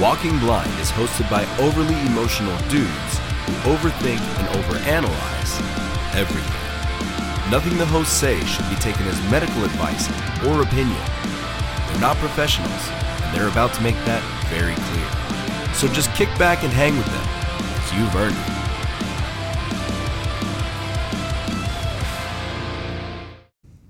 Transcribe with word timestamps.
Walking 0.00 0.38
Blind 0.38 0.70
is 0.80 0.90
hosted 0.90 1.30
by 1.30 1.44
overly 1.60 1.94
emotional 2.06 2.56
dudes 2.68 3.18
who 3.44 3.52
overthink 3.70 4.20
and 4.38 4.48
overanalyze 4.56 5.60
everything. 6.14 6.63
Nothing 7.54 7.78
the 7.78 7.86
hosts 7.86 8.12
say 8.12 8.40
should 8.46 8.68
be 8.68 8.74
taken 8.74 9.06
as 9.06 9.30
medical 9.30 9.62
advice 9.62 10.08
or 10.44 10.62
opinion. 10.62 11.00
They're 11.86 12.00
not 12.00 12.16
professionals, 12.16 12.88
and 12.90 13.32
they're 13.32 13.46
about 13.46 13.72
to 13.74 13.80
make 13.80 13.94
that 14.06 14.24
very 14.50 14.74
clear. 14.74 15.08
So 15.72 15.86
just 15.86 16.12
kick 16.16 16.28
back 16.36 16.64
and 16.64 16.72
hang 16.72 16.96
with 16.96 17.06
them, 17.06 17.24
because 17.68 17.92
you've 17.94 18.16
earned 18.16 18.34
it. 18.34 18.50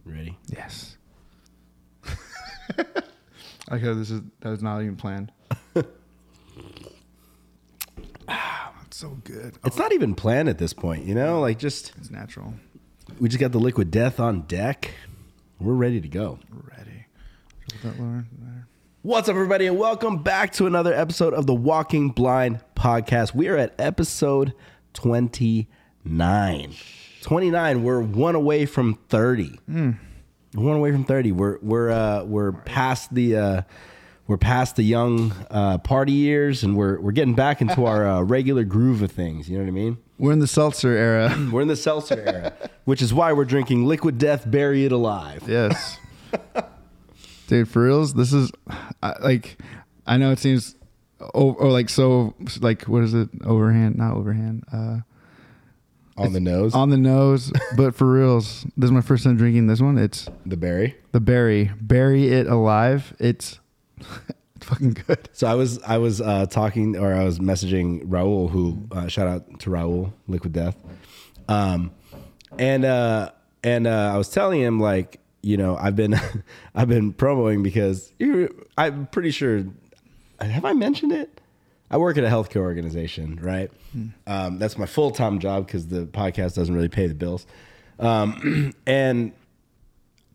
Ready? 0.05 0.37
Yes. 0.49 0.99
I 2.77 2.85
like 3.71 3.81
how 3.81 3.95
this 3.95 4.11
is 4.11 4.21
that 4.41 4.51
was 4.51 4.63
not 4.63 4.83
even 4.83 4.97
planned. 4.97 5.33
ah, 8.29 8.75
that's 8.83 8.99
so 8.99 9.17
good. 9.25 9.55
It's 9.65 9.79
not 9.79 9.95
even 9.95 10.15
planned 10.15 10.51
at 10.51 10.59
this 10.59 10.75
point, 10.75 11.07
you 11.07 11.15
know? 11.15 11.41
Like 11.41 11.59
just 11.59 11.95
It's 11.97 12.11
natural. 12.11 12.53
We 13.19 13.29
just 13.29 13.41
got 13.41 13.53
the 13.53 13.59
liquid 13.59 13.91
death 13.91 14.21
on 14.21 14.43
deck. 14.43 14.91
We're 15.61 15.75
ready 15.75 16.01
to 16.01 16.09
go. 16.09 16.39
Ready. 16.51 17.07
Put 17.71 17.83
that 17.83 18.01
lower 18.01 18.25
there. 18.41 18.67
What's 19.03 19.29
up, 19.29 19.35
everybody, 19.35 19.67
and 19.67 19.79
welcome 19.79 20.23
back 20.23 20.53
to 20.55 20.67
another 20.67 20.95
episode 20.95 21.35
of 21.35 21.47
the 21.47 21.55
Walking 21.55 22.09
Blind 22.11 22.61
podcast. 22.75 23.35
We 23.35 23.49
are 23.49 23.57
at 23.57 23.75
episode 23.79 24.55
29. 24.95 26.75
29. 27.23 27.83
We're 27.83 28.01
one 28.01 28.35
away 28.35 28.67
from 28.67 28.95
30. 29.09 29.61
We're 29.69 29.95
one 30.55 30.77
away 30.77 30.93
from 30.93 31.05
30. 31.05 31.33
We're 31.33 31.59
we're 31.63 31.91
uh 31.91 32.25
we're 32.25 32.53
past 32.53 33.15
the 33.15 33.37
uh 33.37 33.63
we're 34.27 34.39
past 34.39 34.77
the 34.77 34.83
young 34.83 35.33
uh, 35.51 35.79
party 35.79 36.13
years 36.13 36.63
and 36.63 36.77
we're 36.77 36.99
we're 37.01 37.13
getting 37.13 37.35
back 37.35 37.61
into 37.61 37.85
our 37.85 38.07
uh, 38.09 38.23
regular 38.23 38.65
groove 38.65 39.03
of 39.03 39.13
things. 39.13 39.49
You 39.49 39.59
know 39.59 39.65
what 39.65 39.69
I 39.69 39.73
mean? 39.73 39.99
We're 40.19 40.33
in 40.33 40.39
the 40.39 40.47
seltzer 40.47 40.93
era. 40.97 41.37
We're 41.53 41.63
in 41.63 41.69
the 41.69 41.77
seltzer 41.77 42.21
era, 42.21 42.53
which 42.85 43.03
is 43.03 43.13
why 43.13 43.33
we're 43.33 43.45
drinking 43.45 43.85
liquid 43.87 44.17
death, 44.19 44.49
bury 44.49 44.85
it 44.85 44.93
alive. 44.93 45.43
yes. 45.49 45.99
Dude, 47.49 47.69
for 47.69 47.83
reals, 47.83 48.15
this 48.15 48.33
is 48.33 48.51
I, 49.03 49.15
like 49.21 49.59
I 50.07 50.17
know 50.17 50.31
it 50.31 50.39
seems 50.39 50.77
oh, 51.21 51.53
or 51.55 51.71
like 51.71 51.89
so 51.89 52.35
like 52.61 52.83
what 52.83 53.03
is 53.03 53.13
it? 53.15 53.29
Overhand, 53.45 53.97
not 53.97 54.15
overhand. 54.15 54.65
Uh 54.73 54.99
On 56.17 56.33
the 56.33 56.41
nose, 56.41 56.75
on 56.75 56.91
the 56.91 56.97
nose, 56.97 57.53
but 57.77 57.95
for 57.95 58.11
reals, 58.11 58.65
this 58.77 58.87
is 58.87 58.93
my 58.93 59.01
first 59.03 59.25
time 59.25 59.37
drinking 59.37 59.67
this 59.67 59.81
one. 59.81 59.99
It's 59.99 60.29
the 60.47 60.57
berry. 60.57 60.97
the 61.13 61.21
berry. 61.21 61.71
Bury 61.81 62.29
it 62.29 62.47
alive. 62.47 63.15
It's 63.19 63.59
fucking 64.65 64.95
good. 65.07 65.29
So 65.33 65.47
I 65.47 65.55
was 65.55 65.83
I 65.83 65.99
was 65.99 66.21
uh, 66.21 66.47
talking 66.47 66.97
or 66.97 67.15
I 67.15 67.25
was 67.25 67.39
messaging 67.39 68.05
Raul, 68.07 68.51
who 68.51 68.87
uh, 68.91 69.09
shout 69.09 69.29
out 69.29 69.61
to 69.61 69.71
Raul, 69.71 70.13
Liquid 70.27 70.53
Death, 70.53 70.77
um, 71.49 71.93
and 72.59 72.85
uh, 72.85 73.31
and 73.63 73.87
uh, 73.87 74.13
I 74.15 74.19
was 74.19 74.29
telling 74.29 74.61
him 74.61 74.81
like 74.81 75.21
you 75.43 75.57
know 75.57 75.77
I've 75.77 75.97
been 75.97 76.19
I've 76.75 76.89
been 76.89 77.13
promoting 77.13 77.63
because 77.63 78.13
I'm 78.77 79.07
pretty 79.09 79.31
sure 79.31 79.65
have 80.41 80.65
I 80.65 80.73
mentioned 80.73 81.13
it. 81.13 81.41
I 81.91 81.97
work 81.99 82.17
at 82.17 82.25
a 82.25 82.29
healthcare 82.29 82.63
organization, 82.63 83.39
right? 83.41 83.71
Um, 84.27 84.59
that's 84.59 84.77
my 84.77 84.87
full 84.87 85.11
time 85.11 85.39
job 85.39 85.67
because 85.67 85.87
the 85.87 86.07
podcast 86.07 86.55
doesn't 86.55 86.75
really 86.75 86.89
pay 86.89 87.07
the 87.07 87.15
bills, 87.15 87.47
um, 88.01 88.75
and 88.87 89.33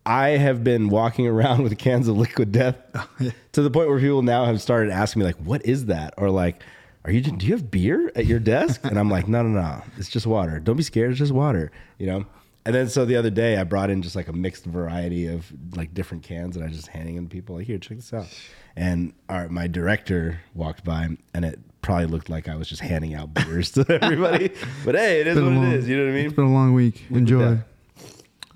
I 0.05 0.29
have 0.29 0.63
been 0.63 0.89
walking 0.89 1.27
around 1.27 1.63
with 1.63 1.77
cans 1.77 2.07
of 2.07 2.17
liquid 2.17 2.51
death 2.51 2.75
to 3.51 3.61
the 3.61 3.69
point 3.69 3.89
where 3.89 3.99
people 3.99 4.21
now 4.21 4.45
have 4.45 4.61
started 4.61 4.91
asking 4.91 5.19
me 5.21 5.25
like, 5.25 5.37
"What 5.37 5.65
is 5.65 5.85
that?" 5.87 6.13
or 6.17 6.29
like, 6.29 6.61
"Are 7.05 7.11
you? 7.11 7.21
Do 7.21 7.45
you 7.45 7.53
have 7.53 7.69
beer 7.69 8.11
at 8.15 8.25
your 8.25 8.39
desk?" 8.39 8.81
And 8.83 8.97
I'm 8.97 9.09
like, 9.09 9.27
"No, 9.27 9.41
no, 9.43 9.49
no. 9.61 9.83
It's 9.97 10.09
just 10.09 10.25
water. 10.25 10.59
Don't 10.59 10.77
be 10.77 10.83
scared. 10.83 11.11
It's 11.11 11.19
just 11.19 11.31
water." 11.31 11.71
You 11.97 12.07
know. 12.07 12.25
And 12.65 12.75
then 12.75 12.89
so 12.89 13.05
the 13.05 13.15
other 13.15 13.29
day 13.29 13.57
I 13.57 13.63
brought 13.63 13.89
in 13.89 14.01
just 14.01 14.15
like 14.15 14.27
a 14.27 14.33
mixed 14.33 14.65
variety 14.65 15.27
of 15.27 15.51
like 15.75 15.93
different 15.93 16.23
cans 16.23 16.55
and 16.55 16.63
I 16.63 16.67
was 16.67 16.75
just 16.75 16.89
handing 16.89 17.15
them 17.15 17.27
to 17.27 17.31
people 17.31 17.55
like, 17.55 17.67
"Here, 17.67 17.77
check 17.77 17.97
this 17.97 18.13
out." 18.13 18.27
And 18.75 19.13
our 19.27 19.47
my 19.49 19.67
director 19.67 20.41
walked 20.53 20.83
by 20.83 21.07
and 21.33 21.45
it 21.45 21.59
probably 21.81 22.05
looked 22.07 22.29
like 22.29 22.47
I 22.49 22.55
was 22.55 22.67
just 22.67 22.81
handing 22.81 23.13
out 23.15 23.33
beers 23.33 23.71
to 23.71 23.85
everybody. 24.03 24.51
but 24.85 24.95
hey, 24.95 25.21
it 25.21 25.27
is 25.27 25.35
what 25.35 25.45
long- 25.45 25.71
it 25.71 25.73
is. 25.79 25.87
You 25.87 25.97
know 25.97 26.03
what 26.03 26.11
I 26.11 26.15
mean? 26.15 26.25
It's 26.25 26.35
been 26.35 26.45
a 26.45 26.53
long 26.53 26.73
week. 26.73 27.05
Enjoy. 27.09 27.57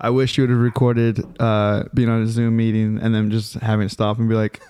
I 0.04 0.10
wish 0.10 0.36
you 0.36 0.42
would 0.42 0.50
have 0.50 0.58
recorded 0.58 1.24
uh, 1.40 1.84
being 1.94 2.10
on 2.10 2.20
a 2.20 2.26
Zoom 2.26 2.58
meeting 2.58 2.98
and 3.00 3.14
then 3.14 3.30
just 3.30 3.54
having 3.54 3.88
to 3.88 3.92
stop 3.92 4.18
and 4.18 4.28
be 4.28 4.34
like, 4.34 4.60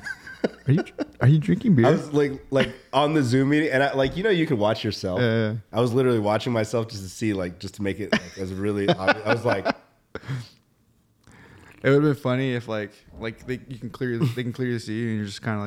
"Are 0.69 0.73
you 0.73 0.85
are 1.21 1.27
you 1.27 1.41
drinking 1.41 1.75
beer?" 1.75 1.87
I 1.87 1.91
was 1.91 2.13
like 2.13 2.41
like 2.51 2.73
on 2.93 3.15
the 3.15 3.23
Zoom 3.25 3.49
meeting, 3.49 3.71
and 3.73 3.83
I 3.83 3.93
like 3.95 4.17
you 4.17 4.23
know 4.23 4.31
you 4.31 4.47
can 4.47 4.59
watch 4.59 4.85
yourself. 4.85 5.21
Yeah. 5.21 5.55
I 5.73 5.81
was 5.81 5.93
literally 5.93 6.21
watching 6.21 6.53
myself 6.53 6.87
just 6.87 7.03
to 7.03 7.09
see 7.09 7.33
like 7.33 7.59
just 7.59 7.75
to 7.75 7.83
make 7.83 7.99
it 7.99 8.13
like, 8.13 8.39
as 8.39 8.53
really. 8.55 8.89
obvious. 8.97 9.27
I 9.27 9.35
was 9.35 9.45
like, 9.45 9.67
it 9.67 9.75
would 11.83 11.95
have 11.95 12.03
been 12.03 12.15
funny 12.15 12.55
if 12.55 12.69
like 12.69 12.93
like 13.19 13.45
they 13.45 13.59
you 13.67 13.79
can 13.81 13.91
clear 13.91 14.17
they 14.19 14.43
can 14.45 14.53
clearly 14.53 14.79
see 14.79 14.95
you 14.95 15.09
and 15.09 15.17
you're 15.17 15.27
just 15.27 15.43
kind 15.43 15.57
of 15.57 15.65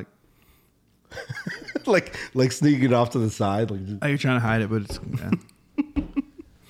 like, 1.12 1.86
like 1.88 2.16
like 2.34 2.54
sneaking 2.54 2.86
it 2.86 2.94
off 2.94 3.10
to 3.10 3.20
the 3.20 3.30
side. 3.30 3.70
Like, 3.70 3.86
just- 3.86 4.00
oh, 4.02 4.08
you're 4.08 4.18
trying 4.18 4.38
to 4.38 4.48
hide 4.48 4.62
it, 4.62 4.70
but 4.70 4.84
it's 4.84 4.98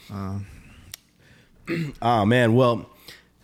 yeah. 0.10 0.40
oh 2.02 2.26
man, 2.26 2.54
well, 2.56 2.90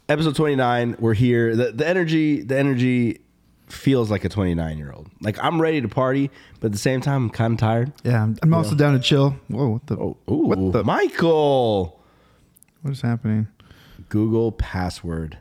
episode 0.10 0.36
twenty 0.36 0.56
nine. 0.56 0.96
We're 1.00 1.14
here. 1.14 1.56
The 1.56 1.72
the 1.72 1.88
energy 1.88 2.42
the 2.42 2.58
energy 2.58 3.20
feels 3.68 4.12
like 4.12 4.24
a 4.25 4.30
twenty 4.30 4.54
nine 4.56 4.78
year 4.78 4.92
old. 4.92 5.10
Like 5.22 5.38
I'm 5.44 5.62
ready 5.62 5.81
to 5.81 5.88
party, 5.88 6.30
but 6.60 6.68
at 6.68 6.72
the 6.72 6.78
same 6.78 7.02
time 7.02 7.24
I'm 7.25 7.30
kind 7.30 7.54
of 7.54 7.60
tired. 7.60 7.92
yeah. 8.04 8.24
I'm, 8.24 8.38
I'm 8.42 8.54
also 8.54 8.75
down 8.75 8.94
to 8.94 9.00
chill. 9.00 9.36
Whoa, 9.48 9.70
what 9.70 9.88
the 9.88 9.98
Oh, 9.98 10.18
ooh, 10.30 10.36
what 10.48 10.72
the 10.74 10.84
Michael. 10.84 12.00
what 12.81 12.92
is 12.92 13.02
happening? 13.02 13.48
Google 14.10 14.52
password 14.52 15.38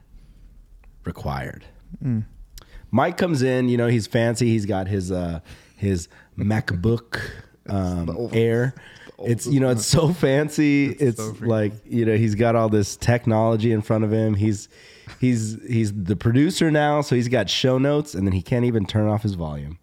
required. 1.04 1.64
Mike 2.90 3.16
comes 3.16 3.42
in, 3.42 3.68
you 3.68 3.76
know, 3.76 3.86
he's 3.88 4.06
fancy. 4.06 4.48
He's 4.48 4.66
got 4.66 4.86
his 4.88 5.10
uh 5.12 5.40
his 5.76 6.08
MacBook 6.38 7.20
um, 7.68 8.28
Air, 8.32 8.74
it's 9.24 9.46
you 9.46 9.60
know 9.60 9.70
it's 9.70 9.86
so 9.86 10.12
fancy. 10.12 10.96
It's, 11.00 11.18
so 11.18 11.34
like 11.40 11.72
you 11.84 12.04
know 12.04 12.16
he's 12.16 12.34
got 12.34 12.54
all 12.54 12.68
this 12.68 12.96
technology 12.96 13.72
in 13.72 13.82
front 13.82 14.04
of 14.04 14.12
him. 14.12 14.34
He's 14.34 14.68
he's 15.20 15.58
he's 15.66 15.92
the 15.92 16.16
producer 16.16 16.70
now, 16.70 17.00
so 17.00 17.16
he's 17.16 17.28
got 17.28 17.50
show 17.50 17.78
notes, 17.78 18.14
and 18.14 18.26
then 18.26 18.32
he 18.32 18.42
can't 18.42 18.64
even 18.64 18.86
turn 18.86 19.08
off 19.08 19.22
his 19.22 19.34
volume. 19.34 19.78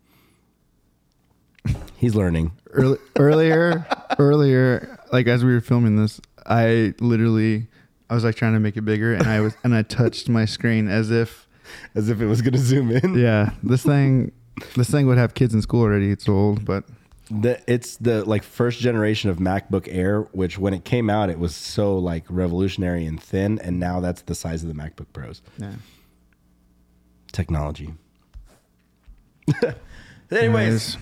He's 1.97 2.15
learning. 2.15 2.53
Early, 2.71 2.97
earlier, 3.17 3.85
earlier, 4.19 4.99
like 5.11 5.27
as 5.27 5.43
we 5.43 5.53
were 5.53 5.61
filming 5.61 5.97
this, 5.97 6.21
I 6.45 6.93
literally, 6.99 7.67
I 8.09 8.15
was 8.15 8.23
like 8.23 8.35
trying 8.35 8.53
to 8.53 8.59
make 8.59 8.77
it 8.77 8.85
bigger, 8.85 9.13
and 9.13 9.27
I 9.27 9.41
was, 9.41 9.55
and 9.63 9.75
I 9.75 9.81
touched 9.81 10.29
my 10.29 10.45
screen 10.45 10.87
as 10.87 11.11
if, 11.11 11.47
as 11.95 12.09
if 12.09 12.21
it 12.21 12.27
was 12.27 12.41
going 12.41 12.53
to 12.53 12.59
zoom 12.59 12.91
in. 12.91 13.15
yeah, 13.15 13.51
this 13.63 13.83
thing, 13.83 14.31
this 14.77 14.89
thing 14.89 15.07
would 15.07 15.17
have 15.17 15.33
kids 15.33 15.53
in 15.53 15.61
school 15.61 15.81
already. 15.81 16.09
It's 16.09 16.29
old, 16.29 16.63
but 16.63 16.85
The, 17.31 17.61
it's 17.71 17.97
the 17.97 18.25
like 18.25 18.41
first 18.43 18.79
generation 18.79 19.29
of 19.29 19.37
MacBook 19.37 19.87
Air, 19.87 20.21
which 20.31 20.57
when 20.57 20.73
it 20.73 20.83
came 20.83 21.09
out, 21.09 21.29
it 21.29 21.37
was 21.37 21.55
so 21.55 21.97
like 21.97 22.25
revolutionary 22.29 23.05
and 23.05 23.21
thin, 23.21 23.59
and 23.59 23.79
now 23.79 23.99
that's 23.99 24.23
the 24.23 24.33
size 24.33 24.63
of 24.63 24.69
the 24.69 24.75
MacBook 24.75 25.07
Pros. 25.13 25.41
yeah. 25.57 25.73
Technology. 27.31 27.93
Anyways, 29.61 29.77
Anyways, 30.31 30.97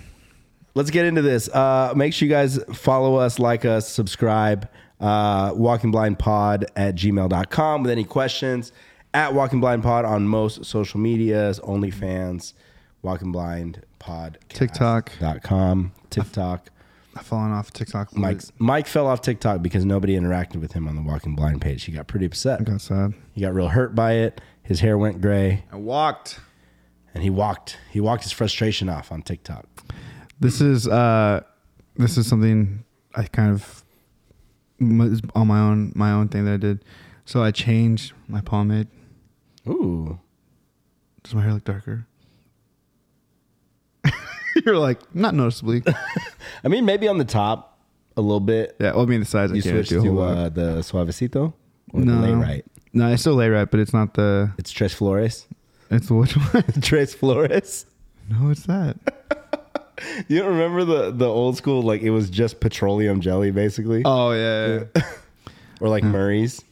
let's 0.76 0.90
get 0.92 1.06
into 1.06 1.22
this. 1.22 1.50
Uh, 1.50 1.94
make 1.96 2.14
sure 2.14 2.28
you 2.28 2.34
guys 2.34 2.60
follow 2.74 3.16
us, 3.16 3.40
like 3.40 3.66
us, 3.66 3.90
subscribe. 3.90 4.70
Uh, 5.00 5.52
Walking 5.56 5.92
Blind 5.92 6.18
Pod 6.20 6.66
at 6.76 6.96
gmail.com 6.96 7.82
with 7.84 7.92
any 7.92 8.04
questions. 8.04 8.72
At 9.14 9.34
Walking 9.34 9.60
Blind 9.60 9.84
Pod 9.84 10.06
on 10.06 10.28
most 10.28 10.66
social 10.66 11.00
medias, 11.00 11.60
OnlyFans, 11.62 12.54
Walking 13.04 13.32
Blind 13.32 13.84
Pod, 14.00 14.38
TikTok. 14.50 15.12
dot 15.20 15.42
com, 15.44 15.92
TikTok. 16.10 16.70
I've 17.16 17.26
fallen 17.26 17.52
off 17.52 17.72
TikTok. 17.74 18.16
Mike 18.16 18.42
Mike 18.60 18.86
fell 18.88 19.08
off 19.08 19.22
TikTok 19.22 19.62
because 19.64 19.84
nobody 19.86 20.16
interacted 20.16 20.58
with 20.58 20.74
him 20.74 20.88
on 20.88 20.96
the 20.96 21.02
Walking 21.02 21.36
Blind 21.36 21.62
page. 21.62 21.84
He 21.84 21.92
got 21.92 22.08
pretty 22.08 22.26
I 22.26 22.28
upset. 22.28 22.64
got 22.64 22.80
sad. 22.82 23.14
He 23.34 23.42
got 23.42 23.54
real 23.56 23.70
hurt 23.70 23.96
by 23.96 24.14
it. 24.14 24.40
His 24.62 24.82
hair 24.82 24.98
went 24.98 25.20
gray, 25.22 25.64
I 25.72 25.78
walked. 25.78 26.40
and 27.14 27.24
he 27.24 27.30
walked. 27.32 27.78
He 27.90 28.00
walked 28.00 28.24
his 28.24 28.32
frustration 28.32 28.88
off 28.90 29.12
on 29.12 29.24
TikTok. 29.24 29.66
This 30.40 30.62
is 30.62 30.88
uh, 30.88 31.42
this 31.96 32.18
is 32.18 32.28
something 32.28 32.84
I 33.16 33.24
kind 33.24 33.52
of 33.52 33.84
was 34.80 35.22
on 35.34 35.48
my 35.48 35.60
own 35.60 35.92
my 35.96 36.12
own 36.12 36.28
thing 36.28 36.46
that 36.46 36.54
I 36.54 36.58
did. 36.58 36.86
So 37.26 37.42
I 37.44 37.50
changed 37.52 38.14
my 38.28 38.42
pomade. 38.42 38.88
Ooh, 39.68 40.20
Does 41.24 41.34
my 41.34 41.42
hair 41.42 41.54
look 41.54 41.64
darker? 41.66 42.06
You're 44.68 44.78
like 44.78 45.00
not 45.16 45.34
noticeably. 45.34 45.82
I 46.64 46.68
mean 46.68 46.86
maybe 46.86 47.08
on 47.08 47.18
the 47.18 47.26
top 47.26 47.80
a 48.16 48.22
little 48.22 48.40
bit. 48.40 48.76
Yeah, 48.80 48.92
well, 48.94 49.02
I 49.04 49.06
mean 49.06 49.22
the 49.22 49.26
size. 49.26 49.52
I 49.52 49.56
You 49.56 49.64
can't 49.64 49.76
switched 49.76 49.90
do 49.90 49.98
a 49.98 50.02
whole 50.02 50.10
to 50.12 50.20
lot. 50.20 50.38
uh, 50.38 50.50
the 50.50 50.68
suavecito 50.82 51.54
or 51.94 52.02
no, 52.02 52.22
the 52.22 52.28
Layrite. 52.28 52.64
No, 52.94 53.08
it's 53.12 53.22
still 53.22 53.36
Layrite, 53.38 53.72
but 53.72 53.80
it's 53.80 53.94
not 53.94 54.14
the. 54.16 54.52
It's 54.58 54.72
Tres 54.72 54.94
Flores. 54.94 55.46
It's 55.90 56.10
which 56.12 56.34
one? 56.54 56.64
Tres 56.82 57.14
Flores. 57.16 57.86
no, 58.30 58.50
it's 58.50 58.66
that. 58.66 58.98
You 60.28 60.38
don't 60.42 60.50
remember 60.50 60.86
the 60.86 61.10
the 61.12 61.26
old 61.28 61.58
school 61.58 61.82
like 61.82 62.04
it 62.04 62.12
was 62.12 62.30
just 62.30 62.60
petroleum 62.60 63.20
jelly 63.20 63.50
basically, 63.50 64.04
Oh 64.06 64.30
yeah, 64.32 64.84
yeah. 64.96 65.02
or 65.82 65.90
like 65.90 66.04
Murray's. 66.04 66.64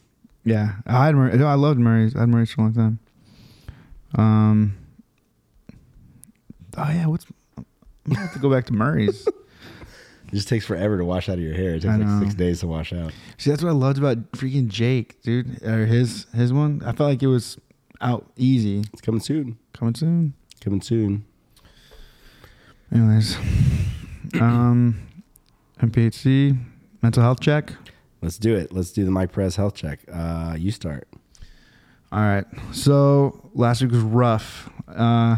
Yeah, 0.44 0.74
I 0.86 1.06
had 1.06 1.16
Murray. 1.16 1.36
No, 1.36 1.46
I 1.48 1.54
loved 1.54 1.80
Murray's. 1.80 2.14
I 2.14 2.20
had 2.20 2.28
Murray's 2.28 2.52
for 2.52 2.60
a 2.60 2.64
long 2.66 2.74
time. 2.74 2.98
Um. 4.14 4.76
Oh 6.78 6.88
yeah, 6.88 7.06
what's? 7.06 7.26
I'm 8.06 8.14
have 8.14 8.32
to 8.32 8.38
go 8.38 8.50
back 8.50 8.66
to 8.66 8.72
Murray's. 8.72 9.26
It 10.28 10.34
just 10.34 10.48
takes 10.48 10.64
forever 10.66 10.98
to 10.98 11.04
wash 11.04 11.28
out 11.28 11.34
of 11.34 11.40
your 11.44 11.54
hair. 11.54 11.74
It 11.76 11.82
takes 11.82 11.86
I 11.86 11.98
like 11.98 12.06
know. 12.06 12.20
six 12.20 12.34
days 12.34 12.58
to 12.58 12.66
wash 12.66 12.92
out. 12.92 13.12
See, 13.38 13.48
that's 13.48 13.62
what 13.62 13.68
I 13.68 13.72
loved 13.74 13.98
about 13.98 14.32
freaking 14.32 14.66
Jake, 14.66 15.22
dude, 15.22 15.62
or 15.62 15.86
his 15.86 16.26
his 16.34 16.52
one. 16.52 16.82
I 16.84 16.86
felt 16.86 17.10
like 17.10 17.22
it 17.22 17.28
was 17.28 17.58
out 18.00 18.26
easy. 18.36 18.80
It's 18.92 19.00
coming 19.00 19.20
soon. 19.20 19.56
Coming 19.72 19.94
soon. 19.94 20.34
Coming 20.60 20.80
soon. 20.80 21.24
Anyways, 22.92 23.36
um, 24.40 25.00
MPHC 25.80 26.58
mental 27.02 27.22
health 27.22 27.40
check. 27.40 27.72
Let's 28.20 28.38
do 28.38 28.54
it. 28.56 28.72
Let's 28.72 28.90
do 28.90 29.04
the 29.04 29.10
Mike 29.12 29.32
Perez 29.32 29.54
health 29.54 29.74
check. 29.74 30.00
Uh, 30.12 30.56
you 30.58 30.72
start. 30.72 31.06
All 32.10 32.18
right. 32.20 32.46
So 32.72 33.50
last 33.54 33.82
week 33.82 33.92
was 33.92 34.00
rough. 34.00 34.70
Uh, 34.88 35.36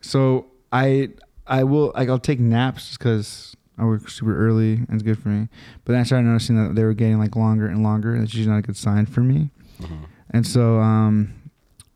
so 0.00 0.46
I 0.70 1.10
I 1.46 1.64
will 1.64 1.92
like 1.94 2.08
I'll 2.08 2.18
take 2.18 2.40
naps 2.40 2.86
just 2.88 2.98
because 2.98 3.56
I 3.78 3.84
work 3.84 4.08
super 4.08 4.36
early 4.46 4.74
and 4.74 4.88
it's 4.90 5.02
good 5.02 5.18
for 5.18 5.28
me. 5.28 5.48
But 5.84 5.92
then 5.92 6.00
I 6.00 6.04
started 6.04 6.26
noticing 6.26 6.62
that 6.62 6.74
they 6.74 6.84
were 6.84 6.94
getting 6.94 7.18
like 7.18 7.34
longer 7.36 7.66
and 7.66 7.82
longer. 7.82 8.18
That's 8.18 8.34
usually 8.34 8.52
not 8.52 8.58
a 8.58 8.62
good 8.62 8.76
sign 8.76 9.06
for 9.06 9.20
me. 9.20 9.50
And 10.30 10.46
so 10.46 10.78
um, 10.78 11.34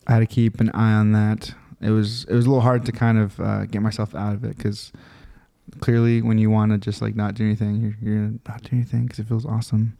I 0.07 0.13
had 0.15 0.19
to 0.21 0.27
keep 0.27 0.61
an 0.61 0.71
eye 0.71 0.93
on 0.95 1.13
that. 1.13 1.55
It 1.81 1.91
was 1.91 2.25
it 2.25 2.35
was 2.35 2.47
a 2.47 2.49
little 2.49 2.63
hard 2.63 2.85
to 2.87 2.93
kind 2.93 3.19
of 3.19 3.39
uh, 3.41 3.67
get 3.67 3.83
myself 3.83 4.15
out 4.15 4.35
of 4.35 4.45
it 4.45 4.57
because 4.57 4.93
clearly 5.81 6.23
when 6.23 6.39
you 6.39 6.51
want 6.51 6.73
to 6.73 6.79
just 6.79 7.01
like 7.01 7.15
not 7.17 7.35
do 7.35 7.45
anything, 7.45 7.77
you're, 7.77 7.97
you're 8.01 8.15
gonna 8.27 8.39
not 8.49 8.63
do 8.63 8.71
anything 8.73 9.05
because 9.05 9.19
it 9.21 9.29
feels 9.29 9.47
awesome. 9.47 9.97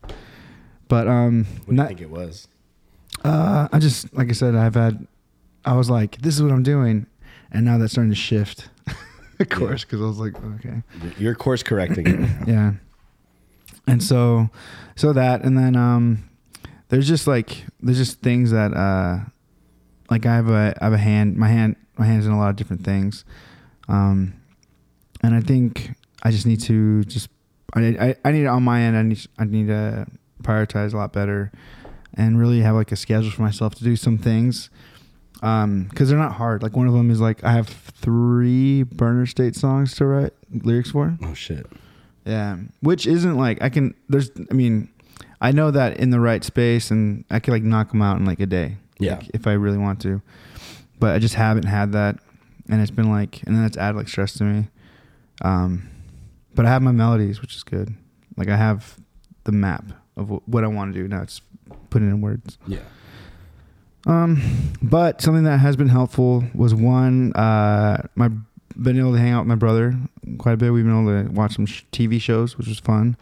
But 0.89 1.07
um, 1.09 1.45
What 1.67 1.77
do 1.77 1.83
you 1.83 1.89
think 1.89 2.01
it 2.01 2.11
was? 2.11 2.49
uh, 3.25 3.69
I 3.73 3.79
just 3.79 4.13
like 4.15 4.29
I 4.29 4.33
said, 4.33 4.55
I've 4.57 4.75
had. 4.75 5.07
I 5.65 5.75
was 5.75 5.91
like, 5.91 6.19
this 6.19 6.35
is 6.37 6.43
what 6.43 6.53
I'm 6.53 6.63
doing, 6.63 7.07
and 7.51 7.65
now 7.65 7.77
that's 7.79 7.93
starting 7.93 8.11
to 8.13 8.17
shift. 8.17 8.69
of 9.41 9.49
course, 9.49 9.85
because 9.85 10.01
I 10.01 10.05
was 10.05 10.19
like, 10.19 10.35
okay, 10.57 10.83
You're 11.19 11.35
course 11.35 11.63
correcting 11.63 12.07
yeah. 12.47 12.73
And 13.87 14.03
so, 14.03 14.51
so 14.97 15.13
that, 15.13 15.43
and 15.43 15.57
then 15.57 15.77
um, 15.77 16.29
there's 16.89 17.09
just 17.09 17.27
like 17.27 17.65
there's 17.81 17.99
just 17.99 18.21
things 18.21 18.51
that 18.51 18.75
uh, 18.75 19.21
like 20.11 20.27
I 20.27 20.35
have 20.35 20.49
a 20.49 20.77
I 20.81 20.85
have 20.85 20.93
a 20.93 20.99
hand 20.99 21.37
my 21.37 21.49
hand 21.49 21.77
my 21.99 22.07
hands 22.07 22.27
in 22.27 22.33
a 22.33 22.39
lot 22.39 22.51
of 22.51 22.57
different 22.57 22.85
things, 22.85 23.25
um, 23.89 24.35
and 25.23 25.35
I 25.35 25.41
think 25.41 25.91
I 26.23 26.31
just 26.31 26.47
need 26.47 26.61
to 26.63 27.05
just 27.05 27.29
I 27.75 27.81
I, 27.81 28.17
I 28.25 28.33
need 28.33 28.47
on 28.47 28.63
my 28.63 28.81
end. 28.83 28.97
I 28.97 29.03
need 29.03 29.27
I 29.39 29.45
need 29.45 29.69
to 29.69 30.07
prioritize 30.43 30.93
a 30.93 30.97
lot 30.97 31.13
better, 31.13 31.51
and 32.15 32.39
really 32.39 32.61
have 32.61 32.75
like 32.75 32.93
a 32.93 32.97
schedule 32.97 33.31
for 33.31 33.43
myself 33.43 33.75
to 33.77 33.85
do 33.85 33.97
some 33.97 34.19
things, 34.19 34.71
um, 35.43 35.85
because 35.85 36.09
they're 36.09 36.19
not 36.19 36.33
hard. 36.33 36.63
Like 36.63 36.77
one 36.77 36.87
of 36.87 36.93
them 36.95 37.11
is 37.11 37.21
like 37.21 37.43
I 37.45 37.53
have 37.53 37.69
three 37.69 38.83
burner 38.85 39.27
state 39.27 39.55
songs 39.57 39.95
to 39.97 40.07
write 40.07 40.33
lyrics 40.53 40.91
for. 40.91 41.17
Oh 41.23 41.35
shit. 41.35 41.67
Yeah, 42.25 42.59
which 42.81 43.07
isn't 43.07 43.37
like 43.37 43.63
I 43.63 43.69
can. 43.69 43.95
There's, 44.09 44.31
I 44.51 44.55
mean, 44.55 44.89
I 45.41 45.53
know 45.53 45.71
that 45.71 45.99
in 45.99 46.11
the 46.11 46.21
right 46.21 46.43
space, 46.43 46.91
and 46.91 47.25
I 47.31 47.39
could 47.39 47.53
like 47.53 47.63
knock 47.63 47.91
them 47.91 48.03
out 48.03 48.19
in 48.19 48.25
like 48.25 48.41
a 48.41 48.47
day. 48.47 48.77
Yeah. 48.99 49.17
like, 49.19 49.31
if 49.35 49.47
I 49.47 49.53
really 49.53 49.79
want 49.79 50.01
to, 50.03 50.23
but 50.99 51.15
I 51.15 51.19
just 51.19 51.35
haven't 51.35 51.67
had 51.67 51.93
that, 51.93 52.17
and 52.69 52.81
it's 52.81 52.91
been 52.91 53.11
like, 53.11 53.43
and 53.45 53.55
then 53.55 53.65
it's 53.65 53.77
added 53.77 53.97
like 53.97 54.09
stress 54.09 54.33
to 54.35 54.45
me. 54.45 54.69
Um, 55.43 55.89
but 56.55 56.67
I 56.67 56.71
have 56.71 56.83
my 56.83 56.93
melodies, 56.93 57.41
which 57.41 57.55
is 57.55 57.63
good. 57.63 57.95
Like 58.37 58.49
I 58.49 58.57
have 58.57 58.99
the 59.45 59.53
map 59.53 59.85
of 60.17 60.29
wh- 60.29 60.49
what 60.49 60.65
I 60.65 60.67
want 60.67 60.95
to 60.95 61.01
do. 61.01 61.07
Now 61.07 61.23
it's 61.23 61.41
putting 61.91 62.09
it 62.09 62.13
in 62.13 62.21
words. 62.23 62.59
Yeah. 62.67 62.81
Um, 64.07 64.41
but 64.83 65.21
something 65.21 65.45
that 65.45 65.59
has 65.59 65.77
been 65.77 65.89
helpful 65.89 66.45
was 66.55 66.75
one, 66.75 67.33
uh, 67.35 68.07
my 68.15 68.31
been 68.81 68.99
able 68.99 69.13
to 69.13 69.19
hang 69.19 69.33
out 69.33 69.41
with 69.41 69.49
my 69.49 69.55
brother 69.55 69.97
quite 70.39 70.53
a 70.53 70.57
bit. 70.57 70.71
We've 70.71 70.85
been 70.85 71.01
able 71.01 71.25
to 71.25 71.31
watch 71.33 71.55
some 71.57 71.65
sh- 71.67 71.83
TV 71.93 72.21
shows, 72.21 72.59
which 72.59 72.69
was 72.69 72.79
fun. 72.79 73.17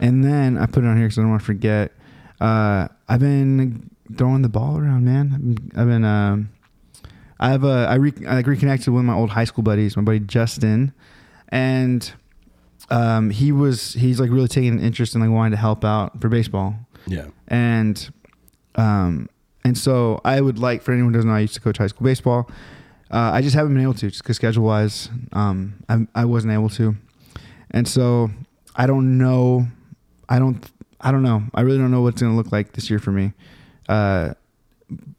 And 0.00 0.24
then 0.24 0.56
I 0.56 0.66
put 0.66 0.84
it 0.84 0.86
on 0.86 0.96
here 0.96 1.06
because 1.06 1.18
I 1.18 1.22
don't 1.22 1.30
want 1.30 1.42
to 1.42 1.46
forget. 1.46 1.92
Uh, 2.40 2.88
I've 3.08 3.20
been 3.20 3.90
throwing 4.16 4.42
the 4.42 4.48
ball 4.48 4.78
around, 4.78 5.04
man. 5.04 5.56
I've 5.76 5.86
been, 5.88 6.04
I've 6.04 6.32
um, 6.32 6.50
I 7.40 7.50
have 7.50 7.64
a, 7.64 7.86
I, 7.90 7.94
re- 7.96 8.26
I 8.26 8.34
like 8.36 8.46
reconnected 8.46 8.88
with 8.94 9.04
my 9.04 9.14
old 9.14 9.30
high 9.30 9.44
school 9.44 9.64
buddies, 9.64 9.96
my 9.96 10.02
buddy 10.02 10.20
Justin, 10.20 10.92
and 11.48 12.12
um, 12.88 13.30
he 13.30 13.50
was 13.52 13.94
he's 13.94 14.20
like 14.20 14.30
really 14.30 14.46
taking 14.48 14.74
an 14.74 14.80
interest 14.80 15.14
in 15.16 15.20
like 15.20 15.30
wanting 15.30 15.50
to 15.52 15.56
help 15.56 15.84
out 15.84 16.20
for 16.20 16.28
baseball 16.28 16.76
Yeah. 17.06 17.26
and 17.48 18.12
um 18.76 19.28
and 19.64 19.76
so 19.76 20.20
I 20.24 20.40
would 20.40 20.58
like 20.58 20.82
for 20.82 20.92
anyone 20.92 21.12
who 21.12 21.18
doesn't 21.18 21.30
know 21.30 21.36
I 21.36 21.40
used 21.40 21.54
to 21.54 21.60
coach 21.60 21.78
high 21.78 21.86
school 21.86 22.04
baseball. 22.04 22.50
Uh, 23.10 23.30
I 23.34 23.42
just 23.42 23.54
haven't 23.54 23.74
been 23.74 23.82
able 23.82 23.94
to 23.94 24.08
just 24.08 24.22
because 24.22 24.36
schedule 24.36 24.64
wise, 24.64 25.10
um, 25.32 25.84
I 25.88 26.06
I 26.14 26.24
wasn't 26.24 26.52
able 26.54 26.70
to, 26.70 26.96
and 27.70 27.86
so 27.86 28.30
I 28.74 28.86
don't 28.86 29.18
know, 29.18 29.66
I 30.28 30.38
don't 30.38 30.64
I 31.00 31.10
don't 31.10 31.22
know. 31.22 31.42
I 31.54 31.62
really 31.62 31.78
don't 31.78 31.90
know 31.90 32.00
what's 32.00 32.22
going 32.22 32.32
to 32.32 32.36
look 32.36 32.52
like 32.52 32.72
this 32.72 32.88
year 32.88 32.98
for 32.98 33.10
me. 33.10 33.32
Uh, 33.88 34.34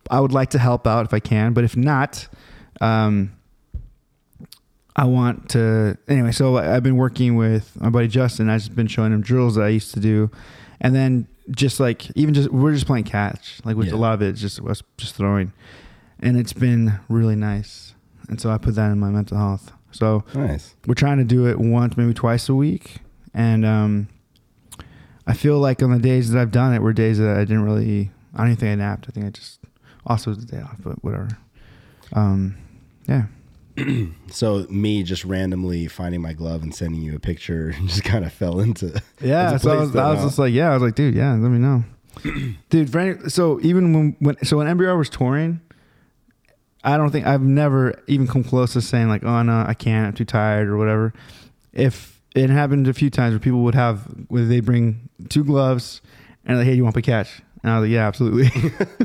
I 0.09 0.19
would 0.19 0.31
like 0.31 0.51
to 0.51 0.59
help 0.59 0.87
out 0.87 1.05
if 1.05 1.13
I 1.13 1.19
can, 1.19 1.53
but 1.53 1.63
if 1.63 1.75
not, 1.75 2.27
um, 2.81 3.33
I 4.95 5.05
want 5.05 5.49
to 5.49 5.97
anyway. 6.07 6.31
So 6.31 6.57
I've 6.57 6.83
been 6.83 6.97
working 6.97 7.35
with 7.35 7.79
my 7.79 7.89
buddy 7.89 8.07
Justin. 8.07 8.49
I've 8.49 8.61
just 8.61 8.75
been 8.75 8.87
showing 8.87 9.11
him 9.11 9.21
drills 9.21 9.55
that 9.55 9.63
I 9.63 9.69
used 9.69 9.93
to 9.95 9.99
do, 9.99 10.31
and 10.79 10.95
then 10.95 11.27
just 11.51 11.79
like 11.79 12.09
even 12.15 12.33
just 12.33 12.49
we're 12.51 12.73
just 12.73 12.85
playing 12.85 13.03
catch. 13.05 13.59
Like 13.65 13.75
with 13.75 13.87
Yeah. 13.87 13.95
a 13.95 13.97
lot 13.97 14.13
of 14.13 14.21
it, 14.21 14.33
just 14.33 14.59
us 14.61 14.81
just 14.97 15.15
throwing, 15.15 15.51
and 16.19 16.37
it's 16.37 16.53
been 16.53 16.99
really 17.09 17.35
nice. 17.35 17.93
And 18.29 18.39
so 18.39 18.49
I 18.49 18.57
put 18.57 18.75
that 18.75 18.91
in 18.91 18.99
my 18.99 19.09
mental 19.09 19.37
health. 19.37 19.71
So 19.91 20.23
Nice. 20.33 20.75
we're 20.87 20.93
trying 20.95 21.17
to 21.19 21.23
do 21.23 21.45
it 21.47 21.59
once, 21.59 21.97
maybe 21.97 22.13
twice 22.13 22.49
a 22.49 22.55
week, 22.55 22.97
and 23.33 23.65
um, 23.65 24.07
I 25.27 25.33
feel 25.33 25.59
like 25.59 25.83
on 25.83 25.91
the 25.91 25.99
days 25.99 26.31
that 26.31 26.41
I've 26.41 26.51
done 26.51 26.73
it 26.73 26.81
were 26.81 26.93
days 26.93 27.19
that 27.19 27.37
I 27.37 27.41
didn't 27.45 27.63
really. 27.63 28.11
I 28.33 28.39
don't 28.39 28.47
even 28.47 28.57
think 28.57 28.71
I 28.71 28.75
napped. 28.75 29.05
I 29.07 29.11
think 29.11 29.25
I 29.27 29.29
just 29.29 29.59
also 30.07 30.31
was 30.31 30.39
the 30.43 30.45
day 30.45 30.59
off, 30.61 30.77
but 30.83 31.03
whatever. 31.03 31.27
Um, 32.13 32.55
yeah. 33.07 33.25
So 34.27 34.65
me 34.69 35.03
just 35.03 35.25
randomly 35.25 35.87
finding 35.87 36.21
my 36.21 36.33
glove 36.33 36.63
and 36.63 36.73
sending 36.73 37.01
you 37.01 37.15
a 37.15 37.19
picture 37.19 37.71
just 37.85 38.03
kind 38.03 38.25
of 38.25 38.33
fell 38.33 38.59
into 38.59 39.01
Yeah, 39.21 39.53
into 39.53 39.59
so 39.59 39.71
I 39.71 39.75
was, 39.77 39.95
I 39.95 40.11
was 40.11 40.23
just 40.23 40.39
like, 40.39 40.53
yeah, 40.53 40.69
I 40.71 40.73
was 40.73 40.81
like, 40.83 40.95
dude, 40.95 41.15
yeah, 41.15 41.31
let 41.33 41.49
me 41.49 41.59
know, 41.59 41.83
dude. 42.69 43.31
So 43.31 43.59
even 43.61 43.93
when, 43.93 44.15
when 44.19 44.43
so 44.45 44.57
when 44.57 44.67
NBR 44.67 44.97
was 44.97 45.09
touring, 45.09 45.61
I 46.83 46.97
don't 46.97 47.11
think 47.11 47.25
I've 47.25 47.41
never 47.41 48.01
even 48.07 48.27
come 48.27 48.43
close 48.43 48.73
to 48.73 48.81
saying 48.81 49.07
like, 49.07 49.23
oh 49.23 49.41
no, 49.43 49.63
I 49.67 49.73
can't, 49.73 50.07
I'm 50.07 50.13
too 50.13 50.25
tired 50.25 50.67
or 50.67 50.77
whatever. 50.77 51.13
If 51.71 52.21
it 52.35 52.49
happened 52.49 52.87
a 52.87 52.93
few 52.93 53.09
times 53.09 53.33
where 53.33 53.39
people 53.39 53.61
would 53.61 53.75
have 53.75 54.01
where 54.27 54.45
they 54.45 54.59
bring 54.59 55.09
two 55.29 55.43
gloves 55.43 56.01
and 56.45 56.57
like, 56.57 56.65
hey, 56.65 56.73
you 56.73 56.83
want 56.83 56.95
to 56.95 57.01
play 57.01 57.13
catch? 57.13 57.41
And 57.63 57.71
I 57.71 57.79
was 57.79 57.87
like, 57.87 57.93
yeah, 57.93 58.07
absolutely. 58.07 58.49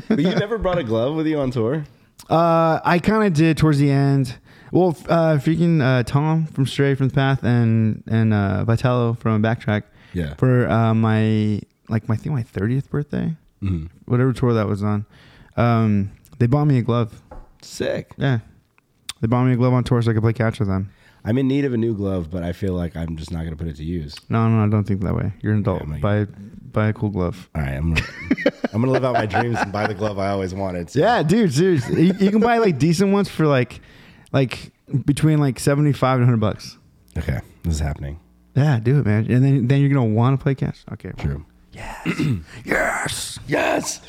But 0.09 0.19
you 0.19 0.35
never 0.35 0.57
brought 0.57 0.77
a 0.77 0.83
glove 0.83 1.15
with 1.15 1.27
you 1.27 1.39
on 1.39 1.51
tour? 1.51 1.85
Uh, 2.29 2.79
I 2.83 2.99
kind 2.99 3.23
of 3.23 3.33
did 3.33 3.57
towards 3.57 3.79
the 3.79 3.89
end. 3.89 4.35
Well, 4.71 4.95
uh, 5.07 5.37
freaking 5.37 5.81
uh, 5.81 6.03
Tom 6.03 6.45
from 6.47 6.65
Stray 6.67 6.95
from 6.95 7.09
the 7.09 7.13
Path 7.15 7.43
and 7.43 8.03
and 8.07 8.33
uh, 8.33 8.65
Vitalo 8.67 9.17
from 9.17 9.41
Backtrack 9.41 9.83
Yeah. 10.13 10.35
for 10.35 10.67
uh, 10.69 10.93
my 10.93 11.61
like 11.89 12.07
my 12.07 12.15
I 12.15 12.17
think 12.17 12.33
my 12.35 12.43
thirtieth 12.43 12.89
birthday, 12.89 13.35
Mhm. 13.63 13.89
whatever 14.05 14.31
tour 14.33 14.53
that 14.53 14.67
was 14.67 14.83
on. 14.83 15.05
Um, 15.57 16.11
they 16.37 16.47
bought 16.47 16.65
me 16.65 16.77
a 16.77 16.81
glove. 16.81 17.21
Sick. 17.61 18.11
Yeah, 18.17 18.39
they 19.21 19.27
bought 19.27 19.45
me 19.45 19.53
a 19.53 19.57
glove 19.57 19.73
on 19.73 19.83
tour 19.83 20.01
so 20.01 20.11
I 20.11 20.13
could 20.13 20.23
play 20.23 20.33
catch 20.33 20.59
with 20.59 20.67
them. 20.69 20.91
I'm 21.25 21.37
in 21.37 21.49
need 21.49 21.65
of 21.65 21.73
a 21.73 21.77
new 21.77 21.93
glove, 21.95 22.29
but 22.31 22.43
I 22.43 22.53
feel 22.53 22.73
like 22.73 22.95
I'm 22.95 23.17
just 23.17 23.29
not 23.31 23.39
going 23.39 23.51
to 23.51 23.57
put 23.57 23.67
it 23.67 23.75
to 23.75 23.83
use. 23.83 24.15
No, 24.29 24.47
no, 24.47 24.63
I 24.63 24.69
don't 24.69 24.85
think 24.85 25.01
that 25.01 25.13
way. 25.13 25.33
You're 25.41 25.51
an 25.51 25.59
adult. 25.59 25.83
Yeah, 25.85 25.97
buy 25.97 26.25
buy 26.71 26.87
a 26.87 26.93
cool 26.93 27.09
glove. 27.09 27.49
All 27.55 27.61
right, 27.61 27.73
I'm 27.73 27.93
gonna, 27.93 28.07
I'm 28.73 28.81
gonna 28.81 28.91
live 28.93 29.03
out 29.03 29.15
my 29.15 29.25
dreams 29.25 29.57
and 29.59 29.71
buy 29.71 29.87
the 29.87 29.93
glove 29.95 30.17
I 30.19 30.29
always 30.29 30.53
wanted. 30.53 30.89
So- 30.91 30.99
Yeah, 30.99 31.21
dude, 31.23 31.51
seriously, 31.53 32.03
you, 32.07 32.13
you 32.19 32.31
can 32.31 32.39
buy 32.39 32.59
like 32.59 32.77
decent 32.79 33.11
ones 33.11 33.27
for 33.27 33.47
like 33.47 33.81
like 34.31 34.71
between 35.05 35.39
like 35.39 35.59
seventy 35.59 35.93
five 35.93 36.17
and 36.17 36.25
hundred 36.25 36.39
bucks. 36.39 36.77
Okay, 37.17 37.39
this 37.63 37.75
is 37.75 37.79
happening. 37.79 38.19
Yeah, 38.55 38.79
do 38.79 38.99
it, 38.99 39.05
man. 39.05 39.29
And 39.31 39.43
then 39.43 39.67
then 39.67 39.79
you're 39.81 39.89
gonna 39.89 40.05
want 40.05 40.39
to 40.39 40.43
play 40.43 40.55
catch. 40.55 40.83
Okay. 40.93 41.11
True. 41.17 41.45
Yes. 41.71 42.07
Yes. 42.65 43.39
Yes. 43.47 44.01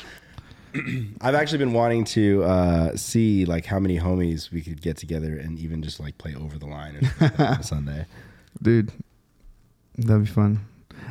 I've 1.21 1.35
actually 1.35 1.57
been 1.59 1.73
wanting 1.73 2.05
to 2.05 2.43
uh, 2.43 2.95
see 2.95 3.45
like 3.45 3.65
how 3.65 3.79
many 3.79 3.99
homies 3.99 4.51
we 4.51 4.61
could 4.61 4.81
get 4.81 4.97
together 4.97 5.37
and 5.37 5.59
even 5.59 5.81
just 5.83 5.99
like 5.99 6.17
play 6.17 6.33
over 6.35 6.57
the 6.57 6.65
line 6.65 7.09
like 7.19 7.39
on 7.39 7.59
a 7.59 7.63
Sunday. 7.63 8.05
Dude, 8.61 8.91
that'd 9.97 10.23
be 10.23 10.29
fun. 10.29 10.65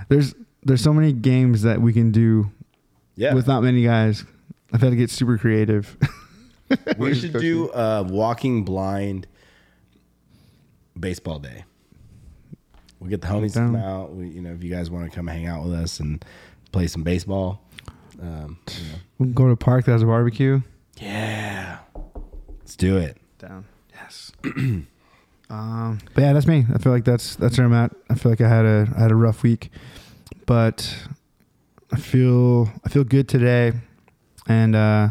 There's 0.09 0.35
there's 0.63 0.83
so 0.83 0.93
many 0.95 1.13
games 1.13 1.63
that 1.63 1.81
we 1.81 1.93
can 1.93 2.11
do 2.11 2.51
Yeah, 3.17 3.35
with 3.35 3.47
not 3.47 3.63
many 3.63 3.83
guys. 3.85 4.25
I've 4.73 4.81
had 4.81 4.91
to 4.91 4.97
get 4.97 5.11
super 5.11 5.37
creative. 5.39 5.97
we 6.99 7.15
should 7.15 7.33
do 7.33 7.71
uh, 7.71 8.05
walking 8.09 8.65
blind 8.65 9.27
baseball 10.99 11.39
day. 11.39 11.65
We'll 12.99 13.11
get 13.11 13.23
the 13.23 13.29
homies 13.29 13.55
to 13.55 13.61
come 13.61 13.77
out. 13.77 14.13
We, 14.15 14.29
you 14.29 14.43
know, 14.43 14.53
if 14.53 14.63
you 14.63 14.71
guys 14.71 14.91
want 14.91 15.11
to 15.11 15.15
come 15.15 15.27
hang 15.27 15.47
out 15.47 15.65
with 15.65 15.73
us 15.73 16.01
and 16.01 16.23
play 16.71 16.87
some 16.87 17.03
baseball, 17.03 17.63
um, 18.21 18.59
you 18.69 18.75
know. 18.89 18.99
We 19.19 19.27
can 19.27 19.33
go 19.33 19.47
to 19.47 19.53
a 19.53 19.57
park 19.57 19.87
that 19.87 19.93
has 19.93 20.03
a 20.03 20.07
barbecue. 20.07 20.61
yeah, 20.99 21.79
let's 22.59 22.77
do 22.77 22.99
it. 22.99 23.17
Down. 23.39 23.65
Yes. 23.95 24.33
um, 25.51 25.99
but 26.15 26.21
yeah, 26.21 26.33
that's 26.35 26.47
me. 26.47 26.67
I 26.75 26.79
feel 26.79 26.93
like 26.93 27.05
that's 27.05 27.37
that's 27.37 27.57
where 27.57 27.67
I'm 27.67 27.73
at. 27.73 27.93
I 28.11 28.15
feel 28.15 28.31
like 28.31 28.43
I 28.43 28.49
had 28.49 28.67
a 28.67 28.89
I 28.97 29.01
had 29.01 29.11
a 29.11 29.17
rough 29.17 29.43
week, 29.43 29.71
but 30.45 30.95
I 31.91 31.97
feel 31.97 32.71
I 32.85 32.91
feel 32.91 33.05
good 33.05 33.29
today, 33.29 33.73
and 34.47 34.77
uh, 34.77 35.09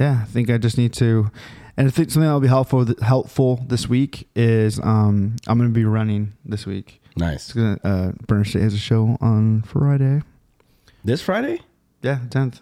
yeah, 0.00 0.20
I 0.22 0.24
think 0.24 0.50
I 0.50 0.58
just 0.58 0.78
need 0.78 0.94
to. 0.94 1.30
And 1.76 1.86
I 1.86 1.90
think 1.90 2.10
something 2.10 2.26
that'll 2.26 2.40
be 2.40 2.48
helpful 2.48 2.86
helpful 3.02 3.64
this 3.68 3.88
week 3.88 4.28
is 4.34 4.80
um, 4.80 5.36
I'm 5.46 5.58
going 5.58 5.70
to 5.70 5.74
be 5.74 5.84
running 5.84 6.32
this 6.44 6.66
week. 6.66 7.02
Nice. 7.16 7.50
It's 7.50 7.52
gonna 7.52 7.78
uh, 7.84 8.12
Burner 8.26 8.44
State 8.44 8.62
has 8.62 8.74
a 8.74 8.78
show 8.78 9.16
on 9.20 9.62
Friday. 9.62 10.22
This 11.04 11.20
Friday? 11.20 11.60
Yeah, 12.02 12.20
tenth. 12.30 12.60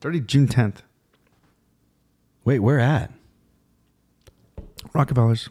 Thirty 0.00 0.20
June 0.20 0.48
tenth. 0.48 0.82
Wait, 2.44 2.58
where 2.58 2.80
at? 2.80 3.12
Rockefellers. 4.92 5.48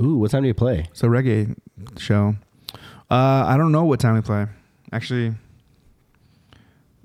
Ooh, 0.00 0.16
what 0.16 0.30
time 0.30 0.42
do 0.42 0.48
you 0.48 0.54
play? 0.54 0.86
It's 0.90 1.02
a 1.02 1.06
reggae 1.06 1.56
show. 1.98 2.36
Uh, 3.10 3.44
I 3.46 3.56
don't 3.56 3.72
know 3.72 3.84
what 3.84 4.00
time 4.00 4.14
we 4.14 4.20
play. 4.20 4.46
Actually, 4.92 5.34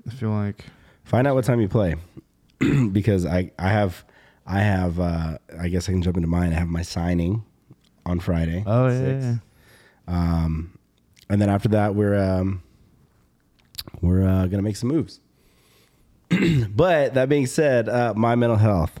I 0.06 0.10
feel 0.10 0.30
like 0.30 0.64
Find 1.10 1.26
out 1.26 1.34
what 1.34 1.44
time 1.44 1.60
you 1.60 1.66
play, 1.66 1.96
because 2.92 3.26
I 3.26 3.50
I 3.58 3.68
have 3.68 4.04
I 4.46 4.60
have 4.60 4.98
uh, 5.00 5.38
I 5.58 5.68
guess 5.68 5.88
I 5.88 5.92
can 5.92 6.02
jump 6.02 6.16
into 6.16 6.28
mine. 6.28 6.52
I 6.52 6.56
have 6.56 6.68
my 6.68 6.82
signing 6.82 7.44
on 8.06 8.20
Friday. 8.20 8.64
oh 8.66 8.88
yeah, 8.88 9.20
yeah, 9.20 9.34
Um, 10.08 10.78
and 11.28 11.40
then 11.40 11.48
after 11.50 11.68
that, 11.70 11.94
we're 11.94 12.18
um, 12.18 12.62
we're 14.00 14.26
uh, 14.26 14.46
gonna 14.46 14.62
make 14.62 14.76
some 14.76 14.88
moves. 14.88 15.20
but 16.70 17.14
that 17.14 17.28
being 17.28 17.46
said, 17.46 17.88
uh, 17.88 18.14
my 18.16 18.34
mental 18.34 18.56
health 18.56 19.00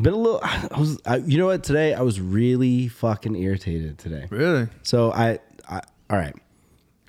been 0.00 0.14
a 0.14 0.16
little. 0.16 0.40
I 0.42 0.68
was, 0.78 1.00
I, 1.04 1.16
you 1.16 1.38
know 1.38 1.46
what? 1.46 1.64
Today 1.64 1.94
I 1.94 2.02
was 2.02 2.20
really 2.20 2.88
fucking 2.88 3.34
irritated 3.36 3.98
today. 3.98 4.26
really. 4.30 4.68
So 4.82 5.12
I, 5.12 5.40
I, 5.68 5.80
all 6.10 6.16
right. 6.16 6.34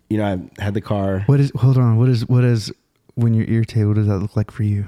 You 0.09 0.17
know, 0.17 0.25
I 0.57 0.61
had 0.61 0.73
the 0.73 0.81
car. 0.81 1.21
What 1.27 1.39
is? 1.39 1.51
Hold 1.55 1.77
on. 1.77 1.97
What 1.97 2.09
is? 2.09 2.27
What 2.27 2.43
is? 2.43 2.71
When 3.15 3.33
you're 3.33 3.47
irritated, 3.47 3.87
what 3.87 3.95
does 3.97 4.07
that 4.07 4.17
look 4.19 4.35
like 4.35 4.49
for 4.49 4.63
you? 4.63 4.87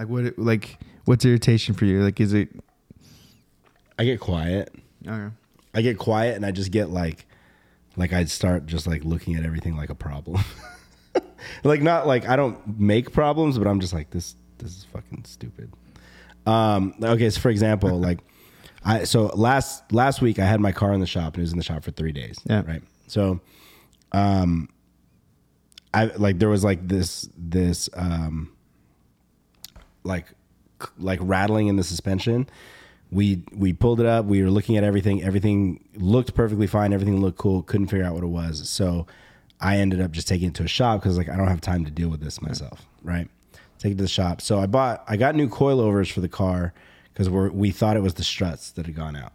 Like 0.00 0.08
what? 0.08 0.38
Like 0.38 0.78
what's 1.04 1.26
irritation 1.26 1.74
for 1.74 1.84
you? 1.84 2.02
Like 2.02 2.18
is 2.20 2.32
it? 2.32 2.48
I 3.98 4.04
get 4.04 4.18
quiet. 4.18 4.74
Okay. 5.06 5.34
I 5.74 5.82
get 5.82 5.98
quiet 5.98 6.36
and 6.36 6.46
I 6.46 6.52
just 6.52 6.70
get 6.70 6.88
like, 6.88 7.26
like 7.96 8.14
I'd 8.14 8.30
start 8.30 8.64
just 8.64 8.86
like 8.86 9.04
looking 9.04 9.34
at 9.36 9.44
everything 9.44 9.76
like 9.76 9.90
a 9.90 9.94
problem. 9.94 10.42
like 11.64 11.82
not 11.82 12.06
like 12.06 12.26
I 12.26 12.36
don't 12.36 12.80
make 12.80 13.12
problems, 13.12 13.58
but 13.58 13.66
I'm 13.66 13.78
just 13.78 13.92
like 13.92 14.08
this. 14.10 14.36
This 14.56 14.70
is 14.70 14.84
fucking 14.84 15.24
stupid. 15.26 15.70
Um. 16.46 16.94
Okay. 17.02 17.28
So 17.28 17.38
for 17.38 17.50
example, 17.50 17.98
like 18.00 18.20
I 18.82 19.04
so 19.04 19.26
last 19.34 19.92
last 19.92 20.22
week 20.22 20.38
I 20.38 20.46
had 20.46 20.60
my 20.60 20.72
car 20.72 20.94
in 20.94 21.00
the 21.00 21.06
shop 21.06 21.34
and 21.34 21.40
it 21.40 21.42
was 21.42 21.52
in 21.52 21.58
the 21.58 21.64
shop 21.64 21.84
for 21.84 21.90
three 21.90 22.12
days. 22.12 22.38
Yeah. 22.44 22.62
Right. 22.66 22.82
So, 23.06 23.40
um, 24.12 24.70
I 25.92 26.06
like 26.06 26.38
there 26.38 26.48
was 26.48 26.64
like 26.64 26.88
this 26.88 27.28
this 27.36 27.90
um 27.92 28.52
like 30.04 30.26
like 30.98 31.18
rattling 31.22 31.68
in 31.68 31.76
the 31.76 31.84
suspension. 31.84 32.48
We 33.10 33.42
we 33.52 33.72
pulled 33.72 34.00
it 34.00 34.06
up. 34.06 34.24
We 34.24 34.42
were 34.42 34.50
looking 34.50 34.76
at 34.76 34.84
everything. 34.84 35.22
Everything 35.22 35.84
looked 35.94 36.34
perfectly 36.34 36.66
fine. 36.66 36.92
Everything 36.92 37.20
looked 37.20 37.38
cool. 37.38 37.62
Couldn't 37.62 37.88
figure 37.88 38.04
out 38.04 38.14
what 38.14 38.22
it 38.22 38.28
was. 38.28 38.68
So 38.68 39.06
I 39.60 39.78
ended 39.78 40.00
up 40.00 40.12
just 40.12 40.28
taking 40.28 40.48
it 40.48 40.54
to 40.54 40.62
a 40.62 40.68
shop 40.68 41.00
because 41.00 41.18
like 41.18 41.28
I 41.28 41.36
don't 41.36 41.48
have 41.48 41.60
time 41.60 41.84
to 41.84 41.90
deal 41.90 42.08
with 42.08 42.20
this 42.20 42.40
myself. 42.40 42.86
Right. 43.02 43.28
Take 43.78 43.92
it 43.92 43.96
to 43.96 44.02
the 44.02 44.08
shop. 44.08 44.40
So 44.40 44.60
I 44.60 44.66
bought 44.66 45.04
I 45.08 45.16
got 45.16 45.34
new 45.34 45.48
coilovers 45.48 46.10
for 46.10 46.20
the 46.20 46.28
car 46.28 46.72
because 47.12 47.28
we 47.28 47.48
we 47.50 47.70
thought 47.70 47.96
it 47.96 48.02
was 48.02 48.14
the 48.14 48.24
struts 48.24 48.70
that 48.72 48.86
had 48.86 48.94
gone 48.94 49.16
out. 49.16 49.32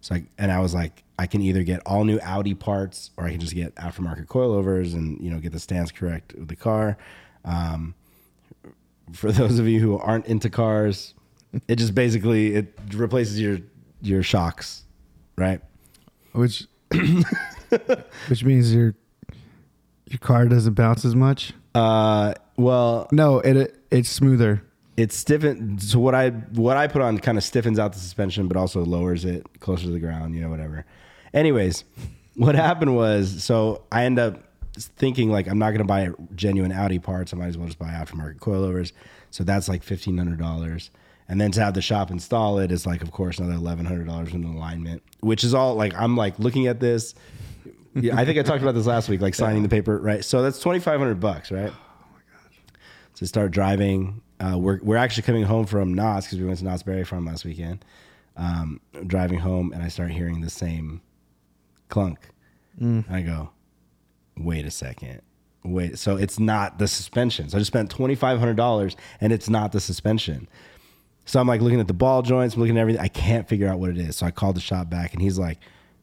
So 0.00 0.16
I, 0.16 0.24
and 0.36 0.52
I 0.52 0.60
was 0.60 0.74
like, 0.74 1.02
I 1.18 1.26
can 1.26 1.42
either 1.42 1.62
get 1.64 1.80
all 1.84 2.04
new 2.04 2.20
Audi 2.20 2.54
parts 2.54 3.10
or 3.16 3.24
I 3.24 3.32
can 3.32 3.40
just 3.40 3.54
get 3.54 3.74
aftermarket 3.76 4.26
coilovers 4.26 4.94
and 4.94 5.20
you 5.20 5.30
know 5.30 5.38
get 5.38 5.52
the 5.52 5.58
stance 5.60 5.90
correct 5.90 6.34
with 6.34 6.48
the 6.48 6.56
car. 6.56 6.96
Um, 7.44 7.94
for 9.12 9.32
those 9.32 9.58
of 9.58 9.66
you 9.68 9.80
who 9.80 9.98
aren't 9.98 10.26
into 10.26 10.50
cars, 10.50 11.14
it 11.66 11.76
just 11.76 11.94
basically 11.94 12.54
it 12.54 12.74
replaces 12.94 13.40
your 13.40 13.58
your 14.02 14.22
shocks, 14.22 14.84
right? 15.36 15.60
Which 16.32 16.66
which 18.28 18.44
means 18.44 18.74
your 18.74 18.94
your 20.06 20.18
car 20.20 20.46
doesn't 20.46 20.74
bounce 20.74 21.04
as 21.04 21.14
much. 21.14 21.52
Uh, 21.74 22.34
well, 22.56 23.08
No, 23.12 23.40
it 23.40 23.76
it's 23.90 24.08
smoother. 24.08 24.62
it's 24.96 25.14
stiffen. 25.16 25.78
So 25.78 25.98
what 25.98 26.14
I 26.14 26.30
what 26.30 26.76
I 26.76 26.86
put 26.86 27.02
on 27.02 27.18
kind 27.18 27.38
of 27.38 27.44
stiffens 27.44 27.78
out 27.78 27.92
the 27.92 27.98
suspension, 27.98 28.48
but 28.48 28.56
also 28.56 28.84
lowers 28.84 29.24
it 29.24 29.46
closer 29.60 29.84
to 29.84 29.90
the 29.90 30.00
ground. 30.00 30.34
You 30.34 30.42
know, 30.42 30.48
whatever. 30.50 30.84
Anyways, 31.34 31.84
what 32.36 32.54
happened 32.54 32.96
was, 32.96 33.44
so 33.44 33.82
I 33.92 34.04
end 34.04 34.18
up 34.18 34.42
thinking 34.86 35.30
like 35.30 35.48
I'm 35.48 35.58
not 35.58 35.70
going 35.70 35.78
to 35.78 35.84
buy 35.84 36.10
genuine 36.34 36.72
Audi 36.72 36.98
parts. 36.98 37.34
I 37.34 37.36
might 37.36 37.48
as 37.48 37.58
well 37.58 37.66
just 37.66 37.78
buy 37.78 37.88
aftermarket 37.88 38.38
coilovers. 38.38 38.92
So 39.30 39.44
that's 39.44 39.68
like 39.68 39.82
fifteen 39.82 40.16
hundred 40.16 40.38
dollars. 40.38 40.90
And 41.28 41.38
then 41.40 41.50
to 41.52 41.60
have 41.60 41.74
the 41.74 41.82
shop 41.82 42.10
install 42.10 42.58
it 42.58 42.72
is 42.72 42.86
like, 42.86 43.02
of 43.02 43.10
course, 43.10 43.38
another 43.38 43.56
eleven 43.56 43.84
hundred 43.84 44.06
dollars 44.06 44.32
in 44.32 44.44
alignment, 44.44 45.02
which 45.20 45.44
is 45.44 45.52
all 45.52 45.74
like 45.74 45.94
I'm 45.94 46.16
like 46.16 46.38
looking 46.38 46.66
at 46.66 46.80
this. 46.80 47.14
Yeah, 47.94 48.16
I 48.16 48.24
think 48.24 48.38
I 48.38 48.42
talked 48.42 48.62
about 48.62 48.74
this 48.74 48.86
last 48.86 49.08
week, 49.08 49.20
like 49.20 49.34
signing 49.34 49.62
the 49.62 49.68
paper, 49.68 49.98
right? 49.98 50.24
So 50.24 50.42
that's 50.42 50.60
twenty 50.60 50.78
five 50.78 50.98
hundred 51.00 51.20
bucks, 51.20 51.50
right? 51.50 51.72
to 53.18 53.26
start 53.26 53.50
driving. 53.50 54.22
Uh, 54.38 54.56
we're 54.56 54.78
we're 54.82 54.96
actually 54.96 55.24
coming 55.24 55.42
home 55.42 55.66
from 55.66 55.92
Knott's 55.92 56.26
because 56.26 56.38
we 56.38 56.44
went 56.44 56.58
to 56.60 56.64
Knott's 56.64 56.84
Berry 56.84 57.04
Farm 57.04 57.26
last 57.26 57.44
weekend. 57.44 57.84
Um, 58.36 58.80
driving 59.08 59.40
home, 59.40 59.72
and 59.72 59.82
I 59.82 59.88
start 59.88 60.12
hearing 60.12 60.40
the 60.40 60.50
same 60.50 61.00
clunk. 61.88 62.28
I 63.10 63.22
go, 63.22 63.50
wait 64.40 64.64
a 64.66 64.70
second. 64.70 65.22
Wait, 65.64 65.98
so 65.98 66.16
it's 66.16 66.38
not 66.38 66.78
the 66.78 66.88
suspension. 66.88 67.48
So 67.48 67.56
I 67.56 67.60
just 67.60 67.68
spent 67.68 67.90
twenty 67.90 68.14
five 68.14 68.38
hundred 68.38 68.56
dollars, 68.56 68.96
and 69.20 69.32
it's 69.32 69.48
not 69.48 69.72
the 69.72 69.80
suspension. 69.80 70.48
So 71.24 71.40
I'm 71.40 71.46
like 71.46 71.60
looking 71.60 71.80
at 71.80 71.88
the 71.88 71.94
ball 71.94 72.22
joints, 72.22 72.54
I'm 72.54 72.60
looking 72.60 72.78
at 72.78 72.80
everything. 72.80 73.02
I 73.02 73.08
can't 73.08 73.46
figure 73.46 73.68
out 73.68 73.78
what 73.78 73.90
it 73.90 73.98
is. 73.98 74.16
So 74.16 74.26
I 74.26 74.30
called 74.30 74.56
the 74.56 74.60
shop 74.60 74.88
back, 74.88 75.12
and 75.12 75.20
he's 75.20 75.38
like, 75.38 75.58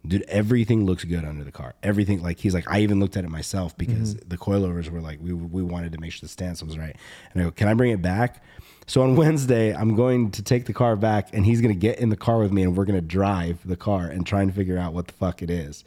"Dude, 0.05 0.23
everything 0.23 0.85
looks 0.85 1.03
good 1.03 1.25
under 1.25 1.43
the 1.43 1.51
car. 1.51 1.73
Everything 1.81 2.21
like 2.21 2.37
he's 2.37 2.53
like, 2.53 2.69
I 2.69 2.81
even 2.81 2.99
looked 2.99 3.17
at 3.17 3.23
it 3.23 3.29
myself 3.29 3.75
because 3.77 4.15
mm-hmm. 4.15 4.29
the 4.29 4.37
coilovers 4.37 4.89
were 4.89 5.01
like, 5.01 5.19
we 5.21 5.33
we 5.33 5.63
wanted 5.63 5.93
to 5.93 5.99
make 5.99 6.11
sure 6.11 6.21
the 6.21 6.27
stance 6.27 6.61
was 6.61 6.77
right. 6.77 6.95
And 7.33 7.41
I 7.41 7.45
go, 7.45 7.51
can 7.51 7.67
I 7.67 7.73
bring 7.73 7.91
it 7.91 8.01
back? 8.01 8.43
So 8.87 9.01
on 9.01 9.15
Wednesday, 9.15 9.73
I'm 9.73 9.95
going 9.95 10.29
to 10.31 10.43
take 10.43 10.65
the 10.65 10.73
car 10.73 10.95
back, 10.95 11.33
and 11.33 11.45
he's 11.45 11.59
going 11.59 11.73
to 11.73 11.79
get 11.79 11.97
in 11.97 12.09
the 12.09 12.17
car 12.17 12.37
with 12.37 12.51
me, 12.51 12.61
and 12.61 12.77
we're 12.77 12.85
going 12.85 12.99
to 12.99 13.05
drive 13.05 13.59
the 13.65 13.75
car 13.75 14.05
and 14.05 14.27
try 14.27 14.43
and 14.43 14.53
figure 14.53 14.77
out 14.77 14.93
what 14.93 15.07
the 15.07 15.13
fuck 15.13 15.41
it 15.41 15.49
is 15.49 15.83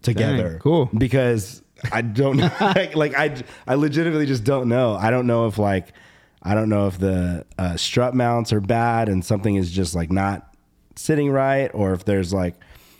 together. 0.00 0.50
Dang, 0.50 0.58
cool. 0.60 0.88
Because 0.96 1.61
I 1.90 2.02
don't 2.02 2.36
know. 2.36 2.50
like, 2.60 2.94
like, 2.94 3.14
I, 3.16 3.42
I 3.66 3.74
legitimately 3.74 4.26
just 4.26 4.44
don't 4.44 4.68
know. 4.68 4.94
I 4.94 5.10
don't 5.10 5.26
know 5.26 5.46
if 5.46 5.58
like, 5.58 5.92
I 6.42 6.54
don't 6.54 6.68
know 6.68 6.86
if 6.86 6.98
the 6.98 7.46
uh, 7.58 7.76
strut 7.76 8.14
mounts 8.14 8.52
are 8.52 8.60
bad 8.60 9.08
and 9.08 9.24
something 9.24 9.54
is 9.56 9.70
just 9.70 9.94
like 9.94 10.10
not 10.12 10.54
sitting 10.96 11.30
right, 11.30 11.70
or 11.74 11.92
if 11.92 12.04
there's 12.04 12.32
like 12.32 12.54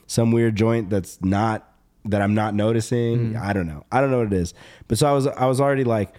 some 0.06 0.32
weird 0.32 0.56
joint 0.56 0.90
that's 0.90 1.22
not 1.22 1.68
that 2.06 2.20
I'm 2.22 2.34
not 2.34 2.54
noticing. 2.54 3.36
I 3.36 3.52
don't 3.52 3.66
know. 3.66 3.84
I 3.92 4.00
don't 4.00 4.10
know 4.10 4.18
what 4.18 4.26
it 4.28 4.32
is. 4.32 4.54
But 4.88 4.98
so 4.98 5.06
I 5.08 5.12
was, 5.12 5.26
I 5.26 5.46
was 5.46 5.60
already 5.60 5.84
like, 5.84 6.14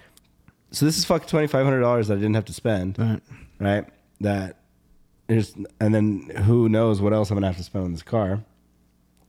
so 0.72 0.86
this 0.86 0.98
is 0.98 1.06
fucking 1.06 1.28
twenty 1.28 1.48
five 1.48 1.66
hundred 1.66 1.82
dollars 1.82 2.08
that 2.08 2.16
I 2.16 2.18
didn't 2.18 2.36
have 2.36 2.46
to 2.46 2.54
spend, 2.54 2.98
Right. 2.98 3.22
right? 3.60 3.86
That 4.22 4.58
is, 5.28 5.54
and 5.80 5.94
then 5.94 6.30
who 6.46 6.68
knows 6.70 7.02
what 7.02 7.14
else 7.14 7.30
I'm 7.32 7.36
gonna 7.36 7.48
have 7.48 7.58
to 7.58 7.64
spend 7.64 7.86
on 7.86 7.92
this 7.92 8.04
car. 8.04 8.44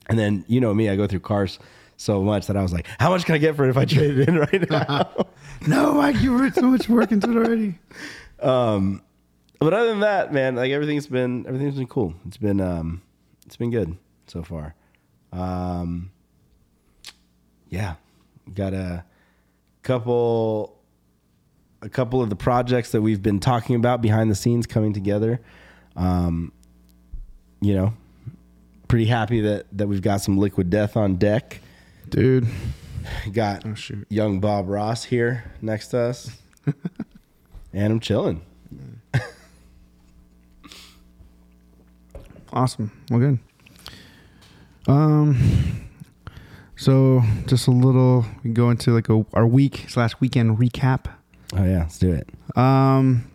And 0.08 0.18
then 0.18 0.44
you 0.48 0.60
know 0.60 0.72
me, 0.74 0.88
I 0.88 0.96
go 0.96 1.06
through 1.06 1.20
cars 1.20 1.58
so 1.96 2.22
much 2.22 2.46
that 2.46 2.56
I 2.56 2.62
was 2.62 2.72
like, 2.72 2.86
how 2.98 3.10
much 3.10 3.24
can 3.24 3.34
I 3.34 3.38
get 3.38 3.56
for 3.56 3.64
it 3.64 3.70
if 3.70 3.76
I 3.76 3.84
trade 3.84 4.18
it 4.18 4.28
in 4.28 4.38
right 4.52 4.70
now? 4.70 5.26
No, 5.66 5.94
Mike, 5.94 6.20
you 6.20 6.36
put 6.36 6.54
so 6.54 6.62
much 6.62 6.90
work 6.90 7.10
into 7.10 7.30
it 7.30 7.36
already. 7.36 7.78
um, 8.42 9.02
but 9.60 9.72
other 9.72 9.88
than 9.88 10.00
that, 10.00 10.30
man, 10.30 10.56
like 10.56 10.70
everything's 10.72 11.06
been 11.06 11.46
everything's 11.46 11.76
been 11.76 11.86
cool. 11.86 12.12
It's 12.26 12.36
been 12.36 12.60
um, 12.60 13.00
it's 13.46 13.56
been 13.56 13.70
good 13.70 13.96
so 14.26 14.42
far. 14.42 14.74
Um, 15.32 16.10
yeah, 17.70 17.94
got 18.52 18.74
a 18.74 19.04
couple 19.82 20.78
a 21.80 21.88
couple 21.88 22.20
of 22.20 22.30
the 22.30 22.36
projects 22.36 22.90
that 22.92 23.00
we've 23.00 23.22
been 23.22 23.40
talking 23.40 23.76
about 23.76 24.02
behind 24.02 24.30
the 24.30 24.34
scenes 24.34 24.66
coming 24.66 24.92
together. 24.92 25.40
Um, 25.96 26.52
you 27.60 27.74
know, 27.74 27.94
pretty 28.88 29.06
happy 29.06 29.40
that 29.42 29.66
that 29.72 29.86
we've 29.86 30.02
got 30.02 30.20
some 30.20 30.36
liquid 30.36 30.68
death 30.68 30.96
on 30.96 31.16
deck. 31.16 31.60
Dude. 32.14 32.46
Got 33.32 33.66
Oh, 33.66 33.74
shoot. 33.74 34.06
young 34.08 34.38
Bob 34.38 34.68
Ross 34.68 35.02
here 35.02 35.50
next 35.60 35.88
to 35.88 35.98
us, 35.98 36.30
and 37.72 37.92
I'm 37.92 38.00
chilling. 38.00 38.40
Awesome. 42.52 42.92
Well, 43.10 43.18
good. 43.18 43.38
Um, 44.86 45.88
so 46.76 47.20
just 47.46 47.66
a 47.66 47.72
little, 47.72 48.24
we 48.44 48.52
go 48.52 48.70
into 48.70 48.92
like 48.92 49.08
a, 49.08 49.26
our 49.32 49.44
week 49.44 49.86
slash 49.88 50.12
weekend 50.20 50.58
recap. 50.58 51.06
Oh 51.52 51.64
yeah, 51.64 51.80
let's 51.80 51.98
do 51.98 52.12
it. 52.12 52.28
Um, 52.56 53.28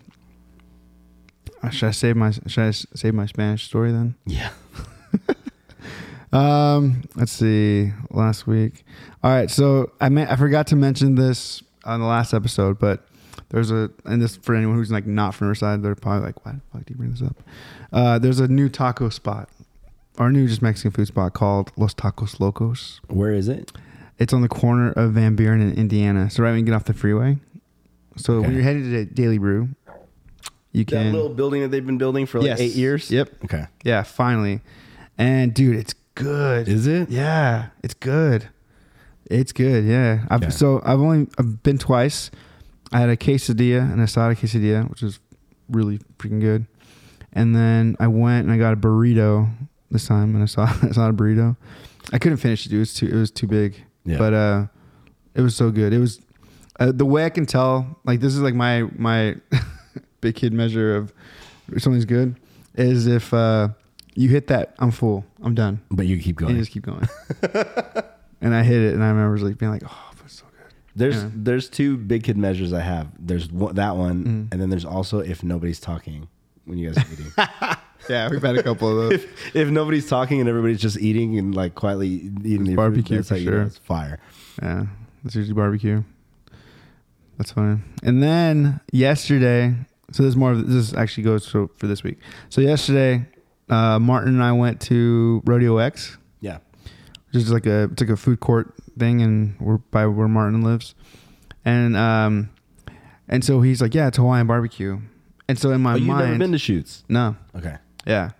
should 1.69 1.87
I 1.89 1.91
save 1.91 2.15
my 2.15 2.31
should 2.31 2.63
I 2.63 2.71
save 2.71 3.13
my 3.13 3.25
Spanish 3.25 3.65
story 3.65 3.91
then? 3.91 4.15
Yeah. 4.25 4.51
Um, 6.31 7.03
let's 7.15 7.31
see. 7.31 7.91
Last 8.11 8.45
week. 8.47 8.83
All 9.23 9.31
right. 9.31 9.49
So 9.49 9.91
I 9.99 10.09
meant 10.09 10.31
I 10.31 10.35
forgot 10.35 10.67
to 10.67 10.75
mention 10.75 11.15
this 11.15 11.63
on 11.85 11.99
the 11.99 12.05
last 12.05 12.33
episode, 12.33 12.77
but 12.79 13.05
there's 13.49 13.71
a 13.71 13.89
and 14.05 14.21
this 14.21 14.35
for 14.37 14.53
anyone 14.55 14.75
who's 14.75 14.91
like 14.91 15.07
not 15.07 15.33
from 15.33 15.47
Riverside, 15.47 15.81
they're 15.81 15.95
probably 15.95 16.27
like, 16.27 16.45
why 16.45 16.51
the 16.53 16.61
fuck 16.71 16.85
do 16.85 16.93
you 16.93 16.97
bring 16.97 17.11
this 17.11 17.21
up? 17.21 17.37
Uh, 17.91 18.19
there's 18.19 18.39
a 18.39 18.47
new 18.47 18.69
taco 18.69 19.09
spot, 19.09 19.49
or 20.19 20.27
a 20.27 20.31
new 20.31 20.47
just 20.47 20.61
Mexican 20.61 20.91
food 20.91 21.07
spot 21.07 21.33
called 21.33 21.71
Los 21.77 21.93
Tacos 21.95 22.39
Locos. 22.39 23.01
Where 23.07 23.33
is 23.33 23.47
it? 23.47 23.71
It's 24.19 24.33
on 24.33 24.41
the 24.41 24.49
corner 24.49 24.91
of 24.91 25.13
Van 25.13 25.35
Buren 25.35 25.61
and 25.61 25.75
Indiana. 25.77 26.29
So 26.29 26.43
right 26.43 26.51
when 26.51 26.59
you 26.59 26.65
get 26.65 26.75
off 26.75 26.83
the 26.83 26.93
freeway. 26.93 27.37
So 28.17 28.33
Okay. 28.33 28.47
when 28.47 28.55
you're 28.55 28.63
headed 28.63 28.83
to 28.91 29.05
Daily 29.05 29.37
Brew, 29.37 29.69
you 30.73 30.83
That 30.83 30.91
can 30.91 31.13
little 31.13 31.29
building 31.29 31.61
that 31.61 31.69
they've 31.69 31.85
been 31.85 31.97
building 31.97 32.25
for 32.25 32.39
like 32.39 32.47
Yes. 32.47 32.59
eight 32.59 32.75
years. 32.75 33.09
Yep. 33.09 33.45
Okay. 33.45 33.65
Yeah, 33.83 34.03
finally. 34.03 34.59
And 35.17 35.53
dude, 35.53 35.75
it's 35.77 35.93
good. 36.23 36.67
Is 36.67 36.87
it? 36.87 37.09
Yeah, 37.09 37.67
it's 37.83 37.93
good. 37.93 38.49
It's 39.25 39.51
good. 39.51 39.85
Yeah. 39.85 40.25
I've, 40.29 40.43
Yeah. 40.43 40.49
So 40.49 40.81
I've 40.83 40.99
only 40.99 41.27
I've 41.37 41.63
been 41.63 41.77
twice. 41.77 42.31
I 42.91 42.99
had 42.99 43.09
a 43.09 43.17
quesadilla, 43.17 43.91
and 43.91 44.01
I 44.01 44.05
saw 44.05 44.29
a 44.29 44.35
quesadilla, 44.35 44.89
which 44.89 45.01
was 45.01 45.19
really 45.69 45.99
freaking 46.17 46.41
good. 46.41 46.65
And 47.33 47.55
then 47.55 47.95
I 47.99 48.07
went 48.07 48.45
and 48.45 48.51
I 48.51 48.57
got 48.57 48.73
a 48.73 48.77
burrito 48.77 49.49
this 49.91 50.07
time, 50.07 50.33
and 50.33 50.43
I 50.43 50.47
saw 50.47 50.65
I 50.65 50.91
saw 50.91 51.09
a 51.09 51.13
burrito. 51.13 51.55
I 52.11 52.17
couldn't 52.17 52.37
finish 52.37 52.65
it. 52.65 52.73
It 52.73 52.79
was 52.79 52.93
too. 52.93 53.07
It 53.07 53.13
was 53.15 53.31
too 53.31 53.47
big. 53.47 53.83
Yeah. 54.05 54.17
But 54.17 54.33
uh, 54.33 54.65
it 55.35 55.41
was 55.41 55.55
so 55.55 55.69
good. 55.69 55.93
It 55.93 55.99
was 55.99 56.19
uh, 56.79 56.91
the 56.91 57.05
way 57.05 57.25
I 57.25 57.29
can 57.29 57.45
tell. 57.45 57.99
Like 58.05 58.19
this 58.19 58.33
is 58.33 58.41
like 58.41 58.55
my 58.55 58.83
my 58.95 59.35
big 60.21 60.35
kid 60.35 60.53
measure 60.53 60.95
of 60.95 61.13
if 61.71 61.83
something's 61.83 62.05
good 62.05 62.35
is 62.75 63.05
if 63.05 63.33
uh, 63.33 63.69
you 64.19 64.29
hit 64.29 64.47
that, 64.47 64.75
I'm 64.79 64.91
full. 64.91 65.25
I'm 65.41 65.55
done. 65.55 65.81
But 65.89 66.05
you 66.05 66.17
keep 66.17 66.37
And 66.39 66.47
going. 66.47 66.55
you 66.55 66.61
just 66.61 66.71
keep 66.71 66.83
going. 66.83 67.07
and 68.41 68.53
I 68.55 68.63
hit 68.63 68.81
it, 68.81 68.93
and 68.93 69.03
I 69.03 69.09
remember 69.09 69.37
like 69.45 69.57
being 69.57 69.71
like, 69.71 69.83
"Oh, 69.85 70.11
it's 70.25 70.35
so 70.39 70.45
good." 70.51 70.73
There's 70.95 71.15
Yeah. 71.23 71.29
there's 71.33 71.69
two 71.69 71.97
big 71.97 72.23
kid 72.23 72.37
measures 72.37 72.73
I 72.73 72.81
have. 72.81 73.07
There's 73.17 73.51
one, 73.51 73.75
that 73.75 73.95
one, 73.95 74.23
Mm. 74.25 74.47
and 74.51 74.61
then 74.61 74.69
there's 74.69 74.85
also 74.85 75.19
if 75.19 75.43
nobody's 75.43 75.79
talking 75.79 76.27
when 76.65 76.77
you 76.77 76.91
guys 76.91 76.97
are 77.03 77.13
eating. 77.13 77.31
Yeah, 78.09 78.29
we've 78.29 78.41
had 78.41 78.57
a 78.57 78.63
couple 78.63 78.87
of 78.89 78.95
those. 79.09 79.23
if, 79.23 79.55
if 79.55 79.67
nobody's 79.69 80.07
talking 80.07 80.39
and 80.39 80.47
everybody's 80.47 80.79
just 80.79 80.97
eating 80.99 81.37
and 81.37 81.53
like 81.53 81.75
quietly 81.75 82.31
eating 82.45 82.63
the 82.63 82.75
barbecue 82.75 83.17
that's 83.17 83.27
for 83.27 83.35
how 83.35 83.39
you 83.39 83.45
know 83.51 83.57
sure. 83.57 83.61
it's 83.63 83.77
fire. 83.77 84.19
yeah, 84.63 84.85
it's 85.25 85.35
usually 85.35 85.53
barbecue. 85.53 86.01
That's 87.37 87.51
funny. 87.51 87.81
And 88.03 88.23
then 88.23 88.79
yesterday, 88.93 89.75
so 90.11 90.23
there's 90.23 90.37
more. 90.37 90.51
Of, 90.53 90.69
this 90.69 90.93
actually 90.93 91.23
goes 91.23 91.45
for, 91.47 91.67
for 91.75 91.87
this 91.87 92.01
week. 92.03 92.19
So 92.49 92.61
yesterday, 92.61 93.25
uh, 93.69 93.99
Martin 93.99 94.33
and 94.35 94.43
I 94.43 94.51
went 94.53 94.81
to 94.81 95.41
Rodeo 95.45 95.77
X. 95.77 96.17
Yeah. 96.41 96.57
which 97.27 97.35
is 97.43 97.51
like 97.51 97.65
a 97.65 97.83
it's 97.91 98.01
like 98.01 98.09
a 98.09 98.17
food 98.17 98.39
court 98.39 98.73
thing, 98.97 99.21
and 99.21 99.55
we're 99.59 99.77
by 99.77 100.05
where 100.07 100.27
Martin 100.27 100.61
lives, 100.63 100.95
and 101.65 101.95
um, 101.95 102.49
and 103.27 103.43
so 103.45 103.61
he's 103.61 103.81
like, 103.81 103.93
yeah, 103.93 104.07
it's 104.07 104.17
Hawaiian 104.17 104.47
barbecue, 104.47 104.99
and 105.47 105.57
so 105.59 105.69
in 105.71 105.81
my 105.81 105.93
Oh, 105.93 105.95
you've 105.97 106.07
mind, 106.07 106.25
never 106.27 106.39
been 106.39 106.51
to 106.53 106.57
shoots. 106.57 107.03
no, 107.07 107.35
Okay. 107.55 107.75
yeah, 108.07 108.31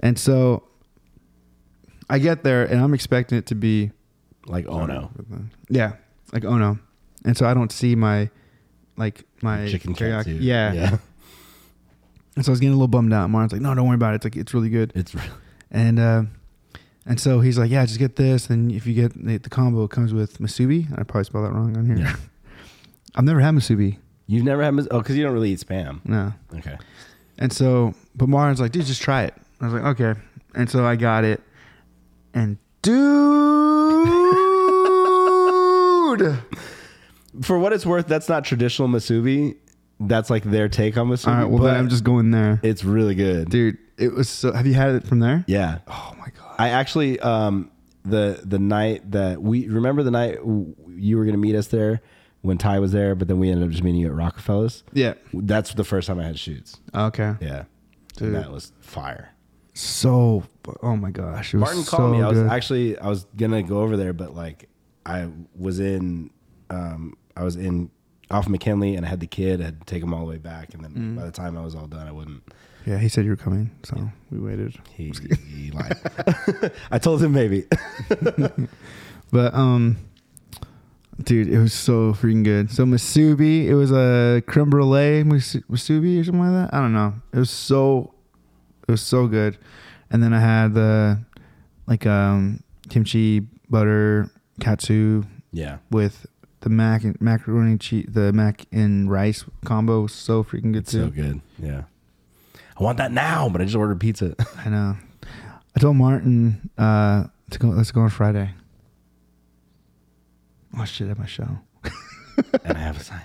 and 0.00 0.18
so 0.18 0.64
I 2.10 2.18
get 2.18 2.42
there 2.44 2.64
and 2.64 2.80
I'm 2.80 2.94
expecting 2.94 3.38
it 3.38 3.46
to 3.46 3.54
be, 3.54 3.90
Like 4.46 4.66
oh 4.68 4.86
no. 4.86 5.10
yeah, 5.68 5.92
like 6.32 6.44
oh 6.44 6.56
no, 6.58 6.78
and 7.24 7.36
so 7.36 7.46
I 7.46 7.54
don't 7.54 7.70
see 7.72 7.94
my 7.94 8.30
like 8.96 9.24
my 9.42 9.68
Chicken 9.68 9.94
teriyaki- 9.94 10.38
yeah, 10.40 10.72
Yeah. 10.72 10.96
And 12.36 12.44
so 12.44 12.50
I 12.50 12.52
was 12.52 12.60
getting 12.60 12.74
a 12.74 12.76
little 12.76 12.88
bummed 12.88 13.12
out. 13.12 13.28
Martin's 13.30 13.52
like, 13.52 13.62
no, 13.62 13.74
don't 13.74 13.86
worry 13.86 13.94
about 13.94 14.12
it. 14.12 14.16
It's 14.16 14.24
like 14.26 14.36
it's 14.36 14.54
really 14.54 14.68
good. 14.68 14.92
It's 14.94 15.14
real. 15.14 15.24
And 15.70 15.98
uh, 15.98 16.22
and 17.06 17.18
so 17.18 17.40
he's 17.40 17.58
like, 17.58 17.70
yeah, 17.70 17.84
just 17.86 17.98
get 17.98 18.16
this. 18.16 18.50
And 18.50 18.70
if 18.70 18.86
you 18.86 18.94
get 18.94 19.12
the, 19.14 19.38
the 19.38 19.48
combo, 19.48 19.84
it 19.84 19.90
comes 19.90 20.12
with 20.12 20.38
masubi. 20.38 20.86
I 20.92 21.02
probably 21.02 21.24
spelled 21.24 21.46
that 21.46 21.52
wrong 21.52 21.76
on 21.76 21.86
here. 21.86 21.96
Yeah. 21.96 22.16
I've 23.14 23.24
never 23.24 23.40
had 23.40 23.54
masubi. 23.54 23.98
You've 24.26 24.44
never 24.44 24.62
had 24.62 24.74
mis- 24.74 24.88
oh 24.90 24.98
because 24.98 25.16
you 25.16 25.22
don't 25.22 25.32
really 25.32 25.50
eat 25.50 25.60
spam. 25.60 26.00
No. 26.04 26.34
Okay. 26.54 26.76
And 27.38 27.52
so, 27.52 27.94
but 28.14 28.28
Martin's 28.28 28.60
like, 28.60 28.72
dude, 28.72 28.84
just 28.86 29.02
try 29.02 29.22
it. 29.24 29.34
I 29.60 29.64
was 29.64 29.74
like, 29.74 29.84
okay. 29.98 30.14
And 30.54 30.70
so 30.70 30.84
I 30.84 30.96
got 30.96 31.24
it. 31.24 31.40
And 32.34 32.58
dude, 32.82 33.16
For 37.42 37.58
what 37.58 37.72
it's 37.74 37.84
worth, 37.84 38.06
that's 38.06 38.28
not 38.28 38.44
traditional 38.44 38.88
masubi. 38.88 39.56
That's 39.98 40.28
like 40.30 40.42
their 40.44 40.68
take 40.68 40.96
on 40.98 41.08
masubi. 41.08 41.28
all 41.28 41.34
right. 41.34 41.44
Well, 41.44 41.58
but 41.58 41.64
then 41.68 41.76
I'm 41.76 41.88
just 41.88 42.04
going 42.04 42.30
there, 42.30 42.60
It's 42.62 42.84
really 42.84 43.14
good. 43.14 43.48
dude. 43.50 43.78
It 43.98 44.12
was 44.12 44.28
so. 44.28 44.52
Have 44.52 44.66
you 44.66 44.74
had 44.74 44.90
it 44.94 45.06
from 45.06 45.20
there? 45.20 45.42
Yeah. 45.46 45.78
Oh 45.88 46.14
my 46.18 46.28
god. 46.38 46.54
I 46.58 46.68
actually 46.68 47.18
um 47.20 47.70
the 48.04 48.40
the 48.44 48.58
night 48.58 49.10
that 49.12 49.40
we 49.42 49.68
remember 49.68 50.02
the 50.02 50.10
night 50.10 50.38
you 50.96 51.16
were 51.16 51.24
gonna 51.24 51.38
meet 51.38 51.54
us 51.56 51.68
there 51.68 52.02
when 52.42 52.58
Ty 52.58 52.78
was 52.80 52.92
there, 52.92 53.14
but 53.14 53.26
then 53.26 53.38
we 53.38 53.48
ended 53.50 53.64
up 53.64 53.70
just 53.70 53.82
meeting 53.82 54.00
you 54.02 54.08
at 54.08 54.14
Rockefeller's. 54.14 54.84
Yeah. 54.92 55.14
That's 55.32 55.72
the 55.72 55.82
first 55.82 56.08
time 56.08 56.20
I 56.20 56.24
had 56.24 56.38
shoots. 56.38 56.78
Okay. 56.94 57.34
Yeah, 57.40 57.64
Dude. 58.16 58.34
that 58.34 58.52
was 58.52 58.72
fire. 58.80 59.30
So. 59.72 60.44
Oh 60.82 60.96
my 60.96 61.10
gosh. 61.10 61.54
It 61.54 61.56
was 61.56 61.62
Martin 61.62 61.82
so 61.84 61.96
called 61.96 62.12
me. 62.12 62.22
I 62.22 62.28
was 62.28 62.38
good. 62.38 62.50
actually 62.50 62.98
I 62.98 63.08
was 63.08 63.24
gonna 63.36 63.62
go 63.62 63.80
over 63.80 63.96
there, 63.96 64.12
but 64.12 64.34
like 64.36 64.68
I 65.06 65.28
was 65.56 65.80
in 65.80 66.30
um 66.68 67.14
I 67.36 67.44
was 67.44 67.56
in 67.56 67.90
off 68.30 68.48
McKinley 68.48 68.96
and 68.96 69.06
I 69.06 69.08
had 69.08 69.20
the 69.20 69.26
kid. 69.26 69.60
I 69.60 69.64
had 69.66 69.80
to 69.80 69.86
take 69.86 70.02
him 70.02 70.12
all 70.14 70.20
the 70.20 70.30
way 70.30 70.38
back, 70.38 70.74
and 70.74 70.82
then 70.84 70.92
Mm. 70.92 71.16
by 71.16 71.24
the 71.24 71.30
time 71.32 71.56
I 71.56 71.62
was 71.62 71.74
all 71.74 71.86
done, 71.86 72.06
I 72.06 72.12
wouldn't. 72.12 72.42
Yeah, 72.84 72.98
he 72.98 73.08
said 73.08 73.24
you 73.24 73.30
were 73.32 73.36
coming, 73.36 73.70
so 73.82 74.10
we 74.30 74.38
waited. 74.38 74.76
He, 74.94 75.12
he 75.52 75.70
lied. 75.72 75.96
I 76.90 76.98
told 76.98 77.22
him 77.22 77.32
maybe. 77.32 77.64
But 79.32 79.54
um, 79.54 79.96
dude, 81.22 81.48
it 81.48 81.58
was 81.58 81.72
so 81.72 82.12
freaking 82.14 82.44
good. 82.44 82.70
So 82.70 82.84
masubi, 82.84 83.64
it 83.66 83.74
was 83.74 83.90
a 83.90 84.40
creme 84.46 84.70
brulee 84.70 85.24
mas- 85.24 85.56
masubi 85.70 86.20
or 86.20 86.24
something 86.24 86.40
like 86.40 86.70
that. 86.70 86.74
I 86.76 86.80
don't 86.80 86.92
know. 86.92 87.14
It 87.32 87.38
was 87.38 87.50
so, 87.50 88.14
it 88.86 88.92
was 88.92 89.02
so 89.02 89.26
good. 89.26 89.58
And 90.10 90.22
then 90.22 90.32
I 90.32 90.38
had 90.40 90.74
the 90.74 91.18
like 91.88 92.06
um 92.06 92.62
kimchi 92.88 93.40
butter 93.68 94.30
katsu 94.60 95.24
Yeah. 95.52 95.78
with 95.90 96.24
the 96.60 96.68
mac 96.70 97.04
and 97.04 97.20
macaroni 97.20 97.78
cheese, 97.78 98.06
the 98.08 98.32
mac 98.32 98.66
and 98.72 99.10
rice 99.10 99.44
combo 99.64 100.02
was 100.02 100.12
so 100.12 100.42
freaking 100.42 100.72
good 100.72 100.86
too. 100.86 101.04
So 101.04 101.10
good. 101.10 101.40
Yeah. 101.58 101.82
I 102.78 102.82
want 102.82 102.98
that 102.98 103.12
now, 103.12 103.48
but 103.48 103.60
I 103.60 103.64
just 103.64 103.76
ordered 103.76 104.00
pizza. 104.00 104.34
I 104.64 104.68
know. 104.68 104.96
I 105.76 105.80
told 105.80 105.96
Martin 105.96 106.70
uh 106.78 107.24
to 107.50 107.58
go. 107.58 107.68
Let's 107.68 107.90
go 107.92 108.00
on 108.02 108.10
Friday. 108.10 108.50
Oh 110.78 110.84
shit! 110.84 111.08
At 111.08 111.18
my 111.18 111.26
show. 111.26 111.48
and 112.64 112.76
I 112.76 112.80
have 112.80 113.00
a 113.00 113.04
signing. 113.04 113.24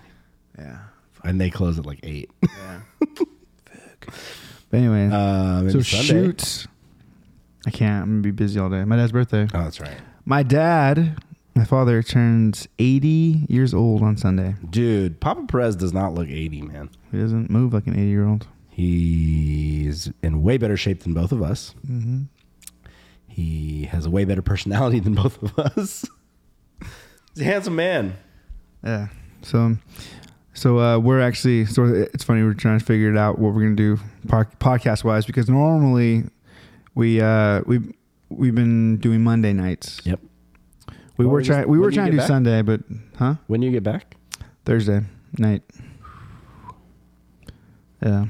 Yeah. 0.57 0.77
And 1.23 1.39
they 1.39 1.49
close 1.49 1.77
at 1.79 1.85
like 1.85 1.99
eight. 2.03 2.29
Yeah. 2.41 2.81
But 4.69 4.77
anyway, 4.77 5.07
Um, 5.07 5.69
so 5.69 5.81
Sunday. 5.81 6.05
shoot. 6.05 6.65
I 7.67 7.71
can't. 7.71 8.03
I'm 8.03 8.09
gonna 8.09 8.21
be 8.21 8.31
busy 8.31 8.59
all 8.59 8.69
day. 8.69 8.83
My 8.85 8.95
dad's 8.95 9.11
birthday. 9.11 9.47
Oh, 9.53 9.63
that's 9.63 9.79
right. 9.79 9.97
My 10.25 10.43
dad, 10.43 11.21
my 11.55 11.65
father, 11.65 12.01
turns 12.01 12.67
80 12.79 13.45
years 13.49 13.73
old 13.73 14.01
on 14.01 14.17
Sunday. 14.17 14.55
Dude, 14.69 15.19
Papa 15.19 15.45
Perez 15.47 15.75
does 15.75 15.93
not 15.93 16.13
look 16.13 16.29
80, 16.29 16.61
man. 16.63 16.89
He 17.11 17.19
doesn't 17.19 17.49
move 17.49 17.73
like 17.73 17.87
an 17.87 17.93
80 17.93 18.03
year 18.03 18.25
old. 18.25 18.47
He's 18.69 20.11
in 20.23 20.43
way 20.43 20.57
better 20.57 20.77
shape 20.77 21.03
than 21.03 21.13
both 21.13 21.31
of 21.31 21.41
us. 21.41 21.75
Mm-hmm. 21.85 22.23
He 23.27 23.85
has 23.85 24.05
a 24.05 24.09
way 24.09 24.25
better 24.25 24.41
personality 24.41 24.99
than 24.99 25.13
both 25.13 25.41
of 25.43 25.57
us. 25.59 26.05
He's 27.33 27.41
a 27.41 27.45
handsome 27.45 27.75
man. 27.75 28.15
Yeah. 28.83 29.07
So, 29.41 29.77
so 30.53 30.79
uh, 30.79 30.99
we're 30.99 31.21
actually 31.21 31.65
so 31.65 31.85
it's 31.85 32.23
funny. 32.23 32.43
We're 32.43 32.53
trying 32.53 32.79
to 32.79 32.85
figure 32.85 33.09
it 33.09 33.17
out 33.17 33.39
what 33.39 33.53
we're 33.53 33.63
gonna 33.63 33.75
do 33.75 33.97
podcast 34.27 35.03
wise 35.03 35.25
because 35.25 35.49
normally 35.49 36.23
we 36.95 37.21
uh 37.21 37.61
we 37.65 37.79
we've 38.29 38.55
been 38.55 38.97
doing 38.97 39.23
Monday 39.23 39.53
nights. 39.53 40.01
Yep. 40.03 40.19
We 41.21 41.27
were 41.27 41.41
trying 41.41 41.67
we 41.67 41.79
were 41.79 41.91
trying 41.91 42.07
to 42.07 42.11
do 42.13 42.17
back? 42.17 42.27
Sunday, 42.27 42.61
but 42.61 42.81
huh? 43.17 43.35
When 43.47 43.61
you 43.61 43.71
get 43.71 43.83
back? 43.83 44.15
Thursday 44.65 45.01
night. 45.37 45.63
Yeah. 48.03 48.25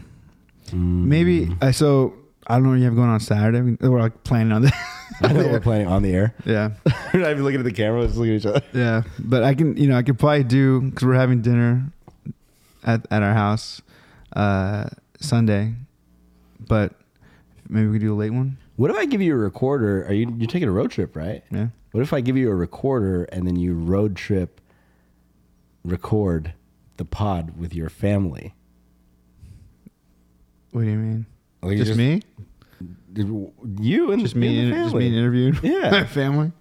Mm. 0.69 1.05
Maybe 1.05 1.49
I 1.61 1.71
so 1.71 2.13
I 2.47 2.55
don't 2.55 2.63
know 2.63 2.69
what 2.71 2.79
you 2.79 2.85
have 2.85 2.95
going 2.95 3.09
on 3.09 3.19
Saturday. 3.19 3.61
We- 3.61 3.89
We're 3.89 3.99
like 4.01 4.23
planning 4.23 4.51
on 4.51 4.63
that. 4.63 4.73
I 5.21 5.33
know 5.33 5.47
we're 5.51 5.59
planning 5.59 5.87
on 5.87 6.01
the 6.03 6.13
air. 6.13 6.33
yeah. 6.45 6.71
we're 7.13 7.19
not 7.21 7.31
even 7.31 7.43
looking 7.43 7.59
at 7.59 7.63
the 7.63 7.71
camera, 7.71 8.05
just 8.05 8.17
looking 8.17 8.35
at 8.35 8.39
each 8.41 8.45
other. 8.45 8.61
Yeah, 8.73 9.03
but 9.19 9.43
I 9.43 9.53
can, 9.53 9.77
you 9.77 9.87
know, 9.87 9.97
I 9.97 10.03
could 10.03 10.17
probably 10.19 10.43
do 10.43 10.81
because 10.81 11.05
we're 11.05 11.13
having 11.15 11.41
dinner 11.41 11.91
at 12.83 13.05
at 13.11 13.21
our 13.23 13.33
house 13.33 13.81
uh 14.35 14.85
Sunday, 15.19 15.73
but 16.67 16.93
maybe 17.69 17.87
we 17.87 17.93
could 17.95 18.01
do 18.05 18.13
a 18.13 18.15
late 18.17 18.31
one. 18.31 18.57
What 18.77 18.89
if 18.89 18.97
I 18.97 19.05
give 19.05 19.21
you 19.21 19.33
a 19.33 19.37
recorder? 19.37 20.05
Are 20.07 20.13
you 20.13 20.33
you're 20.37 20.47
taking 20.47 20.67
a 20.67 20.71
road 20.71 20.91
trip, 20.91 21.15
right? 21.15 21.43
Yeah, 21.51 21.67
What 21.91 22.01
if 22.01 22.13
I 22.13 22.21
give 22.21 22.37
you 22.37 22.49
a 22.49 22.55
recorder 22.55 23.23
and 23.25 23.45
then 23.45 23.55
you 23.57 23.73
road 23.73 24.15
trip 24.15 24.61
record 25.83 26.53
the 26.97 27.05
pod 27.05 27.57
with 27.57 27.73
your 27.75 27.89
family? 27.89 28.53
what 30.71 30.81
do 30.83 30.87
you 30.87 30.97
mean? 30.97 31.25
Like 31.61 31.77
just, 31.77 31.95
me? 31.97 32.21
You 33.13 34.11
and 34.11 34.21
Just 34.21 34.35
me? 34.35 34.59
and 34.71 34.73
just 34.85 34.95
me 34.95 35.07
interviewed? 35.17 35.59
Yeah. 35.63 36.05
family. 36.05 36.51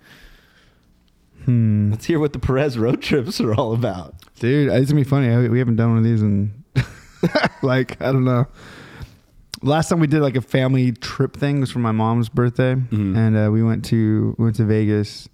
Hmm, 1.45 1.91
Let's 1.93 2.05
hear 2.07 2.19
what 2.19 2.33
the 2.33 2.39
Perez 2.39 2.77
road 2.77 3.01
trips 3.03 3.41
are 3.41 3.55
all 3.55 3.73
about. 3.73 4.15
dude, 4.41 4.69
it's 4.71 4.91
gonna 4.91 5.01
be 5.03 5.09
funny. 5.09 5.49
We 5.49 5.59
haven't 5.61 5.77
done 5.77 5.91
one 5.91 5.99
of 5.99 6.05
these 6.05 6.23
in 6.23 6.53
like 7.63 8.01
I 8.03 8.13
don't 8.13 8.25
know. 8.25 8.47
Last 9.63 9.89
time 9.91 10.01
we 10.01 10.07
did 10.07 10.23
like 10.23 10.37
a 10.37 10.41
family 10.41 10.93
trip 10.93 11.37
thing 11.37 11.61
was 11.61 11.71
for 11.71 11.81
my 11.81 11.93
mom's 11.93 12.29
birthday, 12.31 12.77
Mhm. 12.77 13.17
and 13.17 13.37
uh, 13.37 13.51
we 13.53 13.63
went 13.63 13.85
to 13.87 14.35
we 14.39 14.45
went 14.45 14.57
to 14.57 14.65
Vegas. 14.65 15.29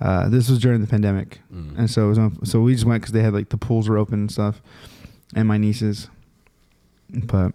Uh, 0.00 0.28
this 0.28 0.50
was 0.50 0.58
during 0.58 0.80
the 0.82 0.86
pandemic, 0.86 1.40
Mm. 1.54 1.78
and 1.78 1.90
so 1.90 2.06
it 2.06 2.08
was 2.08 2.18
on, 2.18 2.44
so 2.44 2.60
we 2.60 2.74
just 2.74 2.84
went 2.84 3.00
because 3.02 3.12
they 3.12 3.22
had 3.22 3.32
like 3.32 3.48
the 3.48 3.56
pools 3.56 3.88
were 3.88 3.96
open 3.96 4.20
and 4.20 4.30
stuff, 4.30 4.60
and 5.34 5.48
my 5.48 5.56
nieces. 5.56 6.10
But 7.10 7.52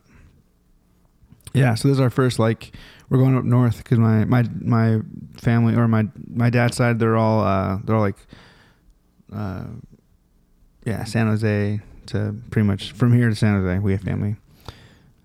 yeah, 1.54 1.76
so 1.76 1.88
this 1.89 1.95
is 1.98 2.02
our 2.02 2.10
first 2.10 2.39
like 2.39 2.72
we're 3.10 3.19
going 3.19 3.36
up 3.38 3.43
north 3.43 3.78
because 3.78 4.00
my 4.00 4.26
my 4.26 4.45
my 4.62 5.02
family 5.36 5.76
or 5.76 5.88
my 5.88 6.08
my 6.28 6.50
dad's 6.50 6.78
side 6.78 6.98
they're 7.00 7.17
all 7.17 7.43
uh 7.43 7.80
they're 7.84 7.95
all 7.95 8.02
like 8.02 8.17
uh 9.34 9.65
yeah 10.86 11.04
San 11.04 11.28
Jose 11.28 11.82
to 12.08 12.36
pretty 12.52 12.65
much 12.67 12.93
from 12.93 13.13
here 13.13 13.30
to 13.30 13.36
San 13.36 13.54
Jose 13.62 13.78
we 13.80 13.91
have 13.91 14.02
family, 14.02 14.38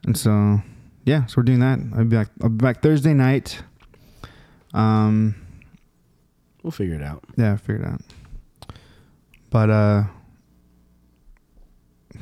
and 0.04 0.16
so 0.16 0.60
yeah 1.04 1.26
so 1.26 1.34
we're 1.38 1.42
doing 1.44 1.60
that. 1.60 1.78
I'll 1.94 2.04
be 2.04 2.16
back. 2.16 2.28
I'll 2.42 2.48
be 2.48 2.62
back 2.62 2.82
Thursday 2.82 3.14
night. 3.14 3.62
Um. 4.72 5.34
We'll 6.62 6.70
figure 6.70 6.94
it 6.94 7.02
out. 7.02 7.22
Yeah, 7.36 7.56
figure 7.56 7.82
it 7.82 7.86
out. 7.86 8.00
But 9.50 9.70
uh 9.70 10.04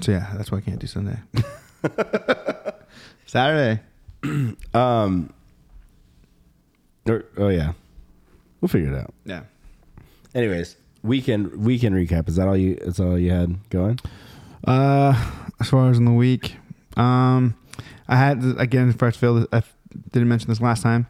so 0.00 0.10
yeah, 0.12 0.32
that's 0.36 0.50
why 0.50 0.58
I 0.58 0.60
can't 0.62 0.78
do 0.80 0.86
Sunday. 0.86 1.18
Saturday. 3.26 3.80
Um. 4.74 5.32
or- 7.08 7.24
oh 7.36 7.48
yeah, 7.48 7.72
we'll 8.60 8.68
figure 8.68 8.92
it 8.92 8.98
out. 8.98 9.12
Yeah. 9.24 9.42
Anyways, 10.34 10.76
weekend 11.02 11.52
weekend 11.56 11.94
recap. 11.96 12.28
Is 12.28 12.36
that 12.36 12.46
all 12.48 12.56
you? 12.56 12.76
That's 12.84 13.00
all 13.00 13.18
you 13.18 13.30
had 13.32 13.68
going? 13.70 13.98
Uh 14.66 15.12
as 15.60 15.68
far 15.70 15.90
as 15.90 15.98
in 15.98 16.04
the 16.04 16.12
week, 16.12 16.56
um 16.96 17.54
I 18.08 18.16
had 18.16 18.42
again 18.58 18.92
fresh 18.92 19.16
field 19.16 19.46
I 19.52 19.62
didn't 20.10 20.28
mention 20.28 20.48
this 20.48 20.60
last 20.60 20.82
time. 20.82 21.06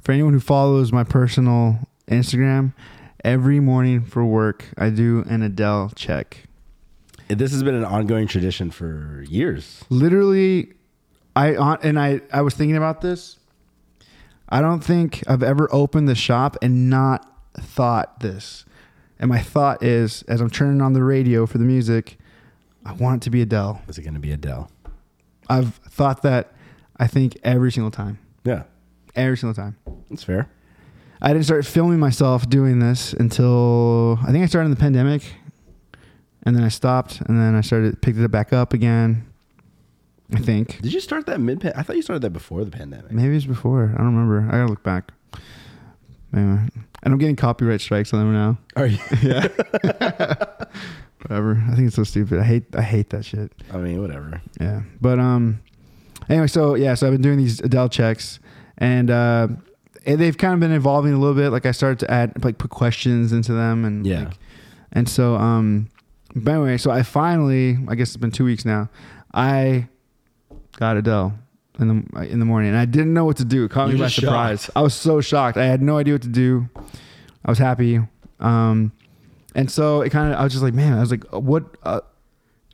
For 0.00 0.12
anyone 0.12 0.32
who 0.32 0.40
follows 0.40 0.92
my 0.92 1.02
personal 1.04 1.80
Instagram, 2.08 2.72
every 3.24 3.58
morning 3.60 4.04
for 4.04 4.24
work 4.24 4.66
I 4.78 4.90
do 4.90 5.24
an 5.28 5.42
Adele 5.42 5.92
check. 5.96 6.44
This 7.28 7.50
has 7.50 7.62
been 7.64 7.74
an 7.74 7.84
ongoing 7.84 8.28
tradition 8.28 8.70
for 8.70 9.24
years. 9.28 9.82
literally 9.90 10.72
i 11.34 11.56
on 11.56 11.76
and 11.82 11.98
i 11.98 12.20
i 12.32 12.40
was 12.40 12.54
thinking 12.54 12.76
about 12.76 13.00
this 13.00 13.36
i 14.48 14.60
don't 14.60 14.82
think 14.82 15.24
i've 15.26 15.42
ever 15.42 15.68
opened 15.72 16.08
the 16.08 16.14
shop 16.14 16.56
and 16.62 16.88
not 16.88 17.28
thought 17.58 18.20
this 18.20 18.64
and 19.18 19.28
my 19.28 19.40
thought 19.40 19.82
is 19.82 20.22
as 20.28 20.40
i'm 20.40 20.48
turning 20.48 20.80
on 20.80 20.92
the 20.92 21.02
radio 21.02 21.44
for 21.46 21.58
the 21.58 21.64
music 21.64 22.16
i 22.86 22.92
want 22.92 23.20
it 23.20 23.24
to 23.24 23.30
be 23.30 23.42
adele 23.42 23.82
Is 23.88 23.98
it 23.98 24.02
going 24.02 24.14
to 24.14 24.20
be 24.20 24.30
Adele? 24.32 24.70
I've 25.48 25.74
thought 25.90 26.22
that 26.22 26.52
i 26.98 27.06
think 27.06 27.36
every 27.42 27.70
single 27.72 27.90
time 27.90 28.18
Yeah, 28.44 28.64
every 29.14 29.36
single 29.36 29.54
time 29.54 29.76
that's 30.10 30.24
fair. 30.24 30.48
i 31.22 31.32
didn't 31.32 31.44
start 31.44 31.64
filming 31.66 31.98
myself 31.98 32.48
doing 32.48 32.78
this 32.78 33.12
until 33.12 34.18
i 34.26 34.32
think 34.32 34.42
i 34.42 34.46
started 34.46 34.66
in 34.66 34.70
the 34.70 34.76
pandemic 34.80 35.22
and 36.44 36.54
then 36.56 36.62
i 36.64 36.68
stopped 36.68 37.20
and 37.22 37.38
then 37.40 37.54
i 37.54 37.60
started 37.60 38.00
picked 38.02 38.18
it 38.18 38.30
back 38.30 38.52
up 38.52 38.72
again 38.72 39.24
i 40.34 40.38
think 40.38 40.80
Did 40.82 40.92
you 40.92 41.00
start 41.00 41.26
that 41.26 41.40
mid? 41.40 41.64
I 41.76 41.82
thought 41.82 41.96
you 41.96 42.02
started 42.02 42.22
that 42.22 42.30
before 42.30 42.64
the 42.64 42.70
pandemic. 42.72 43.12
Maybe 43.12 43.36
it's 43.36 43.46
before. 43.46 43.92
I 43.94 43.98
don't 43.98 44.14
remember. 44.16 44.48
I 44.48 44.58
gotta 44.58 44.66
look 44.70 44.82
back. 44.82 45.12
Anyway, 46.34 46.68
and 47.04 47.12
I'm 47.14 47.18
getting 47.18 47.36
copyright 47.36 47.80
strikes 47.80 48.12
on 48.12 48.18
them 48.18 48.32
now. 48.32 48.58
Are 48.74 48.86
you? 48.88 48.98
Yeah. 49.22 49.46
Whatever. 51.28 51.62
I 51.70 51.74
think 51.74 51.86
it's 51.88 51.96
so 51.96 52.04
stupid. 52.04 52.38
I 52.38 52.44
hate. 52.44 52.64
I 52.76 52.82
hate 52.82 53.10
that 53.10 53.24
shit. 53.24 53.52
I 53.72 53.78
mean, 53.78 54.00
whatever. 54.00 54.40
Yeah. 54.60 54.82
But 55.00 55.18
um. 55.18 55.60
Anyway, 56.28 56.46
so 56.48 56.74
yeah, 56.74 56.94
so 56.94 57.06
I've 57.06 57.12
been 57.12 57.22
doing 57.22 57.38
these 57.38 57.60
Adele 57.60 57.88
checks, 57.88 58.38
and 58.78 59.10
uh, 59.10 59.48
and 60.06 60.18
they've 60.20 60.36
kind 60.36 60.54
of 60.54 60.60
been 60.60 60.72
evolving 60.72 61.12
a 61.12 61.18
little 61.18 61.34
bit. 61.34 61.50
Like 61.50 61.66
I 61.66 61.72
started 61.72 61.98
to 62.00 62.10
add 62.10 62.44
like 62.44 62.58
put 62.58 62.70
questions 62.70 63.32
into 63.32 63.52
them, 63.52 63.84
and 63.84 64.06
Yeah. 64.06 64.20
like, 64.24 64.34
and 64.92 65.08
so 65.08 65.34
um. 65.36 65.88
But 66.34 66.50
anyway, 66.52 66.76
so 66.78 66.90
I 66.90 67.02
finally, 67.02 67.78
I 67.88 67.94
guess 67.94 68.08
it's 68.08 68.16
been 68.18 68.30
two 68.30 68.44
weeks 68.44 68.64
now. 68.64 68.90
I 69.32 69.88
got 70.78 70.96
Adele 70.96 71.32
in 71.78 71.88
the 72.12 72.22
in 72.28 72.38
the 72.40 72.44
morning, 72.44 72.70
and 72.70 72.78
I 72.78 72.84
didn't 72.84 73.14
know 73.14 73.24
what 73.24 73.36
to 73.38 73.44
do. 73.44 73.64
It 73.64 73.70
caught 73.70 73.88
me 73.88 73.94
You're 73.96 74.04
by 74.06 74.10
surprise. 74.10 74.62
shocked. 74.64 74.76
I 74.76 74.82
was 74.82 74.94
so 74.94 75.20
shocked. 75.20 75.56
I 75.56 75.64
had 75.64 75.80
no 75.82 75.96
idea 75.98 76.14
what 76.14 76.22
to 76.22 76.28
do. 76.28 76.68
I 77.44 77.50
was 77.50 77.58
happy, 77.58 78.00
um, 78.40 78.92
and 79.56 79.70
so 79.70 80.02
it 80.02 80.10
kind 80.10 80.32
of. 80.32 80.38
I 80.38 80.44
was 80.44 80.52
just 80.52 80.62
like, 80.62 80.74
man. 80.74 80.92
I 80.92 81.00
was 81.00 81.10
like, 81.10 81.24
what? 81.32 81.64
Uh, 81.82 82.00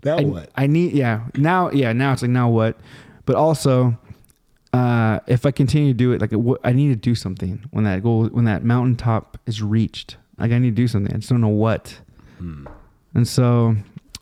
Now 0.05 0.19
I, 0.19 0.25
what? 0.25 0.51
I 0.55 0.67
need. 0.67 0.93
Yeah. 0.93 1.27
Now. 1.35 1.71
Yeah. 1.71 1.93
Now 1.95 2.13
it's 2.13 2.21
like 2.21 2.31
now 2.31 2.51
what? 2.51 2.79
But 3.25 3.37
also, 3.37 3.97
uh, 4.75 5.21
if 5.27 5.47
I 5.47 5.51
continue 5.51 5.93
to 5.93 5.97
do 5.97 6.13
it, 6.13 6.21
like 6.21 6.33
what, 6.33 6.61
I 6.65 6.73
need 6.73 6.89
to 6.89 6.97
do 6.97 7.15
something 7.15 7.65
when 7.71 7.85
that 7.85 8.03
goal, 8.03 8.27
when 8.27 8.45
that 8.45 8.65
mountaintop 8.65 9.39
is 9.47 9.63
reached. 9.63 10.17
Like 10.39 10.53
I 10.53 10.59
need 10.59 10.71
to 10.71 10.83
do 10.83 10.89
something. 10.89 11.15
I 11.15 11.19
just 11.19 11.31
don't 11.31 11.41
know 11.41 11.49
what. 11.49 12.01
Hmm. 12.39 12.67
And 13.15 13.29
so, 13.29 13.77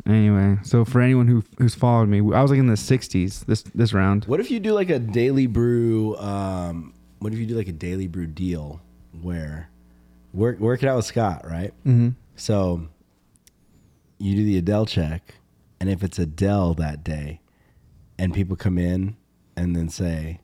Anyway, 0.06 0.58
so 0.62 0.84
for 0.84 1.00
anyone 1.00 1.28
who 1.28 1.42
who's 1.58 1.74
followed 1.74 2.08
me, 2.08 2.18
I 2.18 2.42
was 2.42 2.50
like 2.50 2.58
in 2.58 2.66
the 2.66 2.74
60s 2.74 3.44
this 3.46 3.62
this 3.62 3.92
round. 3.92 4.24
What 4.24 4.40
if 4.40 4.50
you 4.50 4.58
do 4.58 4.72
like 4.72 4.90
a 4.90 4.98
daily 4.98 5.46
brew? 5.46 6.16
Um, 6.16 6.94
what 7.18 7.32
if 7.32 7.38
you 7.38 7.46
do 7.46 7.54
like 7.54 7.68
a 7.68 7.72
daily 7.72 8.06
brew 8.08 8.26
deal 8.26 8.80
where 9.20 9.68
work 10.32 10.58
work 10.58 10.82
it 10.82 10.88
out 10.88 10.96
with 10.96 11.04
Scott, 11.04 11.46
right? 11.48 11.72
Mm-hmm. 11.86 12.10
So 12.36 12.88
you 14.18 14.34
do 14.36 14.44
the 14.44 14.58
Adele 14.58 14.86
check, 14.86 15.34
and 15.80 15.88
if 15.90 16.02
it's 16.02 16.18
Adele 16.18 16.74
that 16.74 17.02
day, 17.04 17.40
and 18.18 18.32
people 18.34 18.56
come 18.56 18.78
in 18.78 19.16
and 19.56 19.74
then 19.76 19.88
say, 19.88 20.40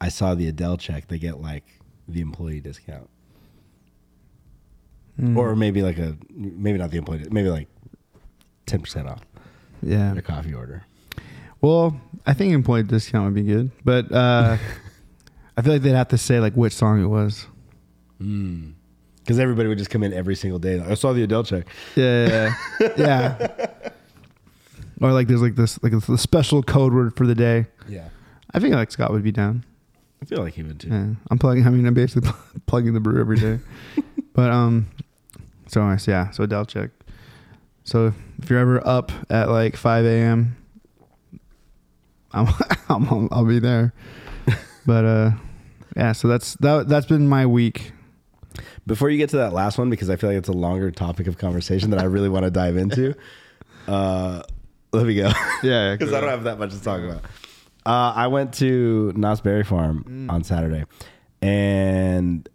"I 0.00 0.08
saw 0.08 0.34
the 0.34 0.48
Adele 0.48 0.76
check," 0.78 1.08
they 1.08 1.18
get 1.18 1.40
like 1.40 1.64
the 2.06 2.20
employee 2.20 2.60
discount, 2.60 3.08
or 5.36 5.54
maybe 5.56 5.82
like 5.82 5.98
a 5.98 6.16
maybe 6.30 6.78
not 6.78 6.90
the 6.90 6.98
employee, 6.98 7.26
maybe 7.30 7.48
like 7.50 7.68
ten 8.66 8.80
percent 8.80 9.08
off 9.08 9.20
Yeah. 9.82 10.12
their 10.12 10.22
coffee 10.22 10.54
order. 10.54 10.84
Well, 11.60 12.00
I 12.24 12.34
think 12.34 12.52
employee 12.54 12.84
discount 12.84 13.24
would 13.24 13.34
be 13.34 13.42
good, 13.42 13.70
but 13.84 14.10
uh, 14.12 14.56
I 15.56 15.62
feel 15.62 15.72
like 15.74 15.82
they'd 15.82 15.90
have 15.90 16.08
to 16.08 16.18
say 16.18 16.40
like 16.40 16.54
which 16.54 16.72
song 16.72 17.02
it 17.02 17.06
was. 17.08 17.46
Because 19.28 19.38
everybody 19.38 19.68
would 19.68 19.76
just 19.76 19.90
come 19.90 20.02
in 20.02 20.14
every 20.14 20.34
single 20.34 20.58
day. 20.58 20.78
Like, 20.78 20.88
I 20.88 20.94
saw 20.94 21.12
the 21.12 21.22
Adele 21.22 21.44
check. 21.44 21.66
Yeah, 21.94 22.54
yeah, 22.80 22.88
yeah. 22.96 23.66
Or 25.02 25.12
like 25.12 25.28
there's 25.28 25.42
like 25.42 25.54
this 25.54 25.78
like 25.82 25.92
the 25.92 26.16
special 26.16 26.62
code 26.62 26.94
word 26.94 27.14
for 27.14 27.26
the 27.26 27.34
day. 27.34 27.66
Yeah. 27.86 28.08
I 28.54 28.58
think 28.58 28.74
like 28.74 28.90
Scott 28.90 29.12
would 29.12 29.22
be 29.22 29.30
down. 29.30 29.66
I 30.22 30.24
feel 30.24 30.38
like 30.38 30.54
he 30.54 30.62
would 30.62 30.80
too. 30.80 30.88
Yeah, 30.88 31.08
I'm 31.30 31.38
plugging. 31.38 31.66
I 31.66 31.68
mean, 31.68 31.86
I'm 31.86 31.92
basically 31.92 32.30
plugging 32.66 32.94
the 32.94 33.00
brew 33.00 33.20
every 33.20 33.36
day. 33.36 33.58
but 34.32 34.50
um, 34.50 34.88
so 35.66 35.86
nice. 35.86 36.08
Yeah. 36.08 36.30
So 36.30 36.44
Adele 36.44 36.64
check. 36.64 36.88
So 37.84 38.14
if 38.38 38.48
you're 38.48 38.60
ever 38.60 38.80
up 38.88 39.12
at 39.28 39.50
like 39.50 39.76
5 39.76 40.06
a.m., 40.06 40.56
I'm, 42.32 42.48
I'm 42.88 43.28
I'll 43.30 43.44
be 43.44 43.58
there. 43.58 43.92
But 44.86 45.04
uh, 45.04 45.30
yeah. 45.94 46.12
So 46.12 46.28
that's 46.28 46.54
that. 46.60 46.88
That's 46.88 47.04
been 47.04 47.28
my 47.28 47.44
week. 47.44 47.92
Before 48.88 49.10
you 49.10 49.18
get 49.18 49.28
to 49.30 49.36
that 49.36 49.52
last 49.52 49.76
one, 49.76 49.90
because 49.90 50.08
I 50.08 50.16
feel 50.16 50.30
like 50.30 50.38
it's 50.38 50.48
a 50.48 50.52
longer 50.52 50.90
topic 50.90 51.26
of 51.26 51.36
conversation 51.36 51.90
that 51.90 52.00
I 52.00 52.04
really 52.04 52.30
want 52.30 52.44
to 52.44 52.50
dive 52.50 52.76
into. 52.76 53.14
Uh, 53.86 54.42
let 54.92 55.06
me 55.06 55.14
go. 55.14 55.30
Yeah, 55.62 55.94
Because 55.94 56.12
I 56.14 56.20
don't 56.20 56.28
have 56.28 56.44
that 56.44 56.58
much 56.58 56.72
to 56.72 56.82
talk 56.82 57.00
about. 57.00 57.24
Uh, 57.86 58.12
I 58.14 58.26
went 58.26 58.52
to 58.54 59.14
Knott's 59.16 59.40
Berry 59.40 59.64
Farm 59.64 60.26
on 60.28 60.44
Saturday, 60.44 60.84
and 61.40 62.46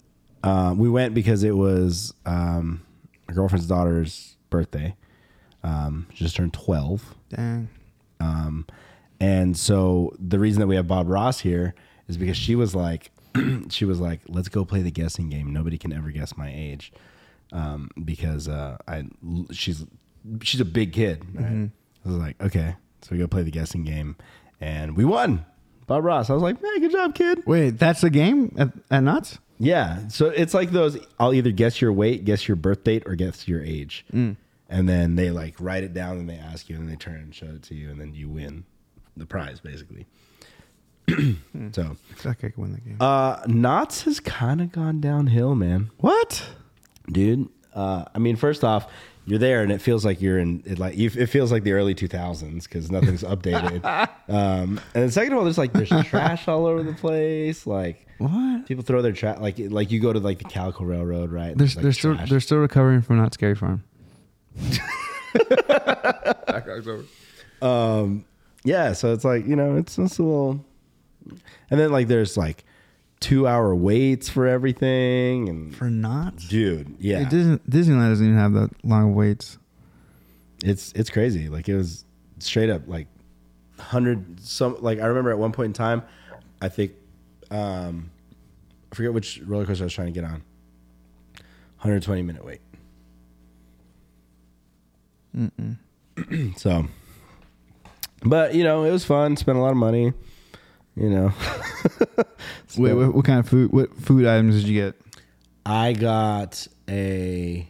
uh, 0.43 0.75
we 0.77 0.89
went 0.89 1.15
because 1.15 1.43
it 1.43 1.55
was 1.57 2.13
um, 2.27 2.83
my 3.27 3.33
girlfriend's 3.33 3.67
daughter's 3.67 4.37
birthday. 4.51 4.95
Um, 5.63 6.05
she 6.13 6.23
just 6.23 6.35
turned 6.35 6.53
twelve. 6.53 7.15
Dang. 7.29 7.67
Um, 8.19 8.67
and 9.19 9.57
so 9.57 10.15
the 10.19 10.37
reason 10.37 10.59
that 10.59 10.67
we 10.67 10.75
have 10.75 10.87
Bob 10.87 11.09
Ross 11.09 11.39
here 11.39 11.73
is 12.07 12.15
because 12.17 12.37
she 12.37 12.53
was 12.55 12.75
like, 12.75 13.09
she 13.69 13.85
was 13.85 13.99
like, 13.99 14.21
let's 14.27 14.49
go 14.49 14.65
play 14.65 14.81
the 14.81 14.91
guessing 14.91 15.29
game. 15.29 15.51
Nobody 15.53 15.77
can 15.77 15.93
ever 15.93 16.11
guess 16.11 16.35
my 16.37 16.51
age. 16.53 16.91
Um, 17.51 17.89
because, 18.03 18.47
uh, 18.47 18.77
I, 18.87 19.05
she's, 19.51 19.85
she's 20.41 20.61
a 20.61 20.65
big 20.65 20.93
kid. 20.93 21.23
Right? 21.33 21.69
I 22.05 22.09
was 22.09 22.17
like, 22.17 22.41
okay, 22.41 22.75
so 23.01 23.09
we 23.11 23.17
go 23.19 23.27
play 23.27 23.43
the 23.43 23.51
guessing 23.51 23.83
game 23.83 24.15
and 24.59 24.95
we 24.97 25.05
won 25.05 25.45
Bob 25.87 26.03
Ross. 26.03 26.29
I 26.29 26.33
was 26.33 26.41
like, 26.43 26.61
man, 26.61 26.79
good 26.79 26.91
job, 26.91 27.15
kid. 27.15 27.43
Wait, 27.45 27.71
that's 27.71 28.03
a 28.03 28.09
game 28.09 28.55
at, 28.57 28.69
at 28.89 29.03
Knott's? 29.03 29.39
Yeah. 29.59 30.07
So 30.07 30.27
it's 30.27 30.53
like 30.53 30.71
those 30.71 30.97
I'll 31.19 31.33
either 31.33 31.51
guess 31.51 31.79
your 31.81 31.93
weight, 31.93 32.25
guess 32.25 32.47
your 32.47 32.55
birth 32.55 32.83
date, 32.83 33.03
or 33.05 33.15
guess 33.15 33.47
your 33.47 33.61
age. 33.63 34.05
And 34.69 34.89
then 34.89 35.15
they 35.15 35.29
like 35.29 35.55
write 35.59 35.83
it 35.83 35.93
down 35.93 36.17
and 36.17 36.27
they 36.29 36.35
ask 36.37 36.69
you 36.69 36.75
and 36.77 36.89
they 36.89 36.95
turn 36.95 37.15
and 37.15 37.35
show 37.35 37.47
it 37.47 37.63
to 37.63 37.75
you 37.75 37.89
and 37.91 37.99
then 38.01 38.13
you 38.15 38.27
win 38.29 38.65
the 39.15 39.25
prize 39.25 39.59
basically. 39.59 40.07
so 41.73 41.81
I 42.11 42.13
feel 42.15 42.31
like 42.31 42.39
could 42.39 42.57
win 42.57 42.73
the 42.73 42.79
game. 42.81 42.97
uh 42.99 43.41
Knott's 43.47 44.03
has 44.03 44.19
kind 44.19 44.61
of 44.61 44.71
gone 44.71 44.99
downhill, 45.01 45.55
man. 45.55 45.89
what? 45.97 46.45
Dude. 47.11 47.49
Uh 47.73 48.05
I 48.15 48.19
mean 48.19 48.35
first 48.35 48.63
off, 48.63 48.89
you're 49.25 49.39
there 49.39 49.61
and 49.63 49.71
it 49.71 49.81
feels 49.81 50.03
like 50.05 50.21
you're 50.21 50.37
in 50.39 50.63
it 50.65 50.79
like 50.79 50.95
you, 50.97 51.09
it 51.13 51.27
feels 51.27 51.51
like 51.51 51.63
the 51.63 51.71
early 51.73 51.95
2000s 51.95 52.63
because 52.63 52.89
nothing's 52.91 53.23
updated. 53.23 53.83
um 54.29 54.79
and 54.93 55.03
then 55.03 55.11
second 55.11 55.33
of 55.33 55.39
all 55.39 55.43
there's 55.45 55.57
like 55.57 55.73
there's 55.73 55.89
trash 56.07 56.47
all 56.47 56.65
over 56.65 56.83
the 56.83 56.93
place 56.93 57.65
like 57.67 58.07
What? 58.19 58.65
People 58.67 58.83
throw 58.83 59.01
their 59.01 59.11
trash 59.11 59.39
like 59.39 59.55
like 59.59 59.91
you 59.91 59.99
go 59.99 60.13
to 60.13 60.19
like 60.19 60.37
the 60.39 60.45
Calico 60.45 60.83
Railroad, 60.85 61.31
right? 61.31 61.47
They're, 61.57 61.67
There's, 61.67 61.75
like, 61.75 61.83
they're 61.83 61.91
still 61.93 62.15
trash. 62.15 62.29
they're 62.29 62.39
still 62.39 62.59
recovering 62.59 63.01
from 63.01 63.17
Knott's 63.17 63.35
Scary 63.35 63.55
Farm. 63.55 63.83
yeah. 68.63 68.93
So 68.93 69.13
it's 69.13 69.25
like 69.25 69.45
you 69.47 69.55
know 69.55 69.75
it's 69.77 69.97
it's 69.97 70.19
a 70.19 70.23
little, 70.23 70.63
and 71.69 71.79
then 71.79 71.91
like 71.91 72.07
there's 72.07 72.35
like 72.37 72.63
two 73.19 73.47
hour 73.47 73.73
waits 73.73 74.27
for 74.29 74.45
everything 74.47 75.47
and 75.49 75.75
For 75.75 75.89
not 75.89 76.35
dude, 76.37 76.95
yeah, 76.99 77.21
It 77.21 77.29
doesn't, 77.29 77.69
Disneyland 77.69 78.09
doesn't 78.09 78.25
even 78.25 78.37
have 78.37 78.53
that 78.53 78.71
long 78.83 79.15
waits. 79.15 79.57
it's 80.63 80.91
it's 80.93 81.09
crazy. 81.09 81.47
Like 81.49 81.69
it 81.69 81.75
was 81.75 82.05
straight 82.39 82.69
up 82.69 82.81
like 82.87 83.07
hundred 83.79 84.39
some 84.41 84.75
like 84.81 84.99
I 84.99 85.05
remember 85.05 85.31
at 85.31 85.37
one 85.37 85.51
point 85.53 85.67
in 85.67 85.73
time, 85.73 86.03
I 86.61 86.69
think 86.69 86.93
um 87.51 88.09
I 88.91 88.95
forget 88.95 89.13
which 89.13 89.41
roller 89.45 89.65
coaster 89.65 89.83
I 89.83 89.85
was 89.85 89.93
trying 89.93 90.07
to 90.07 90.13
get 90.13 90.23
on. 90.25 90.43
120 91.79 92.21
minute 92.21 92.45
wait. 92.45 92.59
Mm-mm. 95.35 95.77
so, 96.57 96.85
but 98.23 98.53
you 98.53 98.63
know, 98.63 98.83
it 98.83 98.91
was 98.91 99.03
fun. 99.03 99.35
Spent 99.35 99.57
a 99.57 99.61
lot 99.61 99.71
of 99.71 99.77
money. 99.77 100.13
You 100.95 101.09
know, 101.09 101.33
Wait, 102.77 102.93
what, 102.93 103.15
what 103.15 103.25
kind 103.25 103.39
of 103.39 103.49
food? 103.49 103.71
What 103.71 103.95
food 103.95 104.27
items 104.27 104.55
did 104.55 104.67
you 104.69 104.79
get? 104.79 104.95
I 105.65 105.93
got 105.93 106.67
a 106.89 107.67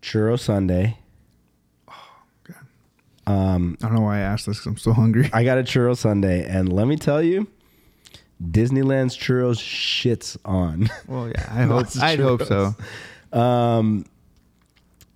churro 0.00 0.38
sundae. 0.38 0.96
Um, 3.26 3.76
I 3.82 3.86
don't 3.86 3.96
know 3.96 4.02
why 4.02 4.18
I 4.18 4.20
asked 4.20 4.46
this 4.46 4.58
because 4.58 4.66
I'm 4.66 4.78
so 4.78 4.92
hungry. 4.92 5.30
I 5.32 5.44
got 5.44 5.58
a 5.58 5.62
churro 5.62 5.96
sundae, 5.96 6.44
and 6.44 6.72
let 6.72 6.86
me 6.86 6.96
tell 6.96 7.22
you, 7.22 7.46
Disneyland's 8.42 9.16
churros 9.16 9.58
shits 9.58 10.36
on. 10.44 10.88
Well, 11.06 11.28
yeah, 11.28 11.48
I 11.50 11.62
hope. 11.62 11.70
Lots 11.70 11.96
of 11.96 12.02
I'd 12.02 12.20
hope 12.20 12.42
so. 12.44 12.74
Um, 13.32 14.04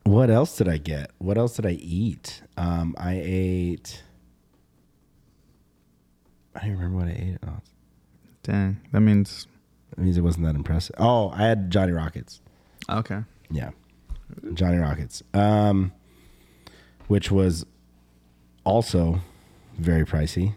what 0.05 0.31
else 0.31 0.57
did 0.57 0.69
I 0.69 0.79
get? 0.79 1.11
What 1.19 1.37
else 1.39 1.57
did 1.57 1.67
I 1.67 1.73
eat? 1.73 2.43
Um, 2.57 2.95
I 2.99 3.21
ate. 3.23 4.03
I 6.57 6.61
don't 6.67 6.77
remember 6.77 6.99
what 6.99 7.09
I 7.09 7.13
ate. 7.13 7.39
Oh, 7.47 7.59
Dang, 8.43 8.81
that 8.93 9.01
means 9.01 9.47
that 9.91 9.99
means 10.03 10.17
it 10.17 10.23
wasn't 10.23 10.47
that 10.47 10.55
impressive. 10.55 10.95
Oh, 10.99 11.31
I 11.31 11.43
had 11.45 11.71
Johnny 11.71 11.93
Rockets. 11.93 12.41
okay. 12.89 13.23
Yeah, 13.51 13.71
Johnny 14.55 14.79
Rockets. 14.79 15.23
Um, 15.35 15.93
which 17.09 17.31
was 17.31 17.65
also 18.65 19.21
very 19.79 20.05
pricey. 20.05 20.55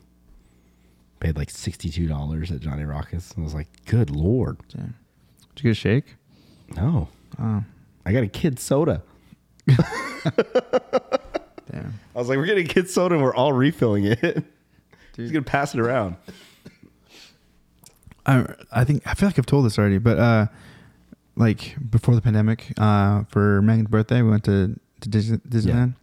Paid 1.19 1.35
like 1.37 1.49
sixty 1.49 1.89
two 1.89 2.07
dollars 2.07 2.51
at 2.51 2.61
Johnny 2.61 2.83
Rockets. 2.85 3.31
And 3.31 3.43
I 3.43 3.45
was 3.45 3.53
like, 3.53 3.67
good 3.85 4.09
lord, 4.09 4.57
Dang. 4.69 4.93
Did 5.55 5.63
you 5.63 5.69
get 5.69 5.71
a 5.71 5.75
shake? 5.75 6.15
no. 6.75 7.07
Oh, 7.39 7.63
I 8.05 8.13
got 8.13 8.23
a 8.23 8.27
kid 8.27 8.59
soda. 8.59 9.03
damn. 9.67 9.79
I 12.15 12.19
was 12.19 12.27
like, 12.29 12.37
we're 12.37 12.45
getting 12.45 12.67
kid 12.67 12.89
soda 12.89 13.15
and 13.15 13.23
we're 13.23 13.35
all 13.35 13.53
refilling 13.53 14.05
it. 14.05 14.43
He's 15.19 15.31
gonna 15.31 15.43
pass 15.43 15.73
it 15.73 15.79
around. 15.79 16.15
I 18.25 18.45
I 18.71 18.83
think 18.83 19.05
I 19.07 19.13
feel 19.13 19.27
like 19.29 19.39
I've 19.39 19.45
told 19.45 19.65
this 19.65 19.77
already, 19.79 19.97
but 19.97 20.17
uh, 20.19 20.47
like 21.35 21.75
before 21.89 22.15
the 22.15 22.21
pandemic, 22.21 22.73
uh, 22.77 23.23
for 23.29 23.61
Megan's 23.61 23.89
birthday, 23.89 24.21
we 24.21 24.29
went 24.29 24.43
to 24.45 24.79
to 25.01 25.09
Dis- 25.09 25.31
Disneyland, 25.31 25.95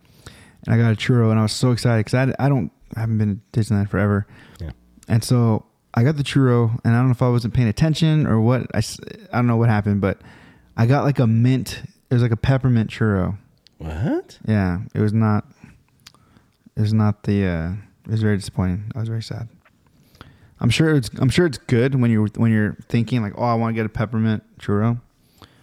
and 0.66 0.74
I 0.74 0.76
got 0.79 0.92
a 0.92 0.96
churro, 0.96 1.31
and 1.31 1.38
I 1.38 1.42
was 1.42 1.52
so 1.52 1.70
excited 1.72 2.05
because 2.05 2.14
I 2.38 2.44
I 2.44 2.48
don't 2.48 2.70
I 2.96 3.00
haven't 3.00 3.18
been 3.18 3.40
to 3.52 3.61
Disneyland 3.61 3.88
forever, 3.90 4.26
Yeah. 4.61 4.70
and 5.09 5.22
so 5.22 5.66
I 5.94 6.02
got 6.05 6.16
the 6.16 6.22
churro, 6.24 6.79
and 6.85 6.94
I 6.94 6.98
don't 6.98 7.07
know 7.07 7.12
if 7.12 7.22
I 7.22 7.29
wasn't 7.29 7.55
paying 7.55 7.68
attention 7.68 8.26
or 8.26 8.40
what. 8.40 8.66
I, 8.74 8.79
I 9.33 9.37
don't 9.37 9.46
know 9.46 9.57
what 9.57 9.68
happened, 9.68 10.00
but 10.00 10.20
I 10.76 10.87
got 10.87 11.05
like 11.05 11.18
a 11.18 11.26
mint. 11.26 11.83
It 12.11 12.14
was 12.14 12.22
like 12.22 12.33
a 12.33 12.37
peppermint 12.37 12.90
churro. 12.90 13.38
What? 13.79 14.38
Yeah, 14.46 14.81
it 14.94 15.00
was 15.00 15.12
not. 15.12 15.46
It 16.76 16.81
was 16.81 16.92
not 16.92 17.22
the. 17.24 17.46
Uh, 17.46 17.72
it 18.07 18.11
was 18.12 18.23
very 18.23 18.37
disappointing. 18.37 18.90
I 18.95 19.01
was 19.01 19.09
very 19.09 19.23
sad. 19.23 19.49
I'm 20.61 20.71
sure 20.71 20.95
it's. 20.95 21.11
I'm 21.19 21.29
sure 21.29 21.45
it's 21.47 21.59
good 21.59 21.95
when 22.01 22.11
you're 22.11 22.29
when 22.37 22.51
you're 22.53 22.77
thinking 22.88 23.21
like, 23.23 23.35
oh, 23.37 23.45
I 23.45 23.55
want 23.55 23.75
to 23.75 23.77
get 23.79 23.85
a 23.85 23.90
peppermint 23.90 24.42
churro, 24.59 25.01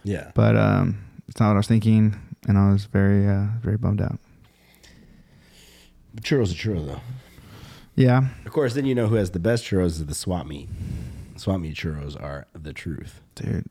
Yeah. 0.04 0.30
but 0.34 0.56
um, 0.56 0.98
it's 1.26 1.40
not 1.40 1.48
what 1.48 1.54
I 1.54 1.56
was 1.56 1.66
thinking, 1.66 2.16
and 2.46 2.56
I 2.56 2.70
was 2.70 2.84
very 2.84 3.26
uh, 3.28 3.46
very 3.60 3.76
bummed 3.76 4.00
out. 4.00 4.18
The 6.14 6.20
churros 6.20 6.52
a 6.52 6.54
churro 6.54 6.86
though. 6.86 7.00
Yeah, 7.96 8.28
Of 8.44 8.52
course, 8.52 8.74
then 8.74 8.86
you 8.86 8.94
know 8.94 9.06
who 9.06 9.14
has 9.14 9.30
the 9.30 9.38
best 9.38 9.64
churros 9.64 9.86
is 9.86 10.06
the 10.06 10.14
swap 10.16 10.46
meet. 10.46 10.68
Swap 11.36 11.60
meet 11.60 11.76
churros 11.76 12.20
are 12.20 12.46
the 12.52 12.72
truth. 12.72 13.20
dude. 13.36 13.66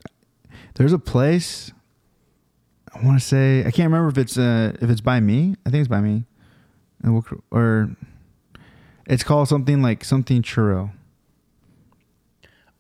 There's 0.76 0.94
a 0.94 1.00
place. 1.00 1.72
I 2.94 3.04
want 3.06 3.20
to 3.20 3.26
say 3.26 3.60
I 3.62 3.72
can't 3.72 3.92
remember 3.92 4.10
if 4.10 4.18
it's 4.18 4.38
uh 4.38 4.76
if 4.82 4.90
it's 4.90 5.02
by 5.02 5.20
me. 5.20 5.56
I 5.66 5.70
think 5.70 5.82
it's 5.82 5.88
by 5.90 6.02
me, 6.02 6.26
and 7.02 7.14
we'll, 7.14 7.26
or 7.52 7.90
it's 9.08 9.24
called 9.24 9.48
something 9.48 9.82
like 9.82 10.04
something 10.04 10.42
churro. 10.42 10.92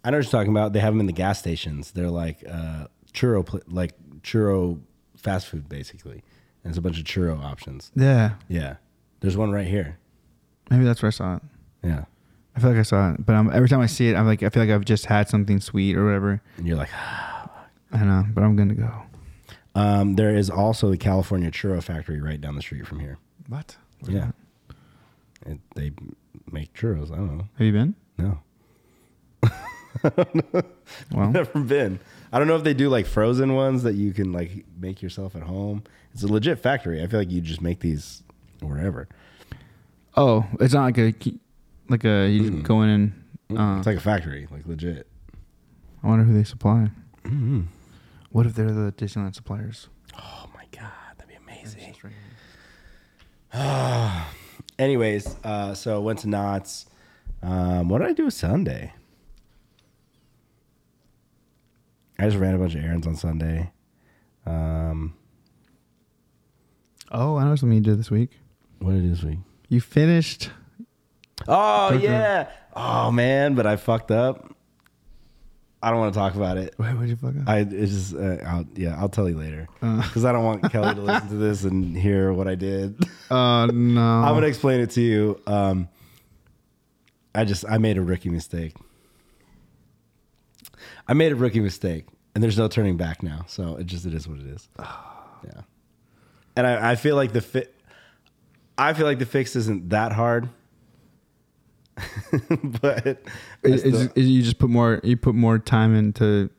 I 0.03 0.09
know 0.11 0.17
what 0.17 0.25
you're 0.25 0.31
talking 0.31 0.51
about. 0.51 0.73
They 0.73 0.79
have 0.79 0.93
them 0.93 0.99
in 0.99 1.05
the 1.05 1.13
gas 1.13 1.39
stations. 1.39 1.91
They're 1.91 2.09
like 2.09 2.43
uh, 2.49 2.87
churro, 3.13 3.45
pl- 3.45 3.61
like 3.67 3.93
churro 4.21 4.79
fast 5.17 5.47
food, 5.47 5.69
basically. 5.69 6.23
And 6.63 6.71
there's 6.71 6.77
a 6.77 6.81
bunch 6.81 6.97
of 6.99 7.05
churro 7.05 7.41
options. 7.43 7.91
Yeah, 7.95 8.35
Yeah, 8.49 8.75
there's 9.21 9.37
one 9.37 9.51
right 9.51 9.67
here. 9.67 9.97
maybe 10.69 10.83
that's 10.83 11.01
where 11.01 11.07
I 11.07 11.11
saw 11.11 11.35
it. 11.37 11.41
Yeah, 11.83 12.05
I 12.55 12.59
feel 12.59 12.69
like 12.71 12.79
I 12.79 12.83
saw 12.83 13.11
it, 13.13 13.25
but 13.25 13.35
um, 13.35 13.49
every 13.53 13.67
time 13.69 13.79
I 13.81 13.85
see 13.87 14.09
it, 14.09 14.15
I'm 14.15 14.25
like 14.25 14.43
I 14.43 14.49
feel 14.49 14.63
like 14.63 14.71
I've 14.71 14.85
just 14.85 15.05
had 15.05 15.27
something 15.29 15.59
sweet 15.59 15.95
or 15.97 16.05
whatever. 16.05 16.41
and 16.57 16.67
you're 16.67 16.77
like, 16.77 16.89
I 16.93 18.03
know, 18.03 18.25
but 18.33 18.43
I'm 18.43 18.55
gonna 18.55 18.73
go. 18.75 18.91
um, 19.75 20.15
there 20.15 20.35
is 20.35 20.49
also 20.49 20.89
the 20.89 20.97
California 20.97 21.49
Churro 21.51 21.81
Factory 21.83 22.19
right 22.21 22.39
down 22.39 22.55
the 22.55 22.61
street 22.61 22.85
from 22.87 22.99
here. 22.99 23.17
What? 23.47 23.77
Yeah, 24.07 24.31
it, 25.45 25.59
they 25.75 25.91
make 26.51 26.73
churros. 26.73 27.11
I 27.11 27.15
don't 27.17 27.37
know. 27.37 27.47
Have 27.57 27.65
you 27.65 27.71
been? 27.73 27.95
No, 28.17 28.39
Well, 31.11 31.31
never 31.31 31.59
been. 31.59 31.99
I 32.31 32.39
don't 32.39 32.47
know 32.47 32.55
if 32.55 32.63
they 32.63 32.73
do 32.73 32.89
like 32.89 33.05
frozen 33.05 33.53
ones 33.53 33.83
that 33.83 33.93
you 33.93 34.11
can 34.13 34.31
like 34.33 34.65
make 34.79 35.01
yourself 35.01 35.35
at 35.35 35.43
home. 35.43 35.83
It's 36.13 36.23
a 36.23 36.27
legit 36.27 36.59
factory. 36.59 37.01
I 37.01 37.07
feel 37.07 37.19
like 37.19 37.31
you 37.31 37.41
just 37.41 37.61
make 37.61 37.79
these 37.79 38.23
wherever. 38.61 39.07
oh, 40.17 40.45
it's 40.59 40.73
not 40.73 40.83
like 40.83 40.97
a 40.97 41.13
like 41.89 42.03
a 42.05 42.27
you 42.27 42.51
just 42.51 42.63
go 42.63 42.81
in 42.81 42.89
and 42.89 43.59
uh, 43.59 43.77
It's 43.77 43.87
like 43.87 43.97
a 43.97 44.01
factory, 44.01 44.47
like 44.51 44.65
legit. 44.65 45.07
I 46.03 46.07
wonder 46.07 46.25
who 46.25 46.33
they 46.33 46.43
supply. 46.43 46.89
Mm-hmm. 47.23 47.61
What 48.31 48.45
if 48.45 48.55
they're 48.55 48.71
the 48.71 48.91
Disneyland 48.91 49.35
suppliers? 49.35 49.87
Oh 50.17 50.49
my 50.53 50.65
god, 50.71 50.91
that'd 51.17 51.29
be 51.29 51.35
amazing. 51.35 51.95
Anyways, 54.83 55.37
uh, 55.45 55.73
so 55.73 56.01
went 56.01 56.19
to 56.19 56.27
Knott's. 56.29 56.87
Um, 57.41 57.87
what 57.87 57.99
did 57.99 58.09
I 58.09 58.13
do 58.13 58.29
Sunday? 58.29 58.91
I 62.19 62.25
just 62.25 62.35
ran 62.37 62.53
a 62.53 62.57
bunch 62.57 62.75
of 62.75 62.83
errands 62.83 63.07
on 63.07 63.15
Sunday. 63.15 63.71
Um, 64.45 65.15
Oh, 67.11 67.37
I 67.37 67.45
know 67.45 67.55
something 67.55 67.77
you 67.77 67.83
did 67.83 67.97
this 67.99 68.09
week. 68.11 68.31
what 68.79 68.91
did 68.91 68.97
I 68.99 69.01
do 69.03 69.09
this 69.11 69.23
week? 69.23 69.37
You 69.69 69.79
finished. 69.79 70.49
Oh 71.47 71.93
yeah. 71.93 72.49
Oh 72.75 73.09
man, 73.11 73.53
but 73.55 73.65
I 73.65 73.77
fucked 73.77 74.11
up. 74.11 74.52
I 75.83 75.91
don't 75.91 75.99
want 75.99 76.13
to 76.13 76.19
talk 76.19 76.35
about 76.35 76.57
it. 76.57 76.73
Wait, 76.77 76.97
did 76.99 77.09
you 77.09 77.15
fuck 77.17 77.35
up? 77.35 77.47
I 77.47 77.59
it's 77.59 77.91
just 77.91 78.15
uh, 78.15 78.37
I'll, 78.47 78.65
yeah 78.75 78.95
I'll 78.99 79.09
tell 79.09 79.29
you 79.29 79.37
later 79.37 79.67
Uh. 79.81 79.97
because 80.01 80.23
I 80.25 80.31
don't 80.31 80.43
want 80.45 80.71
Kelly 80.71 80.95
to 80.95 81.01
listen 81.01 81.29
to 81.29 81.35
this 81.35 81.63
and 81.65 81.95
hear 81.97 82.31
what 82.33 82.47
I 82.47 82.55
did. 82.55 82.95
Oh 83.29 83.65
no! 83.73 84.01
I'm 84.01 84.33
gonna 84.33 84.47
explain 84.47 84.79
it 84.79 84.91
to 84.91 85.01
you. 85.01 85.41
Um, 85.45 85.89
I 87.35 87.45
just 87.45 87.65
I 87.69 87.77
made 87.79 87.97
a 87.97 88.01
rookie 88.01 88.29
mistake. 88.29 88.73
I 91.07 91.13
made 91.13 91.31
a 91.31 91.35
rookie 91.35 91.59
mistake, 91.59 92.05
and 92.33 92.43
there's 92.43 92.57
no 92.57 92.67
turning 92.67 92.95
back 92.97 93.21
now. 93.23 93.45
So 93.47 93.75
it 93.77 93.85
just 93.85 94.05
it 94.05 94.13
is 94.13 94.27
what 94.27 94.39
it 94.39 94.47
is. 94.47 94.67
Yeah, 95.45 95.61
and 96.55 96.65
I, 96.65 96.91
I 96.91 96.95
feel 96.95 97.17
like 97.17 97.33
the 97.33 97.41
fit. 97.41 97.75
I 98.77 98.93
feel 98.93 99.05
like 99.05 99.19
the 99.19 99.25
fix 99.25 99.57
isn't 99.57 99.89
that 99.89 100.13
hard, 100.13 100.47
but 102.81 103.07
I 103.07 103.67
Is, 103.67 103.81
still- 103.81 103.95
is- 103.95 104.09
is 104.15 104.27
you 104.29 104.41
just 104.43 104.59
put 104.59 104.69
more. 104.69 104.99
You 105.03 105.17
put 105.17 105.35
more 105.35 105.59
time 105.59 105.95
into. 105.95 106.49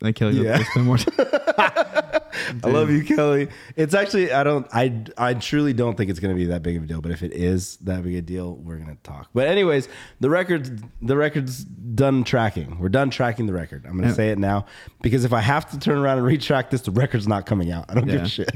Like 0.00 0.14
Kelly, 0.14 0.36
Yeah. 0.36 0.58
yeah. 0.58 0.64
spend 0.70 0.86
more. 0.86 0.96
Time. 0.98 1.26
I 2.64 2.68
love 2.68 2.88
you, 2.88 3.02
Kelly. 3.04 3.48
It's 3.74 3.94
actually 3.94 4.32
I 4.32 4.44
don't 4.44 4.64
I 4.72 5.04
I 5.18 5.34
truly 5.34 5.72
don't 5.72 5.96
think 5.96 6.08
it's 6.08 6.20
going 6.20 6.32
to 6.32 6.38
be 6.38 6.46
that 6.46 6.62
big 6.62 6.76
of 6.76 6.84
a 6.84 6.86
deal. 6.86 7.00
But 7.00 7.10
if 7.10 7.24
it 7.24 7.32
is 7.32 7.76
that 7.78 8.04
big 8.04 8.14
a 8.14 8.22
deal, 8.22 8.54
we're 8.56 8.76
going 8.76 8.94
to 8.96 9.02
talk. 9.02 9.28
But 9.34 9.48
anyways, 9.48 9.88
the 10.20 10.30
record 10.30 10.84
the 11.02 11.16
record's 11.16 11.64
done 11.64 12.22
tracking. 12.22 12.78
We're 12.78 12.90
done 12.90 13.10
tracking 13.10 13.46
the 13.46 13.52
record. 13.52 13.84
I'm 13.86 13.92
going 13.94 14.04
to 14.04 14.08
Yeah. 14.10 14.14
say 14.14 14.28
it 14.30 14.38
now 14.38 14.66
because 15.02 15.24
if 15.24 15.32
I 15.32 15.40
have 15.40 15.68
to 15.72 15.78
turn 15.80 15.98
around 15.98 16.18
and 16.18 16.26
retrack 16.28 16.70
this, 16.70 16.82
the 16.82 16.92
record's 16.92 17.26
not 17.26 17.44
coming 17.44 17.72
out. 17.72 17.86
I 17.88 17.94
don't 17.94 18.06
give 18.06 18.22
a 18.22 18.28
shit. 18.28 18.50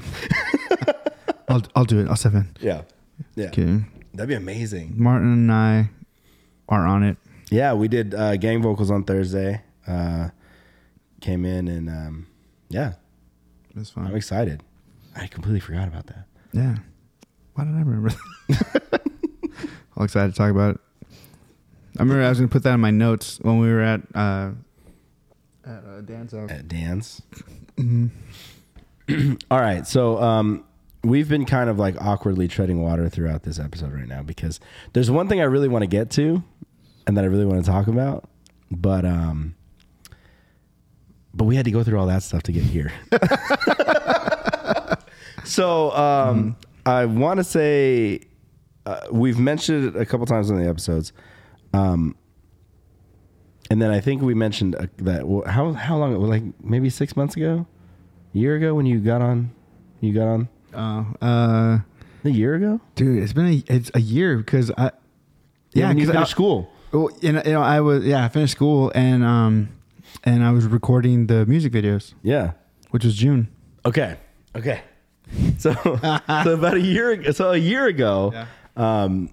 I'll 1.49 1.63
I'll 1.75 1.85
do 1.85 1.99
it. 2.01 2.09
I'll 2.09 2.17
step 2.17 2.35
in. 2.35 2.49
yeah, 2.61 2.83
yeah, 3.35 3.47
Okay. 3.49 3.81
That'd 4.15 4.29
be 4.29 4.35
amazing. 4.35 4.95
Martin 4.97 5.33
and 5.33 5.53
I 5.53 5.91
are 6.69 6.87
on 6.87 7.03
it. 7.03 7.17
Yeah, 7.51 7.75
we 7.75 7.89
did 7.89 8.15
uh, 8.15 8.37
gang 8.37 8.63
vocals 8.63 8.91
on 8.91 9.05
Thursday. 9.05 9.63
Uh, 9.87 10.29
came 11.21 11.45
in 11.45 11.69
and 11.69 11.89
um, 11.89 12.27
yeah, 12.69 12.95
It's 13.77 13.93
I'm 13.97 14.15
excited. 14.15 14.63
I 15.15 15.27
completely 15.27 15.61
forgot 15.61 15.89
about 15.89 16.07
that. 16.07 16.25
Yeah. 16.53 16.77
Why 17.55 17.65
did 17.65 17.75
I 17.75 17.81
remember? 17.81 18.11
that? 18.49 19.03
All 19.97 20.05
excited 20.05 20.33
to 20.33 20.37
talk 20.39 20.51
about 20.51 20.77
it. 20.77 20.81
I 21.99 22.03
remember 22.03 22.25
I 22.25 22.31
was 22.31 22.39
gonna 22.39 22.49
put 22.49 22.63
that 22.63 22.75
in 22.75 22.81
my 22.81 22.91
notes 22.91 23.39
when 23.43 23.59
we 23.59 23.69
were 23.69 23.83
at 23.83 24.01
uh, 24.15 24.53
at 25.65 25.85
uh, 25.85 26.37
house. 26.41 26.51
at 26.51 26.69
dance. 26.69 27.23
All 29.51 29.61
right, 29.61 29.87
so 29.87 30.23
um, 30.23 30.65
we've 31.05 31.29
been 31.29 31.45
kind 31.45 31.69
of 31.69 31.79
like 31.79 32.01
awkwardly 32.01 32.49
treading 32.49 32.83
water 32.83 33.09
throughout 33.09 33.43
this 33.43 33.59
episode 33.59 33.93
right 33.93 34.07
now 34.07 34.23
because 34.23 34.61
there's 34.93 35.11
one 35.11 35.29
thing 35.29 35.41
I 35.41 35.45
really 35.45 35.69
want 35.69 35.83
to 35.83 35.89
get 35.89 36.11
to, 36.13 36.43
and 37.07 37.17
that 37.17 37.25
I 37.25 37.27
really 37.27 37.45
want 37.45 37.65
to 37.65 37.71
talk 37.71 37.89
about, 37.89 38.29
but 38.71 39.05
um, 39.05 39.55
but 41.35 41.45
we 41.45 41.57
had 41.57 41.65
to 41.65 41.71
go 41.71 41.83
through 41.83 41.99
all 41.99 42.07
that 42.07 42.23
stuff 42.23 42.43
to 42.45 42.53
get 42.53 42.63
here. 42.63 42.93
so 45.45 45.91
um, 45.93 46.57
I 46.87 47.07
want 47.07 47.39
to 47.39 47.45
say 47.45 48.21
uh, 48.87 49.01
we've 49.11 49.39
mentioned 49.39 49.97
it 49.97 50.01
a 50.01 50.07
couple 50.07 50.27
times 50.27 50.51
in 50.51 50.59
the 50.59 50.69
episodes. 50.69 51.13
Um, 51.73 52.17
and 53.71 53.81
then 53.81 53.91
I 53.91 54.01
think 54.01 54.21
we 54.21 54.35
mentioned 54.35 54.77
uh, 54.77 54.87
that 54.99 55.27
well, 55.27 55.49
how 55.49 55.73
how 55.73 55.97
long 55.97 56.15
like 56.21 56.43
maybe 56.63 56.91
six 56.91 57.17
months 57.17 57.37
ago, 57.37 57.67
year 58.33 58.57
ago 58.57 58.75
when 58.75 58.87
you 58.87 59.01
got 59.01 59.23
on, 59.23 59.51
you 60.01 60.13
got 60.13 60.29
on 60.29 60.49
Oh, 60.75 61.07
uh, 61.21 61.79
a 62.25 62.29
year 62.31 62.55
ago. 62.55 62.81
dude, 62.95 63.23
it's 63.23 63.33
been 63.33 63.47
a 63.47 63.63
it's 63.73 63.91
a 63.95 64.01
year 64.01 64.37
because 64.39 64.71
I 64.77 64.91
Yeah, 65.73 65.93
because 65.93 66.11
I- 66.11 66.13
finished 66.15 66.31
school. 66.31 66.71
Well, 66.93 67.11
you 67.21 67.33
know, 67.33 67.43
you 67.45 67.53
know, 67.53 67.63
I 67.63 67.81
was 67.81 68.05
yeah, 68.05 68.25
I 68.25 68.29
finished 68.29 68.53
school 68.53 68.93
and 68.95 69.25
um 69.25 69.69
and 70.25 70.45
I 70.45 70.51
was 70.53 70.67
recording 70.67 71.27
the 71.27 71.47
music 71.47 71.73
videos, 71.73 72.15
Yeah. 72.23 72.53
which 72.91 73.05
was 73.05 73.15
June. 73.17 73.49
Okay. 73.85 74.17
Okay. 74.55 74.83
So 75.59 75.73
so 76.45 76.55
about 76.55 76.75
a 76.75 76.81
year 76.81 77.13
ag- 77.13 77.33
so 77.35 77.53
a 77.53 77.57
year 77.57 77.87
ago, 77.87 78.45
um, 78.77 79.31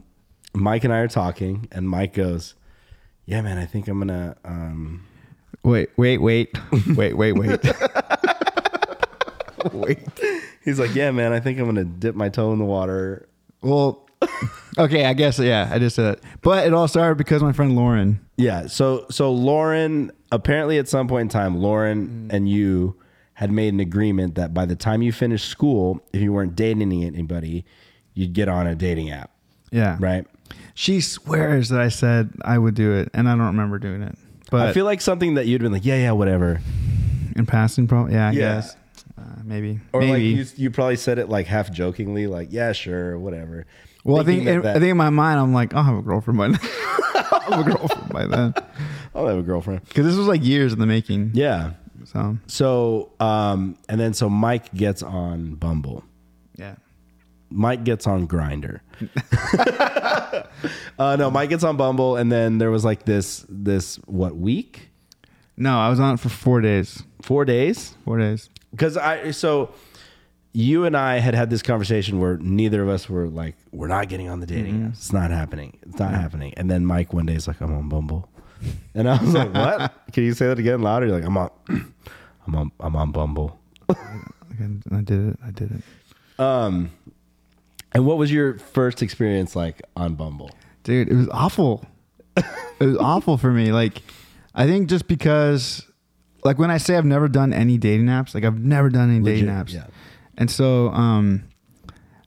Mike 0.53 0.85
and 0.85 0.93
I 0.93 0.99
are 0.99 1.09
talking, 1.09 1.67
and 1.73 1.89
Mike 1.89 2.13
goes, 2.13 2.55
"Yeah, 3.25 3.41
man, 3.41 3.57
I 3.57 3.65
think 3.65 3.89
I'm 3.89 3.99
gonna." 3.99 4.37
Um, 4.45 5.03
Wait, 5.61 5.89
wait, 5.97 6.21
wait, 6.21 6.57
wait, 6.95 7.17
wait, 7.17 7.33
wait. 7.33 7.59
wait. 9.73 9.99
He's 10.63 10.79
like, 10.79 10.95
"Yeah, 10.95 11.11
man, 11.11 11.33
I 11.33 11.39
think 11.39 11.59
I'm 11.59 11.65
gonna 11.65 11.83
dip 11.85 12.15
my 12.15 12.29
toe 12.29 12.51
in 12.53 12.59
the 12.59 12.65
water." 12.65 13.27
Well, 13.61 14.07
okay, 14.77 15.05
I 15.05 15.13
guess 15.13 15.39
yeah, 15.39 15.69
I 15.71 15.79
just 15.79 15.95
said 15.95 16.19
but 16.41 16.65
it 16.67 16.73
all 16.73 16.87
started 16.87 17.17
because 17.17 17.41
my 17.41 17.53
friend 17.53 17.75
Lauren. 17.75 18.19
Yeah. 18.37 18.67
So 18.67 19.05
so 19.09 19.31
Lauren 19.31 20.11
apparently 20.31 20.77
at 20.77 20.87
some 20.87 21.07
point 21.07 21.23
in 21.23 21.29
time, 21.29 21.57
Lauren 21.57 22.27
mm. 22.29 22.33
and 22.33 22.49
you 22.49 22.95
had 23.33 23.51
made 23.51 23.73
an 23.73 23.79
agreement 23.79 24.35
that 24.35 24.53
by 24.53 24.65
the 24.65 24.75
time 24.75 25.01
you 25.01 25.13
finished 25.13 25.47
school, 25.47 26.01
if 26.11 26.21
you 26.21 26.33
weren't 26.33 26.55
dating 26.55 26.91
anybody, 27.03 27.63
you'd 28.13 28.33
get 28.33 28.49
on 28.49 28.67
a 28.67 28.75
dating 28.75 29.11
app, 29.11 29.31
Yeah, 29.71 29.95
right? 29.99 30.27
She 30.73 30.99
swears 30.99 31.69
that 31.69 31.79
I 31.79 31.87
said 31.87 32.33
I 32.41 32.57
would 32.57 32.75
do 32.75 32.93
it, 32.93 33.09
and 33.13 33.29
I 33.29 33.35
don't 33.37 33.45
remember 33.47 33.79
doing 33.79 34.01
it. 34.01 34.17
But 34.51 34.67
I 34.67 34.73
feel 34.73 34.83
like 34.83 34.99
something 34.99 35.35
that 35.35 35.45
you'd 35.45 35.61
been 35.61 35.71
like, 35.71 35.85
yeah, 35.85 35.95
yeah, 35.95 36.11
whatever, 36.11 36.59
in 37.37 37.45
passing, 37.45 37.87
probably 37.87 38.13
yeah, 38.13 38.27
I 38.27 38.31
Yeah. 38.31 38.55
guess 38.55 38.75
maybe 39.49 39.79
or 39.91 39.99
maybe. 40.01 40.35
like 40.37 40.57
you, 40.57 40.63
you 40.63 40.71
probably 40.71 40.95
said 40.95 41.17
it 41.19 41.27
like 41.27 41.47
half 41.47 41.71
jokingly, 41.71 42.27
like, 42.27 42.47
yeah, 42.51 42.71
sure, 42.71 43.17
whatever. 43.19 43.65
well, 44.05 44.21
I 44.21 44.23
think 44.23 44.45
Thinking 44.45 44.61
in, 44.63 44.67
I 44.67 44.73
think 44.73 44.85
in 44.91 44.97
my 44.97 45.09
mind 45.09 45.39
I'm 45.39 45.53
like 45.53 45.73
I'll 45.73 45.83
have 45.83 45.97
a 45.97 46.01
girlfriend 46.01 46.37
by 46.37 46.47
then. 46.49 46.59
I'll 47.41 47.51
have 47.57 47.67
a 47.67 47.71
girlfriend 47.71 48.09
by 48.09 48.25
then 48.27 48.53
I'll 49.15 49.27
have 49.27 49.37
a 49.39 49.41
girlfriend. 49.41 49.83
because 49.85 50.05
this 50.05 50.15
was 50.15 50.27
like 50.27 50.43
years 50.45 50.71
in 50.71 50.79
the 50.79 50.85
making. 50.85 51.31
Yeah. 51.33 51.71
So 52.05 52.37
So 52.47 53.11
um, 53.19 53.77
and 53.89 53.99
then 53.99 54.13
so 54.13 54.29
Mike 54.29 54.73
gets 54.73 55.03
on 55.03 55.55
Bumble. 55.55 56.03
yeah, 56.55 56.75
Mike 57.49 57.83
gets 57.83 58.07
on 58.07 58.25
Grindr. 58.27 58.79
uh, 60.99 61.15
no, 61.17 61.29
Mike 61.31 61.49
gets 61.49 61.63
on 61.63 61.75
Bumble, 61.77 62.15
and 62.15 62.31
then 62.31 62.57
there 62.57 62.71
was 62.71 62.85
like 62.85 63.03
this 63.05 63.45
this 63.49 63.97
what 64.05 64.35
week, 64.37 64.89
no, 65.57 65.77
I 65.79 65.89
was 65.89 65.99
on 65.99 66.13
it 66.15 66.19
for 66.19 66.29
four 66.29 66.61
days. 66.61 67.03
four 67.21 67.45
days, 67.45 67.95
Four 68.05 68.17
days. 68.19 68.49
Because 68.71 68.97
I 68.97 69.31
so 69.31 69.73
you 70.53 70.85
and 70.85 70.97
I 70.97 71.19
had 71.19 71.35
had 71.35 71.49
this 71.49 71.61
conversation 71.61 72.19
where 72.19 72.37
neither 72.37 72.81
of 72.81 72.89
us 72.89 73.07
were 73.09 73.27
like 73.27 73.55
we're 73.71 73.87
not 73.87 74.09
getting 74.09 74.29
on 74.29 74.39
the 74.39 74.45
dating 74.47 74.79
apps. 74.81 74.93
It's 74.93 75.13
not 75.13 75.31
happening. 75.31 75.77
It's 75.83 75.99
not 75.99 76.11
happening. 76.11 76.53
And 76.57 76.69
then 76.69 76.85
Mike 76.85 77.13
one 77.13 77.25
day 77.25 77.35
is 77.35 77.47
like 77.47 77.61
I'm 77.61 77.73
on 77.75 77.87
Bumble, 77.89 78.29
and 78.95 79.09
I 79.09 79.21
was 79.23 79.33
like 79.33 79.53
what? 79.53 79.93
Can 80.13 80.23
you 80.23 80.33
say 80.33 80.47
that 80.47 80.59
again 80.59 80.81
louder? 80.81 81.05
You're 81.07 81.15
like 81.19 81.25
I'm 81.25 81.37
on, 81.37 81.49
I'm 82.47 82.55
on, 82.55 82.71
I'm 82.79 82.95
on 82.95 83.11
Bumble. 83.11 83.59
I 83.89 85.01
did 85.03 85.29
it. 85.29 85.39
I 85.45 85.51
did 85.51 85.71
it, 85.71 86.41
Um, 86.41 86.91
and 87.93 88.05
what 88.05 88.17
was 88.17 88.31
your 88.31 88.57
first 88.59 89.01
experience 89.01 89.55
like 89.55 89.81
on 89.95 90.15
Bumble? 90.15 90.51
dude. 90.83 91.07
It 91.09 91.15
was 91.15 91.27
awful. 91.29 91.85
it 92.37 92.45
was 92.85 92.97
awful 92.97 93.37
for 93.37 93.51
me. 93.51 93.71
Like, 93.71 94.01
I 94.55 94.65
think 94.65 94.89
just 94.89 95.07
because, 95.07 95.85
like, 96.43 96.57
when 96.59 96.71
I 96.71 96.77
say 96.77 96.95
I've 96.95 97.05
never 97.05 97.27
done 97.27 97.53
any 97.53 97.77
dating 97.77 98.07
apps, 98.07 98.33
like 98.33 98.43
I've 98.43 98.59
never 98.59 98.89
done 98.89 99.09
any 99.13 99.23
dating 99.23 99.49
apps, 99.49 99.73
yeah. 99.73 99.87
and 100.37 100.49
so, 100.49 100.89
um, 100.89 101.43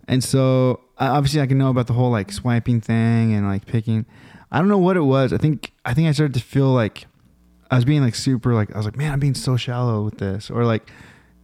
and 0.09 0.23
so 0.23 0.81
I- 0.99 1.09
obviously 1.09 1.41
I 1.41 1.47
can 1.47 1.59
know 1.59 1.71
about 1.71 1.87
the 1.87 1.93
whole 1.95 2.11
like 2.11 2.31
swiping 2.33 2.81
thing 2.81 3.33
and 3.35 3.47
like 3.47 3.67
picking. 3.67 4.05
I 4.51 4.59
don't 4.59 4.69
know 4.69 4.79
what 4.79 4.97
it 4.97 5.03
was. 5.03 5.33
I 5.33 5.39
think 5.39 5.73
I 5.85 5.95
think 5.95 6.09
I 6.09 6.13
started 6.13 6.35
to 6.35 6.41
feel 6.41 6.69
like 6.73 7.07
I 7.71 7.77
was 7.77 7.85
being 7.87 8.03
like 8.03 8.15
super 8.15 8.53
like 8.55 8.73
I 8.75 8.77
was 8.77 8.85
like, 8.87 8.97
man, 8.97 9.13
I'm 9.13 9.21
being 9.21 9.35
so 9.35 9.57
shallow 9.57 10.03
with 10.05 10.19
this, 10.19 10.51
or 10.51 10.65
like, 10.65 10.91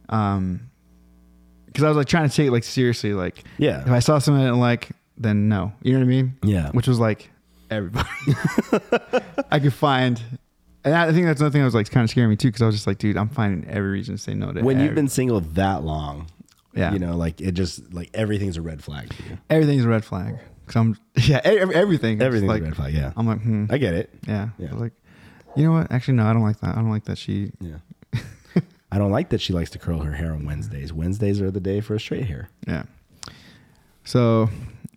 um, 0.09 0.69
because 1.65 1.83
I 1.83 1.87
was 1.87 1.97
like 1.97 2.07
trying 2.07 2.29
to 2.29 2.35
take 2.35 2.47
it 2.47 2.51
like 2.51 2.63
seriously. 2.63 3.13
Like, 3.13 3.43
Yeah. 3.57 3.81
if 3.81 3.89
I 3.89 3.99
saw 3.99 4.19
something 4.19 4.41
I 4.41 4.45
didn't 4.47 4.59
like, 4.59 4.89
then 5.17 5.49
no, 5.49 5.73
you 5.81 5.93
know 5.93 5.99
what 5.99 6.05
I 6.05 6.07
mean? 6.07 6.37
Yeah. 6.43 6.69
Which 6.71 6.87
was 6.87 6.99
like 6.99 7.29
everybody 7.71 8.07
I 9.51 9.59
could 9.59 9.73
find. 9.73 10.21
And 10.89 10.97
I 10.97 11.11
think 11.13 11.25
that's 11.25 11.39
another 11.41 11.51
thing 11.53 11.61
that 11.61 11.65
was 11.65 11.75
like 11.75 11.89
kind 11.91 12.03
of 12.03 12.09
scaring 12.09 12.29
me 12.29 12.35
too, 12.35 12.47
because 12.49 12.61
I 12.61 12.65
was 12.65 12.75
just 12.75 12.87
like, 12.87 12.97
dude, 12.97 13.17
I'm 13.17 13.29
finding 13.29 13.69
every 13.69 13.91
reason 13.91 14.15
to 14.15 14.21
say 14.21 14.33
no 14.33 14.51
to 14.51 14.59
it. 14.59 14.63
When 14.63 14.79
you've 14.79 14.95
been 14.95 15.07
single 15.07 15.39
that 15.41 15.83
long, 15.83 16.27
Yeah. 16.73 16.91
you 16.93 16.99
know, 16.99 17.15
like 17.15 17.41
it 17.41 17.51
just 17.53 17.93
like 17.93 18.09
everything's 18.13 18.57
a 18.57 18.61
red 18.61 18.83
flag 18.83 19.09
to 19.09 19.23
you. 19.23 19.37
everything's 19.49 19.85
a 19.85 19.89
red 19.89 20.03
flag. 20.05 20.37
Cause 20.67 20.75
I'm 20.75 20.97
yeah, 21.15 21.37
e- 21.45 21.57
every, 21.59 21.75
everything. 21.75 22.15
It's 22.17 22.23
Everything's 22.23 22.49
like, 22.49 22.61
a 22.61 22.65
red 22.65 22.75
flag. 22.75 22.93
Yeah, 22.93 23.11
I'm 23.17 23.25
like, 23.27 23.41
hmm, 23.41 23.65
I 23.69 23.77
get 23.77 23.93
it. 23.95 24.09
yeah, 24.27 24.49
Yeah. 24.57 24.67
I 24.69 24.71
was 24.73 24.81
like, 24.81 24.93
you 25.55 25.63
know 25.63 25.71
what? 25.71 25.91
Actually, 25.91 26.13
no, 26.15 26.25
I 26.27 26.33
don't 26.33 26.43
like 26.43 26.59
that. 26.59 26.71
I 26.75 26.75
don't 26.75 26.91
like 26.91 27.05
that 27.05 27.17
she. 27.17 27.51
Yeah. 27.59 27.77
I 28.91 28.97
don't 28.97 29.11
like 29.11 29.29
that 29.29 29.41
she 29.41 29.51
likes 29.53 29.69
to 29.71 29.79
curl 29.79 29.99
her 29.99 30.13
hair 30.13 30.31
on 30.33 30.45
Wednesdays. 30.45 30.91
Wednesdays 30.93 31.41
are 31.41 31.51
the 31.51 31.59
day 31.59 31.81
for 31.81 31.95
a 31.95 31.99
straight 31.99 32.25
hair. 32.25 32.49
Yeah. 32.67 32.83
So, 34.03 34.49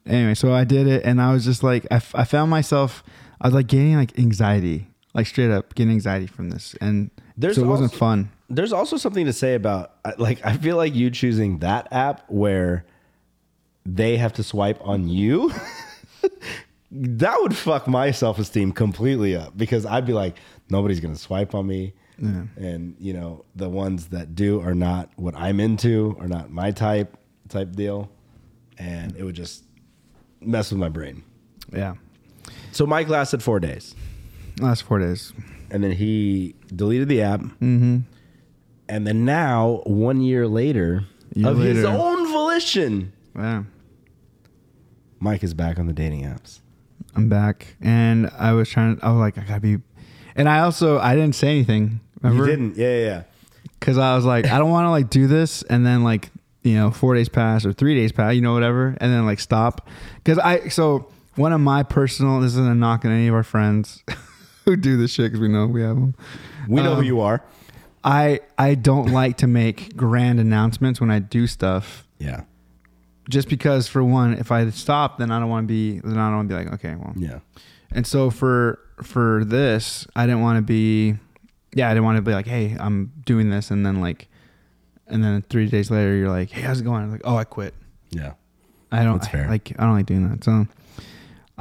anyway, 0.07 0.34
so 0.34 0.53
I 0.55 0.64
did 0.64 0.86
it, 0.86 1.05
and 1.05 1.20
I 1.20 1.32
was 1.32 1.45
just 1.45 1.62
like, 1.62 1.86
I, 1.90 1.97
f- 1.97 2.14
I 2.14 2.24
found 2.24 2.51
myself, 2.51 3.03
I 3.40 3.47
was 3.49 3.55
like 3.55 3.66
getting 3.66 3.97
like 3.97 4.18
anxiety, 4.18 4.88
like 5.15 5.27
straight 5.27 5.51
up 5.51 5.75
getting 5.75 5.93
anxiety 5.93 6.27
from 6.27 6.51
this, 6.51 6.75
and 6.81 7.11
There's 7.37 7.57
so 7.57 7.63
it 7.63 7.67
wasn't 7.67 7.91
also- 7.93 7.99
fun. 7.99 8.31
There's 8.49 8.73
also 8.73 8.97
something 8.99 9.25
to 9.27 9.33
say 9.33 9.55
about 9.55 9.95
like 10.19 10.45
I 10.45 10.57
feel 10.59 10.77
like 10.77 10.95
you 10.95 11.11
choosing 11.11 11.59
that 11.61 11.89
app 11.91 12.25
where 12.29 12.85
they 13.87 14.17
have 14.19 14.33
to 14.35 14.43
swipe 14.43 14.79
on 14.87 15.09
you. 15.09 15.53
that 16.91 17.37
would 17.41 17.57
fuck 17.57 17.87
my 17.89 18.11
self 18.11 18.39
esteem 18.39 18.73
completely 18.73 19.35
up 19.35 19.57
because 19.57 19.87
I'd 19.87 20.07
be 20.07 20.13
like, 20.13 20.37
nobody's 20.71 21.01
gonna 21.01 21.17
swipe 21.17 21.55
on 21.55 21.67
me. 21.67 21.95
Yeah. 22.19 22.45
And 22.57 22.95
you 23.01 23.15
know, 23.15 23.45
the 23.57 23.69
ones 23.69 24.09
that 24.09 24.35
do 24.35 24.61
are 24.61 24.75
not 24.75 25.11
what 25.17 25.35
I'm 25.35 25.59
into, 25.59 26.15
are 26.21 26.29
not 26.29 26.51
my 26.51 26.71
type 26.71 27.17
type 27.49 27.73
deal. 27.73 28.11
And 28.79 29.17
it 29.17 29.25
would 29.25 29.35
just 29.35 29.65
mess 30.41 30.71
with 30.71 30.79
my 30.79 30.89
brain. 30.89 31.23
Yeah. 31.73 31.95
So 32.73 32.87
Mike 32.87 33.09
lasted 33.09 33.43
four 33.43 33.61
days. 33.61 33.95
Last 34.61 34.82
four 34.82 34.98
days. 34.98 35.32
and 35.70 35.82
then 35.82 35.92
he 35.92 36.55
deleted 36.74 37.09
the 37.09 37.22
app. 37.22 37.40
Mm-hmm. 37.40 37.98
And 38.88 39.07
then 39.07 39.24
now, 39.24 39.80
one 39.86 40.20
year 40.20 40.46
later, 40.46 41.05
Year 41.34 41.48
of 41.48 41.59
his 41.59 41.82
own 41.84 42.30
volition, 42.30 43.12
Yeah. 43.34 43.62
Mike 45.20 45.42
is 45.44 45.55
back 45.55 45.78
on 45.78 45.86
the 45.86 45.92
dating 45.92 46.24
apps. 46.24 46.61
I'm 47.14 47.28
back, 47.28 47.76
and 47.80 48.30
I 48.38 48.53
was 48.53 48.68
trying. 48.68 48.96
To, 48.96 49.05
I 49.05 49.11
was 49.11 49.18
like, 49.20 49.38
I 49.38 49.42
gotta 49.42 49.61
be, 49.61 49.78
and 50.34 50.48
I 50.48 50.61
also 50.61 50.98
I 50.98 51.14
didn't 51.14 51.34
say 51.36 51.48
anything. 51.48 52.00
Remember? 52.20 52.44
You 52.44 52.50
didn't, 52.50 52.76
yeah, 52.76 52.96
yeah, 52.96 53.05
yeah. 53.05 53.22
because 53.78 53.98
I 53.98 54.14
was 54.16 54.24
like, 54.24 54.46
I 54.46 54.59
don't 54.59 54.70
want 54.70 54.86
to 54.86 54.90
like 54.90 55.11
do 55.11 55.26
this 55.26 55.62
and 55.62 55.84
then 55.86 56.03
like 56.05 56.30
you 56.62 56.74
know 56.74 56.90
four 56.90 57.14
days 57.14 57.28
pass 57.28 57.64
or 57.64 57.72
three 57.72 57.94
days 57.94 58.12
pass, 58.12 58.34
you 58.34 58.40
know 58.40 58.53
whatever, 58.55 58.96
and 59.00 59.12
then 59.12 59.24
like 59.26 59.40
stop. 59.40 59.88
Because 60.16 60.38
I 60.38 60.68
so 60.68 61.09
one 61.36 61.53
of 61.53 61.61
my 61.61 61.82
personal 61.82 62.40
this 62.40 62.53
isn't 62.53 62.70
a 62.70 62.74
knock 62.74 63.05
on 63.05 63.11
any 63.12 63.28
of 63.28 63.34
our 63.34 63.42
friends 63.44 64.03
who 64.65 64.77
do 64.77 64.97
this 64.97 65.11
shit 65.13 65.27
because 65.33 65.41
we 65.41 65.49
know 65.49 65.67
we 65.67 65.83
have 65.83 65.97
them. 65.97 66.15
We 66.69 66.83
know 66.83 66.93
Um, 66.93 66.99
who 66.99 67.03
you 67.05 67.21
are. 67.21 67.43
I 68.05 68.41
I 68.59 68.75
don't 68.75 69.13
like 69.13 69.37
to 69.39 69.47
make 69.47 69.97
grand 69.97 70.41
announcements 70.41 71.01
when 71.01 71.11
I 71.11 71.19
do 71.21 71.47
stuff. 71.47 72.07
Yeah, 72.19 72.43
Just 73.29 73.49
because, 73.49 73.89
for 73.89 74.03
one, 74.05 74.35
if 74.35 74.51
I 74.53 74.69
stop, 74.71 75.19
then 75.19 75.31
I 75.31 75.39
don't 75.41 75.49
want 75.49 75.65
to 75.65 75.69
be. 75.69 75.99
Then 76.01 76.19
I 76.19 76.27
don't 76.29 76.37
want 76.37 76.49
to 76.49 76.55
be 76.57 76.65
like, 76.65 76.73
okay, 76.75 76.95
well, 76.97 77.13
yeah, 77.17 77.39
And 77.91 78.07
so 78.07 78.31
for 78.31 78.79
for 79.03 79.45
this, 79.45 80.07
I 80.15 80.27
didn't 80.27 80.43
want 80.43 80.57
to 80.59 80.63
be 80.63 81.17
yeah, 81.75 81.89
I 81.89 81.95
didn't 81.95 82.05
want 82.05 82.17
to 82.17 82.23
be 82.23 82.33
like, 82.33 82.47
hey, 82.47 82.77
I'm 82.79 83.13
doing 83.25 83.51
this 83.51 83.71
and 83.71 83.85
then 83.87 84.01
like 84.01 84.29
and 85.09 85.23
then 85.25 85.43
3 85.43 85.67
days 85.69 85.91
later 85.91 86.15
you're 86.15 86.29
like, 86.31 86.51
"Hey, 86.51 86.61
how's 86.63 86.81
it 86.81 86.85
going?" 86.85 87.03
I'm 87.03 87.11
like, 87.13 87.23
"Oh, 87.25 87.37
I 87.37 87.45
quit." 87.45 87.75
yeah. 88.11 88.35
I 88.91 89.05
don't. 89.05 89.23
I, 89.35 89.49
like 89.49 89.73
I 89.79 89.85
don't 89.85 89.95
like 89.95 90.07
doing 90.07 90.29
that. 90.29 90.45
So 90.45 90.67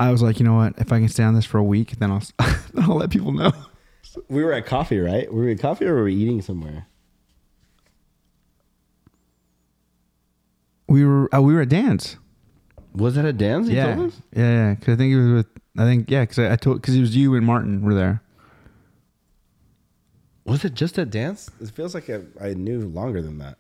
I 0.02 0.12
was 0.12 0.24
like, 0.24 0.40
"You 0.40 0.46
know 0.46 0.56
what? 0.56 0.74
If 0.80 0.92
I 0.92 1.00
can 1.00 1.10
stay 1.10 1.24
on 1.24 1.36
this 1.36 1.46
for 1.46 1.60
a 1.60 1.64
week, 1.64 1.98
then 2.00 2.12
I'll 2.12 2.24
then 2.74 2.84
I'll 2.84 2.96
let 2.96 3.12
people 3.12 3.32
know." 3.32 3.52
We 4.28 4.44
were 4.44 4.52
at 4.52 4.66
coffee, 4.66 5.00
right? 5.00 5.32
We 5.32 5.40
were 5.40 5.46
we 5.46 5.52
at 5.54 5.60
coffee 5.60 5.86
or 5.86 5.94
were 5.94 6.04
we 6.06 6.16
eating 6.16 6.42
somewhere? 6.42 6.88
We 10.88 11.06
were 11.06 11.34
uh, 11.34 11.42
we 11.42 11.54
were 11.54 11.62
at 11.62 11.70
dance. 11.70 12.18
Was 12.94 13.16
that 13.16 13.26
a 13.26 13.32
dance? 13.32 13.70
You 13.70 13.76
yeah. 13.76 13.96
told 13.96 14.08
us? 14.08 14.22
Yeah, 14.34 14.52
yeah, 14.52 14.76
cuz 14.76 14.96
I 14.96 14.98
think 14.98 15.14
it 15.14 15.18
was 15.18 15.34
with 15.34 15.48
I 15.78 15.84
think 15.84 16.10
yeah, 16.10 16.26
cuz 16.26 16.40
I, 16.40 16.54
I 16.54 16.56
told 16.56 16.82
cuz 16.82 16.96
it 16.96 17.00
was 17.00 17.16
you 17.16 17.36
and 17.36 17.46
Martin 17.46 17.82
were 17.82 17.94
there. 17.94 18.22
Was 20.46 20.66
it 20.66 20.74
just 20.74 20.98
a 20.98 21.06
dance? 21.06 21.50
It 21.62 21.70
feels 21.70 21.94
like 21.94 22.10
I, 22.10 22.22
I 22.42 22.54
knew 22.56 22.88
longer 22.88 23.22
than 23.22 23.38
that. 23.38 23.60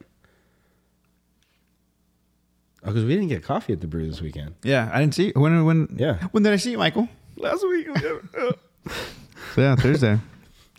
Oh, 2.84 2.88
because 2.88 3.04
we 3.06 3.14
didn't 3.14 3.28
get 3.30 3.44
coffee 3.44 3.74
at 3.74 3.82
the 3.82 3.88
brew 3.88 4.08
this 4.08 4.22
weekend. 4.22 4.56
Yeah, 4.64 4.90
I 4.92 5.00
didn't 5.00 5.14
see 5.14 5.32
when 5.36 5.66
when 5.66 5.88
Yeah. 5.98 6.18
When 6.32 6.44
did 6.44 6.52
I 6.52 6.56
see 6.56 6.72
you, 6.72 6.78
Michael? 6.78 7.08
Last 7.38 7.64
week. 7.68 7.88
So 9.54 9.60
yeah, 9.62 9.76
Thursday. 9.76 10.18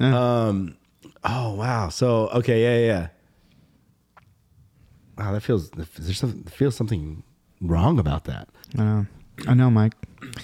Yeah. 0.01 0.47
Um. 0.47 0.77
Oh 1.23 1.55
wow. 1.55 1.91
So 1.91 2.29
okay. 2.31 2.63
Yeah. 2.63 2.87
Yeah. 2.87 3.09
Wow. 5.19 5.33
That 5.33 5.43
feels. 5.43 5.71
There's 5.71 6.19
some 6.19 6.45
feels 6.45 6.75
something 6.75 7.23
wrong 7.61 7.99
about 7.99 8.25
that. 8.25 8.49
I 8.79 8.83
know. 8.83 9.07
I 9.47 9.55
know, 9.55 9.71
Mike. 9.71 9.93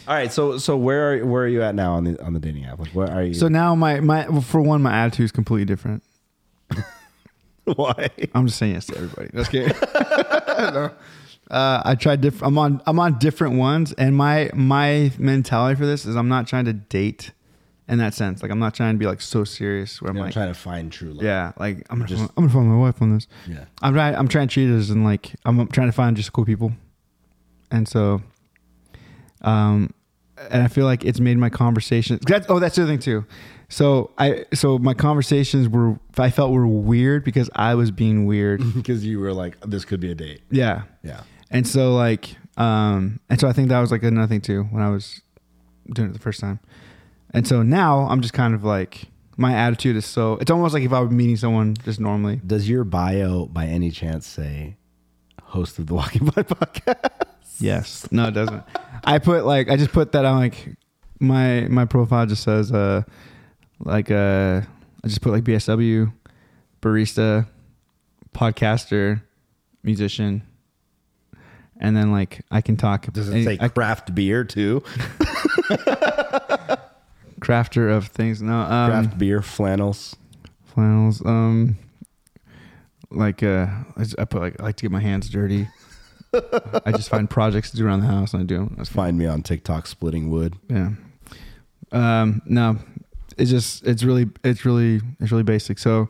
All 0.06 0.14
right. 0.14 0.30
So 0.32 0.59
so 0.59 0.76
where 0.76 1.14
are 1.14 1.26
where 1.26 1.44
are 1.44 1.48
you 1.48 1.62
at 1.62 1.74
now 1.74 1.94
on 1.94 2.04
the 2.04 2.22
on 2.22 2.34
the 2.34 2.40
dating 2.40 2.66
app? 2.66 2.78
Like 2.78 2.90
where 2.90 3.11
are 3.11 3.22
you? 3.22 3.32
So 3.34 3.48
now 3.48 3.74
my 3.74 4.00
my 4.00 4.28
well, 4.28 4.42
for 4.42 4.61
one, 4.61 4.82
my 4.82 4.92
attitude 4.92 5.24
is 5.24 5.32
completely 5.32 5.64
different. 5.64 6.02
why? 7.64 8.11
I'm 8.34 8.46
just 8.46 8.59
saying 8.59 8.74
yes 8.74 8.86
to 8.86 8.96
everybody. 8.96 9.30
That's 9.32 9.48
kidding. 9.48 9.74
No. 10.59 10.90
Uh, 11.51 11.80
I 11.84 11.94
tried 11.94 12.20
different. 12.20 12.44
I'm 12.46 12.59
on 12.59 12.82
I'm 12.86 12.99
on 12.99 13.18
different 13.18 13.57
ones, 13.57 13.92
and 13.94 14.16
my 14.16 14.51
my 14.55 15.11
mentality 15.18 15.78
for 15.78 15.86
this 15.86 16.05
is 16.07 16.14
I'm 16.16 16.28
not 16.28 16.46
trying 16.46 16.66
to 16.66 16.72
date 16.74 17.32
in 17.88 17.96
that 17.99 18.12
sense. 18.12 18.42
Like 18.42 18.51
I'm 18.51 18.59
not 18.59 18.74
trying 18.74 18.94
to 18.94 18.99
be 18.99 19.07
like 19.07 19.20
so 19.22 19.44
serious 19.44 20.03
where 20.03 20.11
I'm 20.11 20.18
I'm 20.18 20.24
like, 20.24 20.32
trying 20.34 20.49
to 20.53 20.59
find 20.59 20.92
true 20.92 21.14
love. 21.14 21.22
yeah, 21.24 21.53
like 21.59 21.86
I'm 21.88 21.99
gonna 21.99 22.09
Just- 22.09 22.18
find, 22.20 22.30
I'm 22.36 22.44
gonna 22.44 22.53
find 22.55 22.68
my 22.68 22.76
wife 22.76 23.01
on 23.01 23.14
this. 23.14 23.26
Yeah. 23.46 23.64
I'm 23.80 23.94
trying 23.94 24.14
I'm 24.14 24.28
trying 24.28 24.49
to 24.49 24.53
treat 24.53 24.68
it 24.68 24.76
as 24.76 24.90
in 24.90 25.05
like 25.05 25.34
I'm 25.46 25.66
trying 25.68 25.88
to 25.88 25.92
find 25.92 26.16
just 26.16 26.32
cool 26.34 26.44
people, 26.44 26.72
and 27.70 27.88
so, 27.88 28.20
um, 29.42 29.92
and 30.51 30.62
I 30.62 30.68
feel 30.68 30.84
like 30.84 31.05
it's 31.05 31.20
made 31.20 31.38
my 31.38 31.49
conversations. 31.51 32.20
That's, 32.26 32.46
oh, 32.49 32.59
that's 32.59 32.76
the 32.76 32.82
other 32.82 32.92
thing 32.92 32.99
too. 33.01 33.24
So 33.70 34.11
I 34.18 34.44
so 34.55 34.78
my 34.78 34.94
conversations 34.94 35.68
were 35.68 35.99
I 36.16 36.30
felt 36.30 36.53
were 36.53 36.66
weird 36.66 37.24
because 37.24 37.51
I 37.55 37.74
was 37.74 37.90
being 37.90 38.24
weird. 38.26 38.62
Because 38.74 39.05
you 39.05 39.18
were 39.20 39.32
like, 39.32 39.59
this 39.62 39.84
could 39.84 40.01
be 40.01 40.11
a 40.11 40.14
date. 40.14 40.42
yeah, 40.51 40.82
Yeah. 41.03 41.20
And 41.51 41.66
so 41.66 41.94
like 41.94 42.36
um 42.57 43.20
and 43.30 43.38
so 43.40 43.49
I 43.49 43.53
think 43.53 43.68
that 43.68 43.80
was 43.80 43.90
like 43.90 44.03
another 44.03 44.26
thing 44.26 44.40
too 44.40 44.64
when 44.64 44.82
I 44.82 44.90
was 44.90 45.20
doing 45.92 46.11
it 46.11 46.12
the 46.12 46.18
first 46.18 46.40
time. 46.40 46.61
And 47.32 47.46
so 47.46 47.62
now 47.62 48.01
I'm 48.09 48.20
just 48.20 48.34
kind 48.34 48.55
of 48.55 48.64
like 48.64 49.05
my 49.36 49.55
attitude 49.55 49.96
is 49.96 50.05
so 50.07 50.34
it's 50.40 50.51
almost 50.51 50.74
like 50.74 50.82
if 50.82 50.92
I 50.92 51.01
were 51.01 51.11
meeting 51.11 51.36
someone 51.36 51.76
just 51.84 52.01
normally. 52.01 52.40
Does 52.46 52.68
your 52.68 52.84
bio 52.84 53.46
by 53.46 53.66
any 53.66 53.90
chance 53.90 54.26
say 54.26 54.76
host 55.42 55.78
of 55.78 55.86
the 55.86 55.94
Walking 55.94 56.24
Blind 56.26 56.49
podcast? 56.49 57.11
Yes. 57.61 58.07
No, 58.11 58.28
it 58.28 58.32
doesn't. 58.32 58.62
I 59.05 59.18
put 59.18 59.44
like 59.44 59.70
I 59.70 59.76
just 59.76 59.92
put 59.92 60.12
that 60.12 60.24
on 60.24 60.38
like 60.38 60.76
my 61.20 61.62
my 61.68 61.84
profile 61.84 62.26
just 62.26 62.42
says 62.44 62.70
uh 62.72 63.03
like 63.80 64.11
uh 64.11 64.62
I 65.05 65.07
just 65.09 65.20
put 65.20 65.32
like 65.32 65.44
BSW, 65.44 66.12
barista, 66.82 67.46
podcaster, 68.34 69.22
musician, 69.82 70.42
and 71.81 71.97
then 71.97 72.12
like 72.12 72.45
I 72.51 72.61
can 72.61 72.76
talk. 72.76 73.12
Does 73.12 73.29
it 73.29 73.45
say 73.45 73.59
I- 73.61 73.68
craft 73.68 74.14
beer 74.14 74.45
too? 74.45 74.81
crafter 77.41 77.95
of 77.95 78.09
things? 78.09 78.43
No, 78.43 78.61
um, 78.61 78.91
craft 78.91 79.18
beer 79.18 79.43
flannels. 79.43 80.16
flannels. 80.66 81.24
Um, 81.24 81.79
like 83.11 83.43
uh, 83.43 83.66
I, 83.97 84.03
just, 84.03 84.18
I 84.18 84.24
put 84.24 84.41
like 84.43 84.61
I 84.61 84.64
like 84.64 84.76
to 84.76 84.83
get 84.83 84.91
my 84.91 85.01
hands 85.01 85.29
dirty. 85.29 85.68
I 86.85 86.93
just 86.93 87.09
find 87.09 87.29
projects 87.29 87.70
to 87.70 87.76
do 87.79 87.87
around 87.87 88.01
the 88.01 88.07
house 88.07 88.35
and 88.35 88.43
I 88.43 88.47
do 88.47 88.59
them. 88.59 88.74
That's 88.76 88.91
Find 88.91 89.16
me 89.16 89.24
on 89.26 89.43
TikTok 89.43 89.87
splitting 89.87 90.29
wood. 90.31 90.57
Yeah. 90.68 90.91
Um, 91.91 92.43
no, 92.45 92.76
it's 93.39 93.51
just 93.51 93.87
it's 93.87 94.03
really 94.03 94.29
it's 94.45 94.64
really 94.66 95.01
it's 95.20 95.31
really 95.31 95.43
basic. 95.43 95.79
So, 95.79 96.09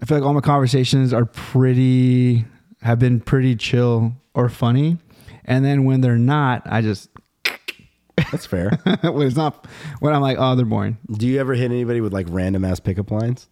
I 0.00 0.04
feel 0.04 0.18
like 0.18 0.26
all 0.26 0.34
my 0.34 0.40
conversations 0.40 1.14
are 1.14 1.24
pretty 1.24 2.44
have 2.82 2.98
been 2.98 3.20
pretty 3.20 3.56
chill 3.56 4.12
or 4.34 4.48
funny, 4.48 4.98
and 5.44 5.64
then 5.64 5.84
when 5.84 6.00
they're 6.00 6.16
not, 6.16 6.62
I 6.66 6.82
just 6.82 7.08
That's 8.30 8.46
fair. 8.46 8.70
when 9.02 9.26
it's 9.26 9.36
not 9.36 9.66
when 10.00 10.14
I'm 10.14 10.20
like, 10.22 10.36
oh, 10.38 10.54
they're 10.54 10.66
boring. 10.66 10.98
Do 11.10 11.26
you 11.26 11.40
ever 11.40 11.54
hit 11.54 11.70
anybody 11.70 12.00
with 12.00 12.12
like 12.12 12.26
random 12.28 12.64
ass 12.64 12.80
pickup 12.80 13.10
lines? 13.10 13.48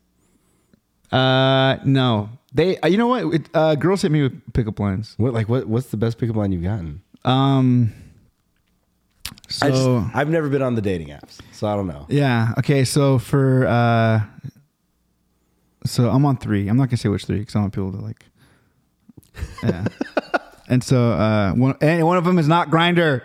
Uh, 1.12 1.78
no, 1.85 2.31
they. 2.53 2.78
Uh, 2.78 2.87
you 2.87 2.97
know 2.97 3.09
what? 3.09 3.35
It, 3.35 3.49
uh, 3.55 3.74
girls 3.74 4.03
hit 4.03 4.12
me 4.12 4.22
with 4.22 4.53
pickup 4.53 4.78
lines. 4.78 5.14
What 5.16 5.33
like 5.33 5.49
what 5.49 5.66
what's 5.66 5.89
the 5.89 5.97
best 5.97 6.18
pickup 6.18 6.37
line 6.37 6.53
you've 6.53 6.62
gotten? 6.62 7.03
Um. 7.24 7.93
So 9.49 10.09
I 10.14 10.20
I've 10.20 10.28
never 10.28 10.49
been 10.49 10.62
on 10.62 10.76
the 10.76 10.83
dating 10.83 11.09
apps, 11.09 11.39
so 11.53 11.66
I 11.66 11.74
don't 11.74 11.89
know. 11.89 12.07
yeah, 12.09 12.55
okay. 12.59 12.85
So 12.85 13.18
for 13.18 13.66
uh, 13.66 14.20
so 15.85 16.09
I'm 16.09 16.24
on 16.24 16.37
three. 16.37 16.68
I'm 16.68 16.76
not 16.76 16.89
gonna 16.89 16.99
say 16.99 17.09
which 17.09 17.24
three 17.24 17.41
because 17.41 17.57
I 17.57 17.61
want 17.61 17.72
people 17.72 17.93
to 17.93 17.99
like. 17.99 18.26
Yeah. 19.62 19.84
and 20.68 20.82
so 20.82 21.12
uh, 21.12 21.53
one 21.53 21.76
and 21.80 22.07
one 22.07 22.16
of 22.16 22.24
them 22.24 22.38
is 22.38 22.49
not 22.49 22.68
Grindr. 22.70 23.22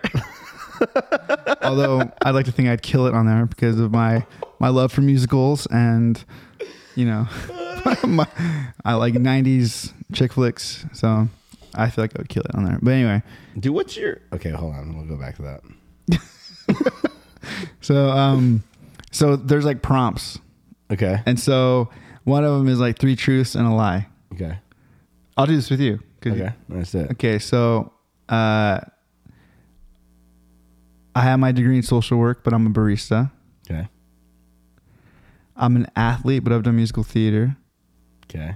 Although 1.64 2.12
I'd 2.24 2.32
like 2.36 2.46
to 2.46 2.52
think 2.52 2.68
I'd 2.70 2.82
kill 2.82 3.08
it 3.08 3.14
on 3.14 3.26
there 3.26 3.46
because 3.46 3.80
of 3.80 3.92
my 3.92 4.26
my 4.60 4.68
love 4.70 4.92
for 4.92 5.02
musicals 5.02 5.66
and 5.68 6.24
you 6.96 7.06
know 7.06 7.28
my, 8.04 8.28
I 8.84 8.94
like 8.96 9.14
'90s 9.14 9.94
chick 10.14 10.34
flicks, 10.34 10.86
so 10.94 11.28
I 11.74 11.90
feel 11.90 12.04
like 12.04 12.16
I 12.16 12.20
would 12.20 12.30
kill 12.30 12.44
it 12.44 12.54
on 12.56 12.66
there. 12.66 12.80
But 12.82 12.92
anyway, 12.92 13.24
Dude, 13.60 13.74
what's 13.74 13.96
your 13.96 14.20
okay? 14.34 14.50
Hold 14.52 14.74
on, 14.76 14.96
we'll 14.98 15.06
go 15.06 15.16
back 15.22 15.36
to 15.38 15.42
that. 15.44 15.62
so 17.82 18.10
um, 18.10 18.64
so 19.12 19.36
there's 19.36 19.66
like 19.66 19.82
prompts, 19.82 20.40
Okay, 20.92 21.22
and 21.26 21.40
so 21.40 21.90
one 22.24 22.44
of 22.44 22.58
them 22.58 22.68
is 22.68 22.80
like 22.80 22.98
three 22.98 23.16
truths 23.16 23.56
and 23.56 23.66
a 23.68 23.72
lie. 23.72 24.08
okay, 24.34 24.58
I'll 25.38 25.46
do 25.46 25.56
this 25.56 25.70
with 25.70 25.80
you- 25.82 26.00
okay. 26.26 26.54
That's 26.70 26.96
it. 26.96 27.12
Okay, 27.12 27.40
so 27.40 27.92
uh, 28.30 28.80
I 31.14 31.22
have 31.22 31.40
my 31.40 31.52
degree 31.52 31.78
in 31.78 31.84
social 31.84 32.18
work, 32.18 32.44
but 32.44 32.54
I'm 32.54 32.66
a 32.68 32.70
barista. 32.70 33.32
Okay, 33.70 33.88
I'm 35.56 35.76
an 35.76 35.88
athlete, 35.96 36.44
but 36.44 36.52
I've 36.54 36.64
done 36.64 36.76
musical 36.76 37.04
theater. 37.04 37.56
okay. 38.30 38.56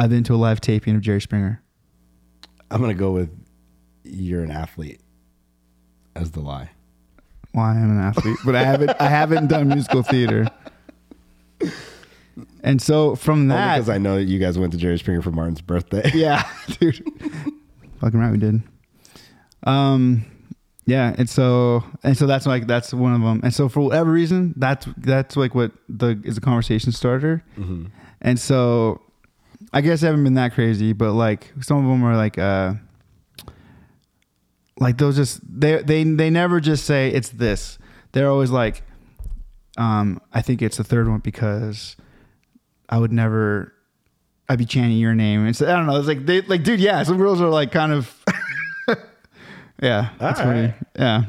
I've 0.00 0.10
been 0.10 0.22
to 0.24 0.34
a 0.34 0.36
live 0.36 0.60
taping 0.60 0.94
of 0.94 1.00
Jerry 1.00 1.20
Springer. 1.20 1.60
I'm 2.70 2.80
gonna 2.80 2.94
go 2.94 3.10
with 3.12 3.30
you're 4.04 4.42
an 4.44 4.50
athlete 4.50 5.00
as 6.14 6.30
the 6.32 6.40
lie. 6.40 6.70
Well, 7.54 7.64
I 7.64 7.76
am 7.76 7.90
an 7.90 7.98
athlete, 7.98 8.36
but 8.44 8.54
I 8.54 8.62
haven't 8.62 8.90
I 9.00 9.08
haven't 9.08 9.48
done 9.48 9.68
musical 9.68 10.02
theater. 10.02 10.46
And 12.62 12.82
so 12.82 13.14
from 13.14 13.42
Only 13.42 13.54
that, 13.54 13.76
because 13.76 13.88
I 13.88 13.98
know 13.98 14.16
that 14.16 14.24
you 14.24 14.38
guys 14.38 14.58
went 14.58 14.72
to 14.72 14.78
Jerry 14.78 14.98
Springer 14.98 15.22
for 15.22 15.30
Martin's 15.30 15.60
birthday. 15.60 16.10
yeah, 16.14 16.48
dude, 16.80 16.96
fucking 18.00 18.18
right, 18.18 18.32
we 18.32 18.38
did. 18.38 18.62
Um, 19.64 20.24
yeah, 20.86 21.14
and 21.18 21.28
so 21.28 21.84
and 22.02 22.16
so 22.16 22.26
that's 22.26 22.46
like 22.46 22.66
that's 22.66 22.94
one 22.94 23.14
of 23.14 23.20
them. 23.20 23.40
And 23.42 23.52
so 23.52 23.68
for 23.68 23.80
whatever 23.80 24.10
reason, 24.10 24.54
that's 24.56 24.86
that's 24.96 25.36
like 25.36 25.54
what 25.54 25.72
the 25.88 26.20
is 26.24 26.38
a 26.38 26.40
conversation 26.40 26.92
starter. 26.92 27.44
And 28.20 28.40
so 28.40 29.00
I 29.72 29.80
guess 29.80 30.02
I 30.02 30.06
haven't 30.06 30.24
been 30.24 30.34
that 30.34 30.54
crazy, 30.54 30.92
but 30.92 31.12
like 31.12 31.52
some 31.60 31.84
of 31.84 31.90
them 31.90 32.02
are 32.04 32.16
like 32.16 32.38
uh 32.38 32.74
like 34.80 34.98
those 34.98 35.16
just 35.16 35.40
they 35.48 35.82
they 35.82 36.04
they 36.04 36.30
never 36.30 36.58
just 36.60 36.86
say 36.86 37.10
it's 37.10 37.30
this. 37.30 37.78
They're 38.12 38.30
always 38.30 38.50
like 38.50 38.82
um 39.76 40.20
I 40.32 40.40
think 40.42 40.62
it's 40.62 40.78
the 40.78 40.84
third 40.84 41.08
one 41.08 41.20
because 41.20 41.96
I 42.88 42.98
would 42.98 43.12
never 43.12 43.72
I'd 44.48 44.58
be 44.58 44.64
chanting 44.64 44.96
your 44.98 45.14
name. 45.14 45.44
And 45.46 45.54
so 45.54 45.66
I 45.66 45.76
don't 45.76 45.86
know. 45.86 45.96
It's 45.98 46.08
like 46.08 46.24
they 46.26 46.40
like 46.42 46.62
dude, 46.64 46.80
yeah, 46.80 47.02
some 47.02 47.16
girls 47.18 47.40
are 47.40 47.48
like 47.48 47.70
kind 47.72 47.92
of 47.92 48.24
Yeah. 49.82 50.10
That's 50.18 50.40
All 50.40 50.46
funny. 50.46 50.60
right. 50.62 50.74
Yeah. 50.98 51.24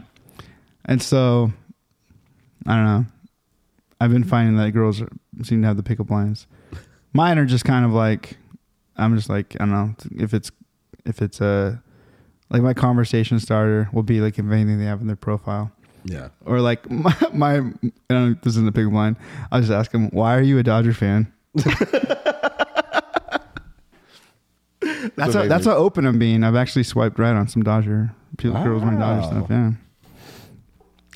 And 0.86 1.02
so 1.02 1.52
I 2.66 2.76
don't 2.76 2.86
know. 2.86 3.06
I've 4.02 4.12
been 4.12 4.24
finding 4.24 4.56
that 4.58 4.72
girls 4.72 5.02
are, 5.02 5.10
seem 5.44 5.62
to 5.62 5.68
have 5.68 5.78
the 5.78 5.84
pickup 5.84 6.10
lines. 6.10 6.48
Mine 7.14 7.38
are 7.38 7.46
just 7.46 7.66
kind 7.66 7.86
of 7.86 7.92
like 7.92 8.38
I'm 8.96 9.16
just 9.16 9.30
like 9.30 9.56
I 9.60 9.66
don't 9.66 9.72
know 9.72 9.96
if 10.24 10.34
it's 10.34 10.52
if 11.06 11.22
it's 11.22 11.42
a 11.42 11.82
like 12.50 12.62
my 12.62 12.74
conversation 12.74 13.40
starter 13.40 13.90
will 13.94 14.04
be 14.04 14.22
like 14.22 14.40
if 14.40 14.46
anything 14.46 14.80
they 14.80 14.86
have 14.86 15.02
in 15.02 15.08
their 15.08 15.16
profile 15.16 15.72
Yeah. 16.06 16.30
or 16.46 16.60
like 16.62 16.90
my, 16.92 17.16
my 17.34 17.56
I 17.58 17.62
don't 17.62 17.82
know, 18.10 18.36
this 18.42 18.54
isn't 18.56 18.68
a 18.68 18.72
pickup 18.72 18.94
line. 18.94 19.18
I'll 19.52 19.60
just 19.60 19.72
ask 19.72 19.92
them 19.92 20.10
why 20.10 20.36
are 20.36 20.42
you 20.42 20.58
a 20.58 20.64
Dodger 20.64 20.94
fan. 20.94 21.32
that's 25.16 25.34
how, 25.34 25.48
that's 25.48 25.66
how 25.66 25.76
open 25.76 26.06
I'm 26.06 26.20
being. 26.20 26.44
I've 26.44 26.56
actually 26.56 26.84
swiped 26.84 27.20
right 27.20 27.34
on 27.36 27.48
some 27.48 27.64
Dodger 27.64 28.12
people, 28.38 28.62
girls 28.64 28.82
wearing 28.84 29.00
Dodger 29.00 29.28
stuff. 29.28 29.48
Yeah. 29.50 29.72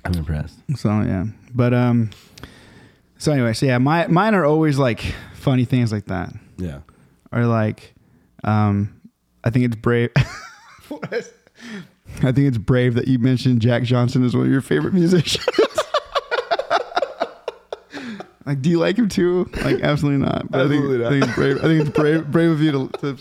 I'm 0.05 0.13
impressed. 0.15 0.57
So 0.75 0.89
yeah, 1.01 1.25
but 1.53 1.73
um, 1.73 2.09
so 3.17 3.31
anyway, 3.31 3.53
so 3.53 3.65
yeah, 3.65 3.77
my 3.77 4.07
mine 4.07 4.35
are 4.35 4.43
always 4.45 4.77
like 4.77 5.01
funny 5.35 5.63
things 5.65 5.91
like 5.93 6.05
that, 6.05 6.33
Yeah. 6.57 6.79
or 7.31 7.45
like, 7.45 7.93
um, 8.43 8.99
I 9.45 9.49
think 9.49 9.65
it's 9.65 9.75
brave. 9.77 10.09
I 12.21 12.31
think 12.31 12.47
it's 12.47 12.57
brave 12.57 12.95
that 12.95 13.07
you 13.07 13.17
mentioned 13.17 13.61
Jack 13.61 13.83
Johnson 13.83 14.23
as 14.25 14.35
one 14.35 14.45
of 14.45 14.51
your 14.51 14.61
favorite 14.61 14.93
musicians. 14.93 15.45
like, 18.45 18.61
do 18.61 18.69
you 18.69 18.79
like 18.79 18.97
him 18.97 19.09
too? 19.09 19.49
Like, 19.63 19.81
absolutely 19.81 20.25
not. 20.25 20.49
But 20.51 20.61
Absolutely 20.61 21.05
I 21.05 21.09
think, 21.09 21.23
I 21.23 21.27
think 21.27 21.29
it's 21.29 21.35
brave. 21.35 21.57
I 21.57 21.61
think 21.61 21.81
it's 21.87 21.97
brave, 21.97 22.31
brave 22.31 22.49
of 22.51 22.61
you 22.61 22.71
to. 22.71 22.87
to 23.15 23.17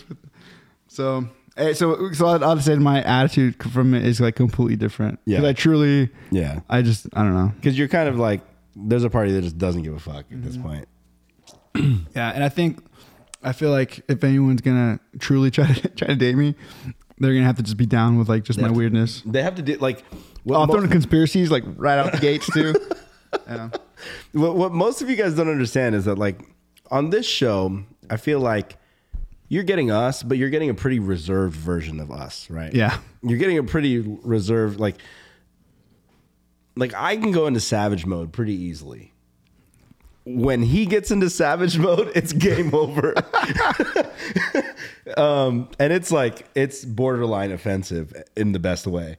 so, 0.87 1.27
eh, 1.57 1.73
so, 1.73 2.11
so 2.13 2.27
I'll, 2.27 2.43
I'll 2.43 2.59
say 2.59 2.75
my 2.75 3.01
attitude 3.03 3.61
from 3.71 3.93
it 3.93 4.05
is 4.05 4.19
like 4.21 4.35
completely 4.35 4.75
different. 4.75 5.19
Yeah. 5.25 5.37
Because 5.39 5.49
I 5.49 5.53
truly, 5.53 6.09
Yeah. 6.31 6.59
I 6.69 6.81
just, 6.81 7.07
I 7.13 7.23
don't 7.23 7.33
know. 7.33 7.51
Because 7.55 7.77
you're 7.77 7.87
kind 7.87 8.07
of 8.09 8.17
like, 8.19 8.41
there's 8.75 9.03
a 9.03 9.09
party 9.09 9.31
that 9.33 9.41
just 9.41 9.57
doesn't 9.57 9.83
give 9.83 9.93
a 9.93 9.99
fuck 9.99 10.25
at 10.31 10.43
this 10.43 10.57
point. 10.57 10.87
Yeah, 12.15 12.31
and 12.31 12.43
I 12.43 12.49
think 12.49 12.77
I 13.41 13.51
feel 13.51 13.71
like 13.71 14.01
if 14.07 14.23
anyone's 14.23 14.61
gonna 14.61 14.99
truly 15.17 15.49
try 15.49 15.73
to 15.73 15.87
try 15.95 16.07
to 16.09 16.15
date 16.15 16.35
me, 16.35 16.53
they're 17.17 17.33
gonna 17.33 17.45
have 17.47 17.57
to 17.57 17.63
just 17.63 17.77
be 17.77 17.87
down 17.87 18.19
with 18.19 18.29
like 18.29 18.43
just 18.43 18.59
my 18.59 18.67
have 18.67 18.73
to- 18.73 18.77
weirdness. 18.77 19.23
They 19.25 19.41
have 19.41 19.55
to 19.55 19.63
do 19.63 19.77
like. 19.77 20.03
Oh, 20.47 20.61
I'm 20.61 20.69
throwing 20.69 20.89
conspiracies 20.89 21.49
like 21.49 21.63
right 21.77 21.97
out 21.97 22.11
the 22.11 22.19
gates 22.19 22.47
too. 22.53 22.75
Yeah. 23.47 23.69
What, 24.33 24.55
what 24.55 24.71
most 24.71 25.01
of 25.01 25.09
you 25.09 25.15
guys 25.15 25.35
don't 25.35 25.49
understand 25.49 25.95
is 25.95 26.05
that 26.05 26.17
like 26.17 26.39
on 26.91 27.09
this 27.09 27.25
show, 27.25 27.83
I 28.09 28.17
feel 28.17 28.39
like 28.39 28.77
you're 29.47 29.63
getting 29.63 29.91
us, 29.91 30.23
but 30.23 30.37
you're 30.37 30.49
getting 30.49 30.69
a 30.69 30.73
pretty 30.73 30.99
reserved 30.99 31.55
version 31.55 31.99
of 31.99 32.11
us, 32.11 32.49
right? 32.49 32.73
Yeah. 32.73 32.97
You're 33.21 33.37
getting 33.37 33.57
a 33.57 33.63
pretty 33.63 33.99
reserved 33.99 34.79
like 34.79 34.97
like 36.75 36.93
I 36.95 37.17
can 37.17 37.31
go 37.31 37.47
into 37.47 37.59
savage 37.59 38.05
mode 38.05 38.33
pretty 38.33 38.53
easily. 38.53 39.11
When 40.25 40.61
he 40.61 40.85
gets 40.85 41.11
into 41.11 41.29
savage 41.29 41.77
mode, 41.77 42.11
it's 42.15 42.31
game 42.31 42.73
over. 42.73 43.13
um, 45.17 45.69
and 45.79 45.91
it's 45.91 46.11
like 46.11 46.47
it's 46.55 46.85
borderline 46.85 47.51
offensive 47.51 48.13
in 48.37 48.53
the 48.53 48.59
best 48.59 48.87
way. 48.87 49.17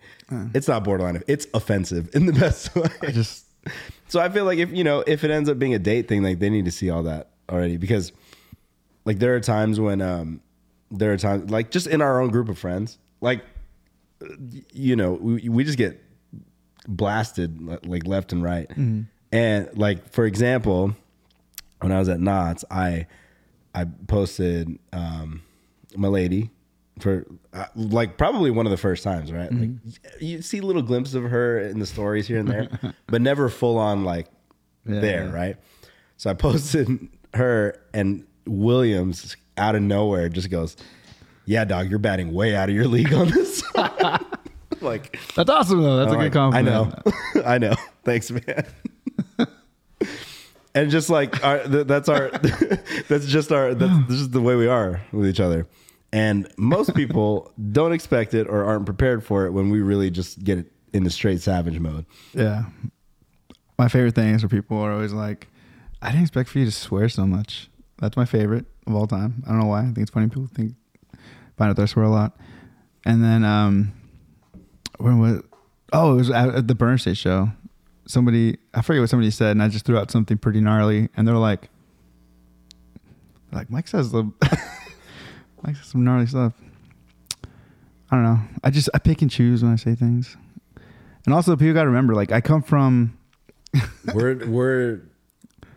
It's 0.55 0.67
not 0.67 0.83
borderline; 0.83 1.23
it's 1.29 1.47
offensive 1.53 2.11
in 2.15 2.27
the 2.27 2.33
best 2.33 2.75
way. 2.75 2.89
I 3.03 3.11
just 3.11 3.45
So 4.15 4.21
I 4.21 4.29
feel 4.29 4.45
like 4.45 4.61
if 4.61 4.71
you 4.71 4.85
know 4.85 5.03
if 5.09 5.25
it 5.25 5.33
ends 5.33 5.49
up 5.49 5.59
being 5.59 5.75
a 5.75 5.79
date 5.81 6.07
thing, 6.07 6.23
like 6.23 6.39
they 6.39 6.49
need 6.49 6.67
to 6.67 6.71
see 6.71 6.89
all 6.89 7.03
that 7.03 7.31
already 7.51 7.77
because 7.79 8.13
like 9.05 9.19
there 9.19 9.35
are 9.35 9.41
times 9.41 9.81
when 9.81 10.01
um 10.01 10.41
there 10.93 11.13
are 11.13 11.17
times 11.17 11.51
like 11.51 11.73
just 11.73 11.89
in 11.89 12.01
our 12.01 12.21
own 12.21 12.29
group 12.31 12.49
of 12.49 12.57
friends, 12.57 12.99
like 13.21 13.45
you 14.73 14.95
know 14.95 15.15
we, 15.15 15.49
we 15.49 15.65
just 15.65 15.77
get 15.77 16.01
blasted 16.87 17.61
like 17.89 18.07
left 18.07 18.33
and 18.33 18.41
right, 18.45 18.71
and 19.33 19.69
like 19.77 20.13
for 20.13 20.27
example, 20.27 20.95
when 21.81 21.91
I 21.91 21.99
was 21.99 22.09
at 22.09 22.21
Knott's 22.21 22.65
I 22.71 23.09
I 23.75 23.85
posted 24.07 24.79
um 24.93 25.43
my 25.97 26.07
lady 26.07 26.51
for 27.01 27.27
uh, 27.53 27.67
like 27.75 28.17
probably 28.17 28.51
one 28.51 28.67
of 28.67 28.71
the 28.71 28.77
first 28.77 29.03
times, 29.03 29.33
right? 29.33 29.53
Like 29.53 29.71
you 30.21 30.43
see 30.43 30.61
little 30.61 30.83
glimpses 30.83 31.15
of 31.15 31.25
her 31.25 31.59
in 31.59 31.79
the 31.79 31.87
stories 31.87 32.27
here 32.27 32.39
and 32.39 32.49
there, 32.49 32.69
but 33.07 33.21
never 33.21 33.49
full 33.49 33.79
on 33.79 34.05
like 34.05 34.29
there, 34.85 35.29
right? 35.29 35.57
So 36.17 36.31
I 36.31 36.35
posted 36.35 37.09
her 37.35 37.81
and 37.93 38.27
Williams 38.47 39.37
out 39.57 39.75
of 39.75 39.83
nowhere 39.83 40.29
just 40.29 40.51
goes, 40.51 40.77
"Yeah, 41.47 41.65
dog, 41.65 41.91
you're 41.91 41.99
batting 41.99 42.33
way 42.33 42.55
out 42.55 42.69
of 42.69 42.75
your 42.75 42.87
league 42.87 43.13
on 43.13 43.29
this." 43.29 43.63
like 44.81 45.19
that's 45.35 45.51
awesome 45.51 45.83
though. 45.83 45.97
That's 45.97 46.13
a 46.13 46.15
I'm 46.15 46.19
good 46.19 46.25
like, 46.25 46.33
compliment. 46.33 46.95
I 47.37 47.41
know, 47.41 47.45
I 47.45 47.59
know. 47.59 47.75
Thanks, 48.05 48.31
man. 48.31 48.67
and 50.75 50.91
just 50.91 51.11
like 51.11 51.43
our, 51.45 51.63
th- 51.65 51.87
that's 51.87 52.09
our, 52.09 52.31
that's 53.09 53.27
just 53.27 53.51
our, 53.51 53.75
that's 53.75 54.09
this 54.09 54.21
is 54.21 54.31
the 54.31 54.43
way 54.43 54.55
we 54.57 54.67
are 54.67 55.01
with 55.11 55.27
each 55.27 55.41
other. 55.41 55.67
And 56.15 56.49
most 56.57 56.95
people 56.97 57.53
don't 57.73 57.93
expect 57.93 58.35
it 58.35 58.47
or 58.49 58.65
aren't 58.65 58.87
prepared 58.87 59.25
for 59.25 59.47
it 59.47 59.51
when 59.51 59.69
we 59.69 59.83
really 59.83 60.11
just 60.11 60.43
get 60.45 60.59
it 60.59 60.73
into 60.93 61.11
straight 61.11 61.43
savage 61.43 61.81
mode. 61.81 62.07
Yeah. 62.33 62.67
My 63.77 63.89
favorite 63.89 64.15
thing 64.15 64.33
is 64.33 64.43
where 64.43 64.49
people 64.49 64.79
are 64.79 64.93
always 64.93 65.13
like, 65.13 65.49
I 66.01 66.11
didn't 66.11 66.23
expect 66.23 66.51
for 66.51 66.61
you 66.61 66.67
to 66.67 66.71
swear 66.71 67.09
so 67.09 67.27
much. 67.27 67.69
That's 67.99 68.17
my 68.17 68.27
favorite 68.27 68.67
of 68.87 68.95
all 68.95 69.09
time. 69.09 69.43
I 69.45 69.51
don't 69.51 69.59
know 69.59 69.67
why. 69.67 69.81
I 69.81 69.85
think 69.87 69.99
it's 69.99 70.11
funny 70.11 70.29
people 70.29 70.49
think 70.55 70.75
find 71.57 71.71
out 71.71 71.77
that 71.77 71.83
I 71.83 71.87
swear 71.87 72.05
a 72.05 72.11
lot. 72.11 72.37
And 73.05 73.23
then 73.23 73.45
um, 73.45 73.93
when 74.99 75.19
was? 75.19 75.43
Oh, 75.93 76.13
it 76.13 76.17
was 76.17 76.31
at, 76.31 76.55
at 76.55 76.69
the 76.69 76.75
Burn 76.77 76.99
State 76.99 77.17
show. 77.17 77.51
Somebody, 78.07 78.59
I 78.73 78.83
forget 78.83 79.01
what 79.01 79.11
somebody 79.11 79.31
said, 79.31 79.53
and 79.53 79.63
I 79.63 79.69
just 79.69 79.85
threw 79.85 79.99
out 79.99 80.11
something 80.11 80.39
pretty 80.39 80.61
gnarly, 80.61 81.09
and 81.17 81.27
they're 81.27 81.37
like, 81.37 81.71
like 83.51 83.71
Mike 83.71 83.89
says 83.89 84.13
the, 84.13 84.31
Says 85.73 85.87
some 85.87 86.05
gnarly 86.05 86.27
stuff. 86.27 86.53
I 88.11 88.17
don't 88.17 88.25
know. 88.25 88.41
I 88.63 88.71
just 88.71 88.89
I 88.95 88.99
pick 88.99 89.23
and 89.23 89.31
choose 89.31 89.63
when 89.63 89.73
I 89.73 89.77
say 89.77 89.95
things, 89.95 90.37
and 91.25 91.35
also 91.35 91.57
people 91.57 91.75
got 91.75 91.83
to 91.83 91.89
remember, 91.89 92.15
like 92.15 92.33
I 92.33 92.41
come 92.41 92.63
from 92.63 93.19
we're 94.15 94.47
we're 94.47 95.01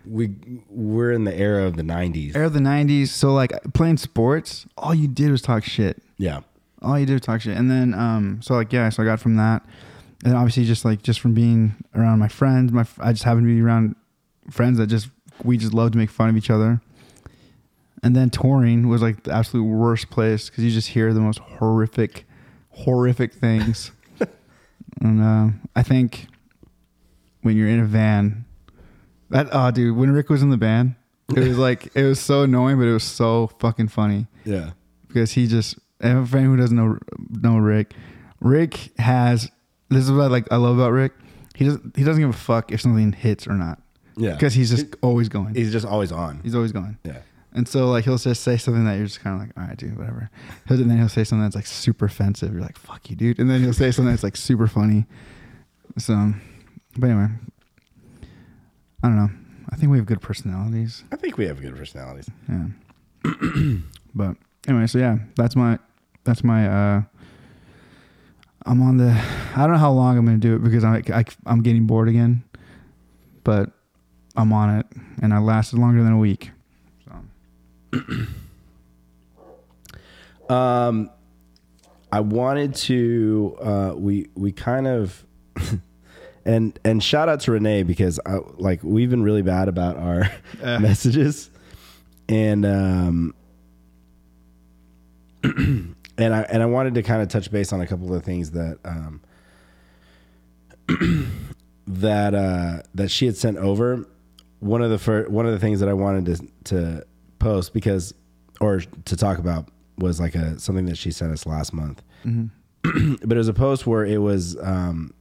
we 0.05 0.35
we're 0.69 1.11
in 1.11 1.23
the 1.23 1.35
era 1.35 1.65
of 1.65 1.77
the 1.77 1.83
'90s. 1.83 2.35
era 2.35 2.47
of 2.47 2.53
the 2.53 2.59
'90s, 2.59 3.07
so 3.07 3.33
like 3.33 3.51
playing 3.73 3.97
sports, 3.97 4.67
all 4.77 4.93
you 4.93 5.07
did 5.07 5.31
was 5.31 5.41
talk 5.41 5.63
shit. 5.63 6.01
Yeah, 6.17 6.41
all 6.81 6.99
you 6.99 7.05
did 7.05 7.13
was 7.13 7.21
talk 7.21 7.41
shit. 7.41 7.57
And 7.57 7.69
then, 7.69 7.93
um, 7.93 8.39
so 8.41 8.53
like, 8.53 8.71
yeah, 8.71 8.89
so 8.89 9.03
I 9.03 9.05
got 9.05 9.19
from 9.19 9.35
that. 9.38 9.65
And 10.23 10.35
obviously 10.35 10.65
just 10.65 10.85
like, 10.85 11.01
just 11.03 11.19
from 11.19 11.33
being 11.33 11.75
around 11.95 12.19
my 12.19 12.27
friends, 12.27 12.71
my, 12.71 12.85
I 12.99 13.11
just 13.11 13.23
happened 13.23 13.47
to 13.47 13.53
be 13.53 13.61
around 13.61 13.95
friends 14.49 14.77
that 14.77 14.88
just, 14.88 15.09
we 15.43 15.57
just 15.57 15.73
love 15.73 15.91
to 15.91 15.97
make 15.97 16.09
fun 16.09 16.29
of 16.29 16.38
each 16.38 16.49
other. 16.49 16.81
And 18.04 18.16
then 18.16 18.30
touring 18.30 18.88
was 18.88 19.02
like 19.02 19.24
the 19.24 19.34
absolute 19.34 19.64
worst 19.64 20.10
place 20.10 20.50
because 20.50 20.64
you 20.64 20.72
just 20.72 20.89
hear 20.89 21.14
the 21.14 21.20
most 21.20 21.39
horrific, 21.39 22.26
horrific 22.70 23.34
things. 23.34 23.91
and 25.02 25.22
uh, 25.22 25.48
I 25.76 25.84
think 25.84 26.28
when 27.41 27.58
you're 27.58 27.70
in 27.70 27.80
a 27.80 27.86
van, 27.86 28.45
that 29.30 29.50
oh 29.52 29.72
dude, 29.72 29.98
when 29.98 30.12
Rick 30.12 30.30
was 30.30 30.43
in 30.43 30.50
the 30.50 30.58
band, 30.58 30.95
it 31.36 31.39
was 31.39 31.58
like 31.58 31.89
it 31.95 32.04
was 32.04 32.20
so 32.20 32.43
annoying, 32.43 32.78
but 32.78 32.86
it 32.86 32.93
was 32.93 33.04
so 33.04 33.48
fucking 33.60 33.89
funny 33.89 34.28
yeah. 34.45 34.72
because 35.08 35.32
he 35.32 35.48
just 35.48 35.78
and 36.00 36.30
for 36.30 36.38
anyone 36.38 36.58
who 36.58 36.64
doesn't 36.64 36.78
know 36.78 36.98
know 37.30 37.58
Rick, 37.58 37.93
Rick 38.39 38.91
has 39.00 39.52
this 39.89 40.04
is 40.04 40.12
what 40.12 40.24
I 40.24 40.28
like 40.28 40.52
I 40.52 40.58
love 40.58 40.78
about 40.78 40.91
Rick. 40.91 41.14
He 41.56 41.66
doesn't 41.66 41.98
he 41.98 42.04
doesn't 42.04 42.22
give 42.22 42.30
a 42.30 42.38
fuck 42.38 42.72
if 42.72 42.82
something 42.82 43.12
hits 43.12 43.48
or 43.48 43.54
not. 43.54 43.82
Yeah. 44.16 44.34
Because 44.34 44.54
he's 44.54 44.70
just 44.70 44.95
always 45.02 45.30
going. 45.30 45.56
He's 45.56 45.72
just 45.72 45.86
always 45.86 46.12
on. 46.12 46.39
He's 46.43 46.56
always 46.56 46.72
going. 46.72 46.98
Yeah. 47.04 47.20
And 47.58 47.68
so 47.68 47.89
like 47.89 48.05
he'll 48.05 48.20
just 48.20 48.43
say 48.43 48.55
something 48.55 48.86
that 48.86 48.97
you're 48.97 49.08
just 49.08 49.22
kind 49.22 49.36
of 49.36 49.41
like, 49.41 49.58
all 49.58 49.68
right, 49.68 49.76
dude, 49.76 49.97
whatever. 49.97 50.30
He'll, 50.68 50.80
and 50.80 50.91
then 50.91 50.99
he'll 50.99 51.10
say 51.10 51.24
something 51.24 51.41
that's 51.41 51.55
like 51.55 51.66
super 51.66 52.05
offensive. 52.05 52.53
You're 52.53 52.62
like, 52.62 52.78
fuck 52.78 53.10
you, 53.10 53.16
dude. 53.16 53.39
And 53.39 53.49
then 53.49 53.64
he'll 53.64 53.74
say 53.74 53.89
something 53.89 54.12
that's 54.12 54.24
like 54.24 54.38
super 54.38 54.68
funny. 54.68 55.08
So, 55.97 56.34
but 56.95 57.10
anyway, 57.10 57.30
I 59.01 59.08
don't 59.08 59.16
know. 59.16 59.32
I 59.72 59.76
think 59.76 59.91
we 59.91 59.97
have 59.97 60.05
good 60.05 60.22
personalities. 60.22 61.03
I 61.12 61.16
think 61.16 61.39
we 61.39 61.47
have 61.47 61.60
good 61.60 61.76
personalities. 61.76 62.30
Yeah. 62.47 62.68
but 64.14 64.36
anyway, 64.68 64.86
so 64.86 64.99
yeah, 64.99 65.18
that's 65.36 65.55
my 65.55 65.80
that's 66.26 66.43
my 66.43 66.68
uh 66.68 67.01
I'm 68.68 68.84
on 68.84 68.97
the 68.97 69.20
I 69.55 69.62
don't 69.62 69.72
know 69.72 69.78
how 69.80 69.93
long 69.93 70.16
I'm 70.16 70.26
going 70.26 70.39
to 70.39 70.47
do 70.47 70.55
it 70.58 70.64
because 70.64 70.84
I, 70.84 71.01
I 71.12 71.26
I'm 71.47 71.64
getting 71.64 71.88
bored 71.88 72.08
again. 72.08 72.43
But 73.43 73.72
I'm 74.36 74.53
on 74.53 74.78
it 74.78 74.86
and 75.24 75.34
I 75.34 75.39
lasted 75.39 75.80
longer 75.80 76.03
than 76.03 76.14
a 76.14 76.20
week. 76.20 76.51
Um, 80.50 81.10
I 82.10 82.22
wanted 82.22 82.74
to. 82.76 83.58
Uh, 83.62 83.93
we 83.98 84.30
we 84.36 84.52
kind 84.52 84.88
of. 84.88 85.26
And 86.45 86.80
and 86.86 87.04
shout 87.04 87.28
out 87.28 87.41
to 87.41 87.52
Renee 87.52 87.84
because 87.84 88.22
I, 88.26 88.38
like 88.56 88.82
we've 88.82 89.10
been 89.10 89.22
really 89.24 89.41
bad 89.41 89.68
about 89.68 89.98
our 89.98 90.32
Uh. 90.64 90.80
messages, 90.80 91.50
and 92.30 92.66
um, 92.66 93.34
and 95.43 95.93
I 96.20 96.43
and 96.43 96.64
I 96.64 96.66
wanted 96.68 96.93
to 96.95 97.04
kind 97.04 97.22
of 97.22 97.28
touch 97.28 97.52
base 97.52 97.74
on 97.74 97.82
a 97.82 97.86
couple 97.86 98.16
of 98.16 98.24
things 98.24 98.52
that 98.52 98.80
um, 98.86 99.20
that 101.88 102.34
uh, 102.34 102.82
that 102.95 103.12
she 103.12 103.26
had 103.26 103.36
sent 103.36 103.58
over. 103.58 104.06
One 104.62 104.82
of 104.82 104.89
the 104.89 105.00
fir- 105.00 105.28
one 105.28 105.45
of 105.45 105.52
the 105.52 105.60
things 105.60 105.82
that 105.82 105.89
I 105.89 105.93
wanted 105.93 106.26
to 106.28 106.48
to 106.74 107.06
post 107.48 107.74
because 107.74 108.14
or 108.60 108.82
to 109.06 109.16
talk 109.16 109.38
about 109.38 109.70
was 109.98 110.20
like 110.20 110.36
a 110.36 110.60
something 110.60 110.86
that 110.86 110.98
she 110.98 111.12
sent 111.12 111.32
us 111.32 111.45
last 111.45 111.74
month. 111.74 112.02
but 112.84 113.32
it 113.32 113.38
was 113.38 113.48
a 113.48 113.54
post 113.54 113.88
where 113.88 114.06
it 114.06 114.20
was 114.20 114.58
um, 114.62 115.14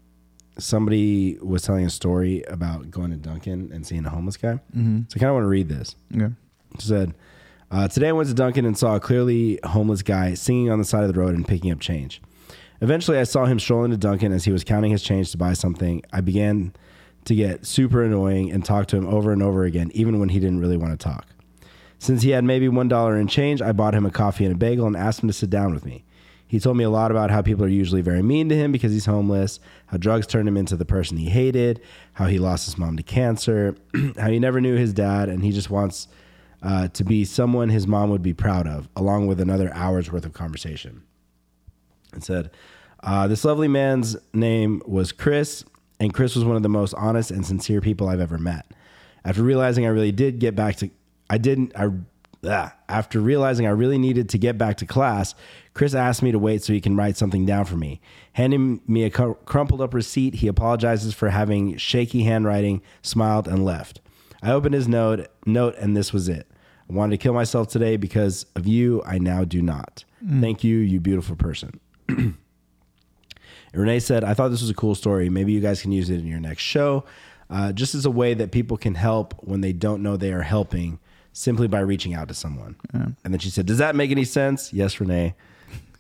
somebody 0.58 1.38
was 1.42 1.62
telling 1.62 1.84
a 1.84 1.90
story 1.90 2.42
about 2.48 2.90
going 2.90 3.10
to 3.10 3.16
Dunkin' 3.16 3.70
and 3.72 3.86
seeing 3.86 4.04
a 4.06 4.10
homeless 4.10 4.36
guy. 4.36 4.60
Mm-hmm. 4.76 5.02
So 5.08 5.16
I 5.16 5.18
kind 5.18 5.30
of 5.30 5.34
want 5.34 5.44
to 5.44 5.48
read 5.48 5.68
this. 5.68 5.96
okay. 6.14 6.32
It 6.74 6.80
said, 6.80 7.14
uh, 7.70 7.88
Today 7.88 8.08
I 8.08 8.12
went 8.12 8.28
to 8.28 8.34
Dunkin' 8.34 8.64
and 8.64 8.76
saw 8.76 8.96
a 8.96 9.00
clearly 9.00 9.58
homeless 9.64 10.02
guy 10.02 10.34
singing 10.34 10.70
on 10.70 10.78
the 10.78 10.84
side 10.84 11.04
of 11.04 11.12
the 11.12 11.18
road 11.18 11.34
and 11.34 11.46
picking 11.46 11.70
up 11.70 11.80
change. 11.80 12.22
Eventually, 12.80 13.18
I 13.18 13.24
saw 13.24 13.46
him 13.46 13.58
strolling 13.58 13.90
to 13.90 13.96
Dunkin' 13.96 14.32
as 14.32 14.44
he 14.44 14.52
was 14.52 14.62
counting 14.62 14.90
his 14.90 15.02
change 15.02 15.30
to 15.30 15.38
buy 15.38 15.54
something. 15.54 16.02
I 16.12 16.20
began 16.20 16.74
to 17.24 17.34
get 17.34 17.66
super 17.66 18.02
annoying 18.02 18.52
and 18.52 18.64
talk 18.64 18.86
to 18.88 18.96
him 18.96 19.06
over 19.06 19.32
and 19.32 19.42
over 19.42 19.64
again, 19.64 19.90
even 19.94 20.20
when 20.20 20.28
he 20.28 20.38
didn't 20.38 20.60
really 20.60 20.76
want 20.76 20.98
to 20.98 21.02
talk. 21.02 21.26
Since 22.06 22.22
he 22.22 22.30
had 22.30 22.44
maybe 22.44 22.68
$1 22.68 23.20
in 23.20 23.26
change, 23.26 23.60
I 23.60 23.72
bought 23.72 23.92
him 23.92 24.06
a 24.06 24.12
coffee 24.12 24.44
and 24.44 24.54
a 24.54 24.56
bagel 24.56 24.86
and 24.86 24.96
asked 24.96 25.24
him 25.24 25.28
to 25.28 25.32
sit 25.32 25.50
down 25.50 25.74
with 25.74 25.84
me. 25.84 26.04
He 26.46 26.60
told 26.60 26.76
me 26.76 26.84
a 26.84 26.88
lot 26.88 27.10
about 27.10 27.32
how 27.32 27.42
people 27.42 27.64
are 27.64 27.68
usually 27.68 28.00
very 28.00 28.22
mean 28.22 28.48
to 28.48 28.54
him 28.54 28.70
because 28.70 28.92
he's 28.92 29.06
homeless, 29.06 29.58
how 29.86 29.96
drugs 29.96 30.28
turned 30.28 30.46
him 30.46 30.56
into 30.56 30.76
the 30.76 30.84
person 30.84 31.16
he 31.16 31.30
hated, 31.30 31.80
how 32.12 32.26
he 32.26 32.38
lost 32.38 32.66
his 32.66 32.78
mom 32.78 32.96
to 32.96 33.02
cancer, 33.02 33.74
how 34.20 34.30
he 34.30 34.38
never 34.38 34.60
knew 34.60 34.76
his 34.76 34.92
dad, 34.92 35.28
and 35.28 35.42
he 35.42 35.50
just 35.50 35.68
wants 35.68 36.06
uh, 36.62 36.86
to 36.86 37.02
be 37.02 37.24
someone 37.24 37.70
his 37.70 37.88
mom 37.88 38.10
would 38.10 38.22
be 38.22 38.32
proud 38.32 38.68
of, 38.68 38.88
along 38.94 39.26
with 39.26 39.40
another 39.40 39.74
hour's 39.74 40.12
worth 40.12 40.24
of 40.24 40.32
conversation. 40.32 41.02
And 42.12 42.22
said, 42.22 42.52
uh, 43.02 43.26
This 43.26 43.44
lovely 43.44 43.66
man's 43.66 44.16
name 44.32 44.80
was 44.86 45.10
Chris, 45.10 45.64
and 45.98 46.14
Chris 46.14 46.36
was 46.36 46.44
one 46.44 46.54
of 46.54 46.62
the 46.62 46.68
most 46.68 46.94
honest 46.94 47.32
and 47.32 47.44
sincere 47.44 47.80
people 47.80 48.08
I've 48.08 48.20
ever 48.20 48.38
met. 48.38 48.70
After 49.24 49.42
realizing 49.42 49.84
I 49.84 49.88
really 49.88 50.12
did 50.12 50.38
get 50.38 50.54
back 50.54 50.76
to, 50.76 50.90
I 51.28 51.38
didn't, 51.38 51.72
I, 51.76 51.88
ah, 52.44 52.74
after 52.88 53.20
realizing 53.20 53.66
I 53.66 53.70
really 53.70 53.98
needed 53.98 54.28
to 54.30 54.38
get 54.38 54.58
back 54.58 54.76
to 54.78 54.86
class, 54.86 55.34
Chris 55.74 55.94
asked 55.94 56.22
me 56.22 56.32
to 56.32 56.38
wait 56.38 56.62
so 56.62 56.72
he 56.72 56.80
can 56.80 56.96
write 56.96 57.16
something 57.16 57.44
down 57.44 57.64
for 57.64 57.76
me. 57.76 58.00
Handing 58.34 58.80
me 58.86 59.04
a 59.04 59.10
cr- 59.10 59.32
crumpled 59.44 59.80
up 59.80 59.94
receipt, 59.94 60.36
he 60.36 60.48
apologizes 60.48 61.14
for 61.14 61.30
having 61.30 61.76
shaky 61.76 62.22
handwriting, 62.22 62.82
smiled, 63.02 63.48
and 63.48 63.64
left. 63.64 64.00
I 64.42 64.52
opened 64.52 64.74
his 64.74 64.88
note, 64.88 65.28
note, 65.44 65.74
and 65.78 65.96
this 65.96 66.12
was 66.12 66.28
it. 66.28 66.46
I 66.88 66.92
wanted 66.92 67.18
to 67.18 67.22
kill 67.22 67.34
myself 67.34 67.68
today 67.68 67.96
because 67.96 68.46
of 68.54 68.66
you. 68.66 69.02
I 69.04 69.18
now 69.18 69.44
do 69.44 69.60
not. 69.60 70.04
Thank 70.40 70.62
you, 70.62 70.78
you 70.78 71.00
beautiful 71.00 71.36
person. 71.36 71.80
Renee 73.74 74.00
said, 74.00 74.24
I 74.24 74.34
thought 74.34 74.48
this 74.48 74.60
was 74.60 74.70
a 74.70 74.74
cool 74.74 74.94
story. 74.94 75.28
Maybe 75.28 75.52
you 75.52 75.60
guys 75.60 75.82
can 75.82 75.92
use 75.92 76.10
it 76.10 76.20
in 76.20 76.26
your 76.26 76.40
next 76.40 76.62
show, 76.62 77.04
uh, 77.50 77.72
just 77.72 77.94
as 77.94 78.06
a 78.06 78.10
way 78.10 78.34
that 78.34 78.52
people 78.52 78.76
can 78.76 78.94
help 78.94 79.34
when 79.40 79.60
they 79.60 79.72
don't 79.72 80.02
know 80.02 80.16
they 80.16 80.32
are 80.32 80.42
helping 80.42 80.98
simply 81.36 81.68
by 81.68 81.80
reaching 81.80 82.14
out 82.14 82.28
to 82.28 82.34
someone. 82.34 82.76
And 83.22 83.34
then 83.34 83.38
she 83.38 83.50
said, 83.50 83.66
Does 83.66 83.76
that 83.76 83.94
make 83.94 84.10
any 84.10 84.24
sense? 84.24 84.72
Yes, 84.72 84.98
Renee. 84.98 85.34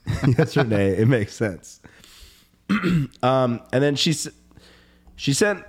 yes, 0.38 0.56
Renee. 0.56 0.96
It 0.96 1.08
makes 1.08 1.34
sense. 1.34 1.80
um, 3.22 3.60
and 3.70 3.82
then 3.82 3.96
she, 3.96 4.14
she 5.14 5.34
sent, 5.34 5.62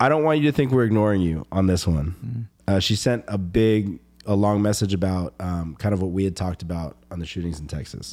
I 0.00 0.08
don't 0.08 0.24
want 0.24 0.40
you 0.40 0.50
to 0.50 0.56
think 0.56 0.72
we're 0.72 0.84
ignoring 0.84 1.22
you 1.22 1.46
on 1.52 1.68
this 1.68 1.86
one. 1.86 2.48
Uh, 2.66 2.80
she 2.80 2.96
sent 2.96 3.24
a 3.28 3.38
big, 3.38 4.00
a 4.26 4.34
long 4.34 4.60
message 4.60 4.92
about 4.92 5.34
um, 5.38 5.76
kind 5.78 5.94
of 5.94 6.02
what 6.02 6.10
we 6.10 6.24
had 6.24 6.34
talked 6.36 6.62
about 6.62 6.96
on 7.12 7.20
the 7.20 7.26
shootings 7.26 7.60
in 7.60 7.68
Texas. 7.68 8.12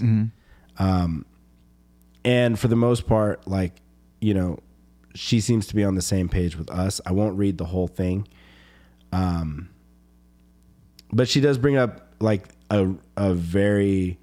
Um, 0.77 1.25
and 2.23 2.59
for 2.59 2.67
the 2.67 2.75
most 2.75 3.07
part, 3.07 3.47
like, 3.47 3.73
you 4.21 4.35
know, 4.35 4.59
she 5.15 5.39
seems 5.41 5.65
to 5.67 5.75
be 5.75 5.83
on 5.83 5.95
the 5.95 6.03
same 6.03 6.29
page 6.29 6.55
with 6.55 6.69
us. 6.69 7.01
I 7.03 7.13
won't 7.13 7.35
read 7.35 7.57
the 7.57 7.65
whole 7.65 7.87
thing. 7.87 8.27
Um, 9.11 9.69
but 11.11 11.27
she 11.27 11.41
does 11.41 11.57
bring 11.57 11.77
up 11.77 12.13
like 12.19 12.43
a, 12.69 12.89
a 13.15 13.33
very, 13.33 14.19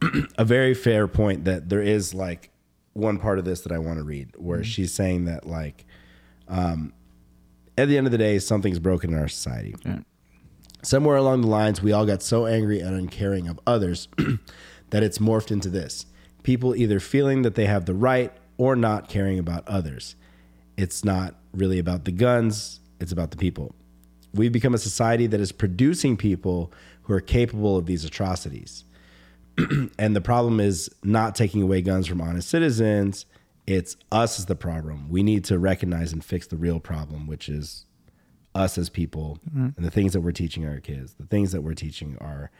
a 0.38 0.44
very 0.44 0.74
fair 0.74 1.06
point 1.08 1.44
that 1.44 1.68
there 1.68 1.82
is 1.82 2.14
like 2.14 2.50
one 2.92 3.18
part 3.18 3.38
of 3.38 3.44
this 3.44 3.60
that 3.62 3.72
I 3.72 3.78
want 3.78 3.98
to 3.98 4.04
read 4.04 4.30
where 4.36 4.64
she's 4.64 4.92
saying 4.92 5.26
that 5.26 5.46
like, 5.46 5.84
um, 6.48 6.92
at 7.76 7.88
the 7.88 7.96
end 7.96 8.06
of 8.06 8.10
the 8.10 8.18
day, 8.18 8.38
something's 8.38 8.80
broken 8.80 9.12
in 9.12 9.18
our 9.18 9.28
society. 9.28 9.74
Somewhere 10.82 11.16
along 11.16 11.42
the 11.42 11.48
lines, 11.48 11.82
we 11.82 11.92
all 11.92 12.06
got 12.06 12.22
so 12.22 12.46
angry 12.46 12.80
and 12.80 12.96
uncaring 12.96 13.48
of 13.48 13.60
others 13.66 14.08
that 14.90 15.02
it's 15.02 15.18
morphed 15.18 15.50
into 15.50 15.68
this 15.68 16.06
people 16.42 16.74
either 16.74 16.98
feeling 16.98 17.42
that 17.42 17.56
they 17.56 17.66
have 17.66 17.84
the 17.84 17.94
right 17.94 18.32
or 18.56 18.74
not 18.74 19.08
caring 19.08 19.38
about 19.38 19.66
others. 19.68 20.16
It's 20.76 21.04
not 21.04 21.34
really 21.52 21.78
about 21.78 22.04
the 22.04 22.12
guns, 22.12 22.80
it's 23.00 23.12
about 23.12 23.30
the 23.30 23.36
people. 23.36 23.74
We've 24.38 24.52
become 24.52 24.74
a 24.74 24.78
society 24.78 25.26
that 25.26 25.40
is 25.40 25.52
producing 25.52 26.16
people 26.16 26.72
who 27.02 27.12
are 27.12 27.20
capable 27.20 27.76
of 27.76 27.86
these 27.86 28.04
atrocities. 28.04 28.84
and 29.98 30.14
the 30.14 30.20
problem 30.20 30.60
is 30.60 30.88
not 31.02 31.34
taking 31.34 31.62
away 31.62 31.82
guns 31.82 32.06
from 32.06 32.20
honest 32.20 32.48
citizens. 32.48 33.26
It's 33.66 33.96
us 34.12 34.38
is 34.38 34.46
the 34.46 34.54
problem. 34.54 35.10
We 35.10 35.22
need 35.22 35.44
to 35.46 35.58
recognize 35.58 36.12
and 36.12 36.24
fix 36.24 36.46
the 36.46 36.56
real 36.56 36.80
problem, 36.80 37.26
which 37.26 37.48
is 37.48 37.84
us 38.54 38.78
as 38.78 38.88
people 38.88 39.38
and 39.76 39.84
the 39.84 39.90
things 39.90 40.12
that 40.12 40.20
we're 40.20 40.32
teaching 40.32 40.66
our 40.66 40.80
kids, 40.80 41.14
the 41.14 41.26
things 41.26 41.52
that 41.52 41.62
we're 41.62 41.74
teaching 41.74 42.16
our, 42.20 42.50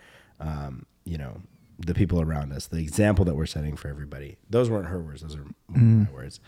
um, 0.40 0.84
you 1.04 1.16
know, 1.16 1.40
the 1.78 1.94
people 1.94 2.20
around 2.20 2.52
us, 2.52 2.66
the 2.66 2.78
example 2.78 3.24
that 3.24 3.36
we're 3.36 3.46
setting 3.46 3.76
for 3.76 3.88
everybody. 3.88 4.36
Those 4.50 4.68
weren't 4.68 4.88
her 4.88 5.00
words; 5.00 5.22
those 5.22 5.36
are 5.36 5.46
my 5.68 6.10
words. 6.12 6.40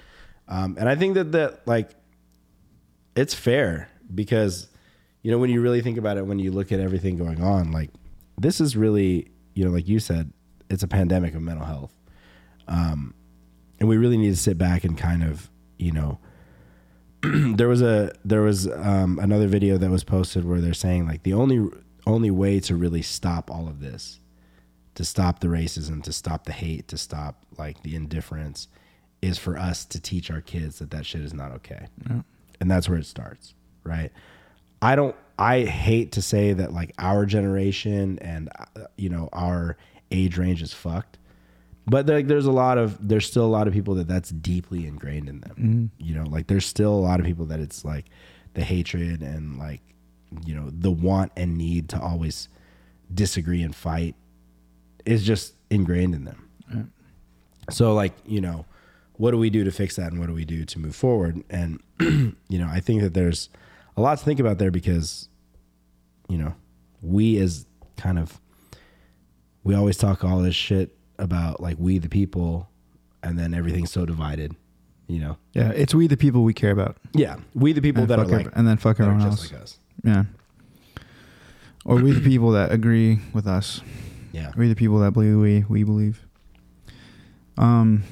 Um, 0.48 0.76
and 0.78 0.88
I 0.88 0.96
think 0.96 1.14
that 1.14 1.32
that 1.32 1.66
like 1.66 1.90
it's 3.14 3.34
fair 3.34 3.88
because 4.12 4.68
you 5.22 5.30
know 5.30 5.38
when 5.38 5.50
you 5.50 5.60
really 5.60 5.82
think 5.82 5.98
about 5.98 6.16
it, 6.16 6.26
when 6.26 6.38
you 6.38 6.50
look 6.50 6.72
at 6.72 6.80
everything 6.80 7.16
going 7.16 7.42
on, 7.42 7.72
like 7.72 7.90
this 8.38 8.60
is 8.60 8.76
really 8.76 9.30
you 9.54 9.64
know 9.64 9.70
like 9.70 9.88
you 9.88 9.98
said, 9.98 10.32
it's 10.68 10.82
a 10.82 10.88
pandemic 10.88 11.34
of 11.34 11.42
mental 11.42 11.66
health, 11.66 11.94
um, 12.68 13.14
and 13.78 13.88
we 13.88 13.96
really 13.96 14.16
need 14.16 14.30
to 14.30 14.36
sit 14.36 14.58
back 14.58 14.84
and 14.84 14.96
kind 14.96 15.22
of 15.22 15.50
you 15.78 15.92
know 15.92 16.18
there 17.22 17.68
was 17.68 17.82
a 17.82 18.12
there 18.24 18.40
was 18.40 18.66
um, 18.66 19.18
another 19.20 19.46
video 19.46 19.76
that 19.76 19.90
was 19.90 20.04
posted 20.04 20.44
where 20.44 20.60
they're 20.60 20.72
saying 20.72 21.06
like 21.06 21.22
the 21.22 21.34
only 21.34 21.68
only 22.06 22.30
way 22.30 22.60
to 22.60 22.74
really 22.74 23.02
stop 23.02 23.50
all 23.50 23.68
of 23.68 23.80
this, 23.80 24.20
to 24.94 25.04
stop 25.04 25.40
the 25.40 25.48
racism, 25.48 26.02
to 26.02 26.12
stop 26.12 26.44
the 26.44 26.52
hate, 26.52 26.88
to 26.88 26.96
stop 26.96 27.44
like 27.58 27.82
the 27.82 27.94
indifference, 27.94 28.68
is 29.20 29.36
for 29.36 29.58
us 29.58 29.84
to 29.84 30.00
teach 30.00 30.30
our 30.30 30.40
kids 30.40 30.78
that 30.78 30.90
that 30.90 31.04
shit 31.04 31.20
is 31.20 31.34
not 31.34 31.52
okay, 31.52 31.88
and 32.58 32.70
that's 32.70 32.88
where 32.88 32.98
it 32.98 33.06
starts, 33.06 33.54
right? 33.84 34.10
I 34.82 34.96
don't. 34.96 35.16
I 35.38 35.60
hate 35.60 36.12
to 36.12 36.22
say 36.22 36.52
that 36.52 36.72
like 36.72 36.92
our 36.98 37.24
generation 37.24 38.18
and 38.20 38.50
uh, 38.58 38.82
you 38.96 39.08
know 39.08 39.28
our 39.32 39.76
age 40.10 40.36
range 40.36 40.60
is 40.60 40.74
fucked 40.74 41.18
but 41.90 42.06
like 42.06 42.28
there's 42.28 42.46
a 42.46 42.52
lot 42.52 42.78
of 42.78 42.96
there's 43.06 43.26
still 43.26 43.44
a 43.44 43.48
lot 43.50 43.66
of 43.66 43.72
people 43.72 43.94
that 43.96 44.06
that's 44.06 44.30
deeply 44.30 44.86
ingrained 44.86 45.28
in 45.28 45.40
them. 45.40 45.90
You 45.98 46.14
know 46.14 46.24
like 46.24 46.46
there's 46.46 46.64
still 46.64 46.94
a 46.94 47.02
lot 47.02 47.18
of 47.18 47.26
people 47.26 47.46
that 47.46 47.58
it's 47.58 47.84
like 47.84 48.06
the 48.54 48.62
hatred 48.62 49.22
and 49.22 49.58
like 49.58 49.80
you 50.46 50.54
know 50.54 50.70
the 50.70 50.90
want 50.90 51.32
and 51.36 51.58
need 51.58 51.88
to 51.90 52.00
always 52.00 52.48
disagree 53.12 53.62
and 53.62 53.74
fight 53.74 54.14
is 55.04 55.24
just 55.24 55.54
ingrained 55.68 56.14
in 56.14 56.24
them. 56.24 56.92
So 57.70 57.94
like 57.94 58.12
you 58.24 58.40
know 58.40 58.66
what 59.14 59.32
do 59.32 59.38
we 59.38 59.50
do 59.50 59.64
to 59.64 59.72
fix 59.72 59.96
that 59.96 60.12
and 60.12 60.20
what 60.20 60.28
do 60.28 60.32
we 60.32 60.44
do 60.44 60.64
to 60.64 60.78
move 60.78 60.94
forward? 60.94 61.42
And 61.50 61.82
you 62.00 62.58
know 62.58 62.68
i 62.70 62.80
think 62.80 63.02
that 63.02 63.12
there's 63.14 63.50
a 64.00 64.02
lot 64.02 64.18
to 64.18 64.24
think 64.24 64.40
about 64.40 64.56
there 64.58 64.70
because 64.70 65.28
you 66.28 66.38
know 66.38 66.54
we 67.02 67.36
as 67.38 67.66
kind 67.96 68.18
of 68.18 68.40
we 69.62 69.74
always 69.74 69.96
talk 69.98 70.24
all 70.24 70.38
this 70.40 70.54
shit 70.54 70.96
about 71.18 71.60
like 71.60 71.76
we 71.78 71.98
the 71.98 72.08
people 72.08 72.68
and 73.22 73.38
then 73.38 73.52
everything's 73.52 73.90
so 73.92 74.06
divided 74.06 74.56
you 75.06 75.18
know 75.20 75.36
Yeah, 75.52 75.70
it's 75.70 75.94
we 75.94 76.06
the 76.06 76.16
people 76.16 76.44
we 76.44 76.54
care 76.54 76.70
about, 76.70 76.96
yeah 77.12 77.36
we 77.54 77.72
the 77.74 77.82
people 77.82 78.02
and 78.02 78.10
that 78.10 78.18
are 78.20 78.24
like 78.24 78.46
ev- 78.46 78.52
and 78.56 78.66
then 78.66 78.78
fuck 78.78 79.00
everyone 79.00 79.20
else. 79.22 79.52
like 79.52 79.60
us 79.60 79.78
Yeah, 80.02 80.24
or 81.84 81.96
we 81.96 82.12
the 82.12 82.20
people 82.22 82.52
that 82.52 82.72
agree 82.72 83.18
with 83.34 83.46
us. 83.46 83.82
yeah 84.32 84.52
We 84.56 84.68
the 84.68 84.74
people 84.76 84.98
that 85.00 85.12
believe 85.12 85.36
we 85.36 85.64
we 85.68 85.84
believe. 85.84 86.24
Um, 87.58 88.04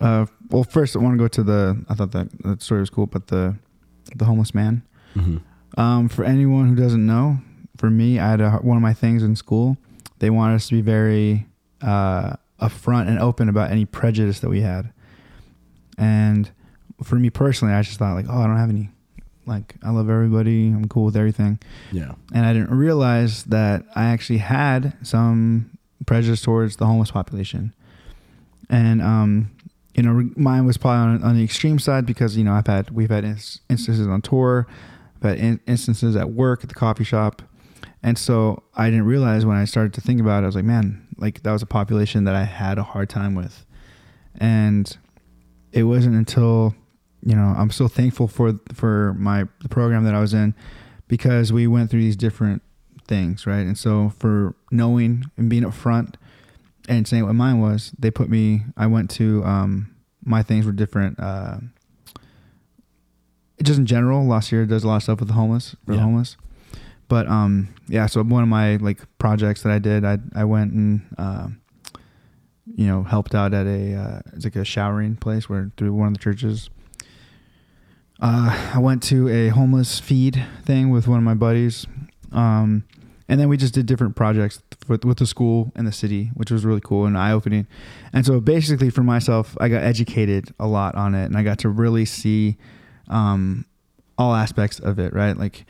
uh, 0.00 0.24
well, 0.48 0.64
first 0.64 0.96
I 0.96 1.00
want 1.00 1.14
to 1.14 1.18
go 1.18 1.28
to 1.28 1.42
the. 1.42 1.84
I 1.88 1.94
thought 1.94 2.12
that 2.12 2.28
that 2.44 2.62
story 2.62 2.80
was 2.80 2.88
cool, 2.90 3.06
but 3.06 3.26
the 3.26 3.56
the 4.16 4.24
homeless 4.24 4.54
man. 4.54 4.82
Hmm 5.14 5.38
Um, 5.76 6.08
for 6.08 6.24
anyone 6.24 6.68
who 6.68 6.74
doesn't 6.74 7.04
know, 7.06 7.38
for 7.76 7.88
me, 7.90 8.18
I 8.18 8.30
had 8.30 8.40
a, 8.40 8.50
one 8.58 8.76
of 8.76 8.82
my 8.82 8.92
things 8.94 9.22
in 9.22 9.36
school. 9.36 9.76
They 10.18 10.30
wanted 10.30 10.56
us 10.56 10.68
to 10.68 10.74
be 10.74 10.82
very 10.82 11.46
uh, 11.80 12.34
upfront 12.60 13.08
and 13.08 13.18
open 13.18 13.48
about 13.48 13.70
any 13.70 13.84
prejudice 13.86 14.40
that 14.40 14.50
we 14.50 14.60
had. 14.60 14.92
And 15.98 16.50
for 17.02 17.16
me 17.16 17.30
personally, 17.30 17.74
I 17.74 17.82
just 17.82 17.98
thought 17.98 18.14
like, 18.14 18.26
oh, 18.28 18.40
I 18.40 18.46
don't 18.46 18.56
have 18.58 18.70
any. 18.70 18.90
Like, 19.46 19.74
I 19.82 19.90
love 19.90 20.08
everybody. 20.08 20.68
I'm 20.68 20.86
cool 20.88 21.06
with 21.06 21.16
everything. 21.16 21.58
yeah 21.90 22.12
And 22.32 22.46
I 22.46 22.52
didn't 22.52 22.70
realize 22.70 23.42
that 23.44 23.84
I 23.96 24.04
actually 24.04 24.38
had 24.38 24.92
some 25.02 25.70
prejudice 26.06 26.42
towards 26.42 26.76
the 26.76 26.86
homeless 26.86 27.10
population. 27.10 27.74
And 28.70 29.02
um, 29.02 29.50
you 29.94 30.02
know, 30.02 30.30
mine 30.36 30.64
was 30.64 30.76
probably 30.76 31.16
on, 31.16 31.22
on 31.24 31.36
the 31.36 31.42
extreme 31.44 31.78
side 31.78 32.06
because 32.06 32.36
you 32.36 32.44
know 32.44 32.52
I've 32.52 32.66
had 32.66 32.90
we've 32.90 33.10
had 33.10 33.24
ins- 33.24 33.60
instances 33.68 34.06
on 34.06 34.22
tour, 34.22 34.66
Had 35.22 35.38
in- 35.38 35.60
instances 35.66 36.16
at 36.16 36.30
work 36.30 36.62
at 36.62 36.68
the 36.68 36.74
coffee 36.74 37.04
shop, 37.04 37.42
and 38.02 38.18
so 38.18 38.62
I 38.74 38.90
didn't 38.90 39.06
realize 39.06 39.46
when 39.46 39.56
I 39.56 39.64
started 39.64 39.94
to 39.94 40.00
think 40.00 40.20
about 40.20 40.42
it, 40.42 40.44
I 40.44 40.46
was 40.46 40.56
like, 40.56 40.64
man, 40.64 41.06
like 41.16 41.42
that 41.42 41.52
was 41.52 41.62
a 41.62 41.66
population 41.66 42.24
that 42.24 42.34
I 42.34 42.44
had 42.44 42.78
a 42.78 42.82
hard 42.82 43.08
time 43.08 43.34
with, 43.34 43.64
and 44.36 44.96
it 45.72 45.84
wasn't 45.84 46.16
until 46.16 46.74
you 47.24 47.36
know 47.36 47.54
I'm 47.56 47.70
so 47.70 47.88
thankful 47.88 48.28
for 48.28 48.58
for 48.72 49.14
my 49.18 49.46
the 49.60 49.68
program 49.68 50.04
that 50.04 50.14
I 50.14 50.20
was 50.20 50.34
in 50.34 50.54
because 51.08 51.52
we 51.52 51.66
went 51.66 51.90
through 51.90 52.00
these 52.00 52.16
different 52.16 52.62
things, 53.06 53.46
right? 53.46 53.66
And 53.66 53.76
so 53.76 54.12
for 54.18 54.54
knowing 54.70 55.24
and 55.36 55.48
being 55.48 55.64
upfront 55.64 56.14
and 56.88 57.06
saying 57.06 57.24
what 57.24 57.34
mine 57.34 57.60
was, 57.60 57.92
they 57.98 58.10
put 58.10 58.28
me. 58.28 58.62
I 58.76 58.86
went 58.86 59.10
to 59.12 59.44
um, 59.44 59.94
my 60.24 60.42
things 60.42 60.66
were 60.66 60.72
different. 60.72 61.20
Uh, 61.20 61.58
just 63.62 63.78
in 63.78 63.86
general, 63.86 64.26
last 64.26 64.52
year 64.52 64.66
does 64.66 64.84
a 64.84 64.88
lot 64.88 64.96
of 64.96 65.02
stuff 65.02 65.20
with 65.20 65.28
the 65.28 65.34
homeless 65.34 65.76
for 65.86 65.94
the 65.94 66.00
homeless. 66.00 66.36
But 67.08 67.28
um, 67.28 67.74
yeah, 67.88 68.06
so 68.06 68.22
one 68.22 68.42
of 68.42 68.48
my 68.48 68.76
like 68.76 69.00
projects 69.18 69.62
that 69.62 69.72
I 69.72 69.78
did, 69.78 70.04
I 70.04 70.18
I 70.34 70.44
went 70.44 70.72
and 70.72 71.02
uh, 71.18 71.48
you 72.74 72.86
know 72.86 73.02
helped 73.02 73.34
out 73.34 73.52
at 73.52 73.66
a 73.66 73.94
uh, 73.94 74.20
it's 74.32 74.44
like 74.44 74.56
a 74.56 74.64
showering 74.64 75.16
place 75.16 75.48
where 75.48 75.70
through 75.76 75.92
one 75.94 76.08
of 76.08 76.14
the 76.14 76.20
churches. 76.20 76.70
Uh, 78.20 78.72
I 78.74 78.78
went 78.78 79.02
to 79.04 79.28
a 79.28 79.48
homeless 79.48 79.98
feed 79.98 80.40
thing 80.64 80.90
with 80.90 81.08
one 81.08 81.18
of 81.18 81.24
my 81.24 81.34
buddies. 81.34 81.86
Um, 82.30 82.84
and 83.28 83.40
then 83.40 83.48
we 83.48 83.56
just 83.56 83.74
did 83.74 83.86
different 83.86 84.14
projects 84.14 84.62
with, 84.88 85.04
with 85.04 85.18
the 85.18 85.26
school 85.26 85.72
and 85.74 85.86
the 85.86 85.92
city, 85.92 86.30
which 86.34 86.50
was 86.50 86.64
really 86.64 86.80
cool 86.82 87.06
and 87.06 87.16
eye 87.16 87.32
opening. 87.32 87.66
And 88.12 88.26
so 88.26 88.40
basically, 88.40 88.90
for 88.90 89.02
myself, 89.02 89.56
I 89.60 89.68
got 89.68 89.82
educated 89.82 90.52
a 90.60 90.66
lot 90.66 90.94
on 90.96 91.14
it, 91.14 91.24
and 91.24 91.36
I 91.36 91.42
got 91.42 91.58
to 91.60 91.68
really 91.68 92.04
see 92.04 92.58
um, 93.08 93.64
all 94.18 94.34
aspects 94.34 94.78
of 94.78 94.98
it. 94.98 95.12
Right, 95.12 95.36
like 95.36 95.64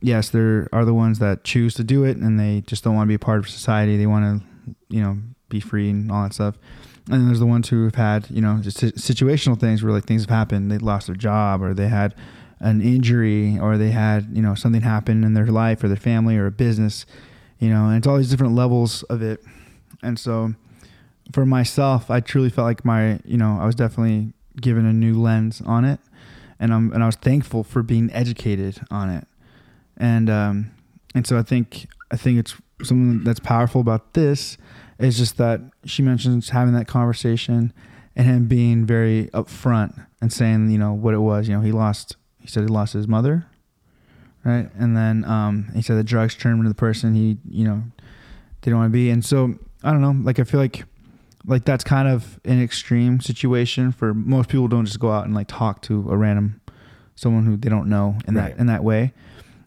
yes, 0.00 0.30
there 0.30 0.68
are 0.72 0.84
the 0.84 0.94
ones 0.94 1.18
that 1.18 1.44
choose 1.44 1.74
to 1.74 1.84
do 1.84 2.04
it, 2.04 2.16
and 2.16 2.38
they 2.38 2.62
just 2.66 2.84
don't 2.84 2.94
want 2.94 3.06
to 3.06 3.08
be 3.08 3.14
a 3.14 3.18
part 3.18 3.38
of 3.38 3.48
society. 3.48 3.96
They 3.96 4.06
want 4.06 4.42
to, 4.42 4.74
you 4.88 5.00
know, 5.02 5.18
be 5.48 5.60
free 5.60 5.90
and 5.90 6.10
all 6.10 6.24
that 6.24 6.34
stuff. 6.34 6.56
And 7.08 7.20
then 7.20 7.26
there's 7.26 7.38
the 7.38 7.46
ones 7.46 7.68
who 7.68 7.84
have 7.84 7.94
had, 7.94 8.28
you 8.30 8.40
know, 8.40 8.58
just 8.60 8.78
situational 8.78 9.58
things 9.58 9.82
where 9.82 9.92
like 9.92 10.04
things 10.04 10.22
have 10.22 10.30
happened. 10.30 10.70
They 10.70 10.78
lost 10.78 11.06
their 11.06 11.16
job, 11.16 11.62
or 11.62 11.72
they 11.72 11.88
had 11.88 12.14
an 12.60 12.80
injury, 12.80 13.58
or 13.58 13.78
they 13.78 13.90
had, 13.90 14.28
you 14.32 14.42
know, 14.42 14.54
something 14.54 14.82
happen 14.82 15.24
in 15.24 15.34
their 15.34 15.46
life 15.46 15.84
or 15.84 15.88
their 15.88 15.96
family 15.96 16.36
or 16.36 16.46
a 16.46 16.50
business, 16.50 17.06
you 17.58 17.68
know, 17.68 17.86
and 17.86 17.98
it's 17.98 18.06
all 18.06 18.16
these 18.16 18.30
different 18.30 18.54
levels 18.54 19.02
of 19.04 19.22
it. 19.22 19.42
And 20.02 20.18
so 20.18 20.54
for 21.32 21.46
myself, 21.46 22.10
I 22.10 22.20
truly 22.20 22.50
felt 22.50 22.66
like 22.66 22.84
my, 22.84 23.20
you 23.24 23.36
know, 23.36 23.58
I 23.60 23.66
was 23.66 23.74
definitely 23.74 24.32
given 24.60 24.86
a 24.86 24.92
new 24.92 25.20
lens 25.20 25.62
on 25.64 25.84
it. 25.84 26.00
And 26.58 26.72
I'm, 26.72 26.92
and 26.92 27.02
I 27.02 27.06
was 27.06 27.16
thankful 27.16 27.64
for 27.64 27.82
being 27.82 28.10
educated 28.12 28.80
on 28.90 29.10
it. 29.10 29.26
And, 29.96 30.30
um, 30.30 30.70
and 31.14 31.26
so 31.26 31.38
I 31.38 31.42
think, 31.42 31.86
I 32.10 32.16
think 32.16 32.38
it's 32.38 32.54
something 32.82 33.24
that's 33.24 33.40
powerful 33.40 33.80
about 33.80 34.14
this 34.14 34.56
is 34.98 35.18
just 35.18 35.36
that 35.36 35.60
she 35.84 36.02
mentions 36.02 36.50
having 36.50 36.74
that 36.74 36.86
conversation 36.86 37.72
and 38.14 38.26
him 38.26 38.46
being 38.46 38.86
very 38.86 39.26
upfront 39.34 40.06
and 40.20 40.32
saying, 40.32 40.70
you 40.70 40.78
know, 40.78 40.92
what 40.92 41.14
it 41.14 41.18
was. 41.18 41.48
You 41.48 41.56
know, 41.56 41.60
he 41.60 41.72
lost, 41.72 42.16
he 42.40 42.48
said 42.48 42.62
he 42.62 42.68
lost 42.68 42.94
his 42.94 43.06
mother, 43.06 43.46
right? 44.44 44.70
And 44.78 44.96
then 44.96 45.24
um, 45.26 45.70
he 45.74 45.82
said 45.82 45.98
the 45.98 46.04
drugs 46.04 46.34
turned 46.34 46.54
him 46.54 46.60
into 46.60 46.70
the 46.70 46.74
person 46.74 47.14
he, 47.14 47.36
you 47.48 47.64
know, 47.64 47.82
didn't 48.62 48.78
want 48.78 48.90
to 48.90 48.92
be. 48.92 49.10
And 49.10 49.24
so 49.24 49.54
I 49.82 49.92
don't 49.92 50.00
know, 50.00 50.16
like 50.22 50.38
I 50.38 50.44
feel 50.44 50.60
like, 50.60 50.84
like 51.46 51.64
that's 51.64 51.84
kind 51.84 52.08
of 52.08 52.40
an 52.44 52.60
extreme 52.62 53.20
situation 53.20 53.92
for 53.92 54.12
most 54.14 54.48
people. 54.48 54.68
Don't 54.68 54.84
just 54.86 54.98
go 55.00 55.10
out 55.10 55.24
and 55.26 55.34
like 55.34 55.46
talk 55.48 55.82
to 55.82 56.08
a 56.10 56.16
random 56.16 56.60
someone 57.14 57.46
who 57.46 57.56
they 57.56 57.68
don't 57.70 57.88
know 57.88 58.18
in 58.28 58.34
Right. 58.34 58.52
that 58.54 58.60
in 58.60 58.66
that 58.66 58.82
way. 58.84 59.12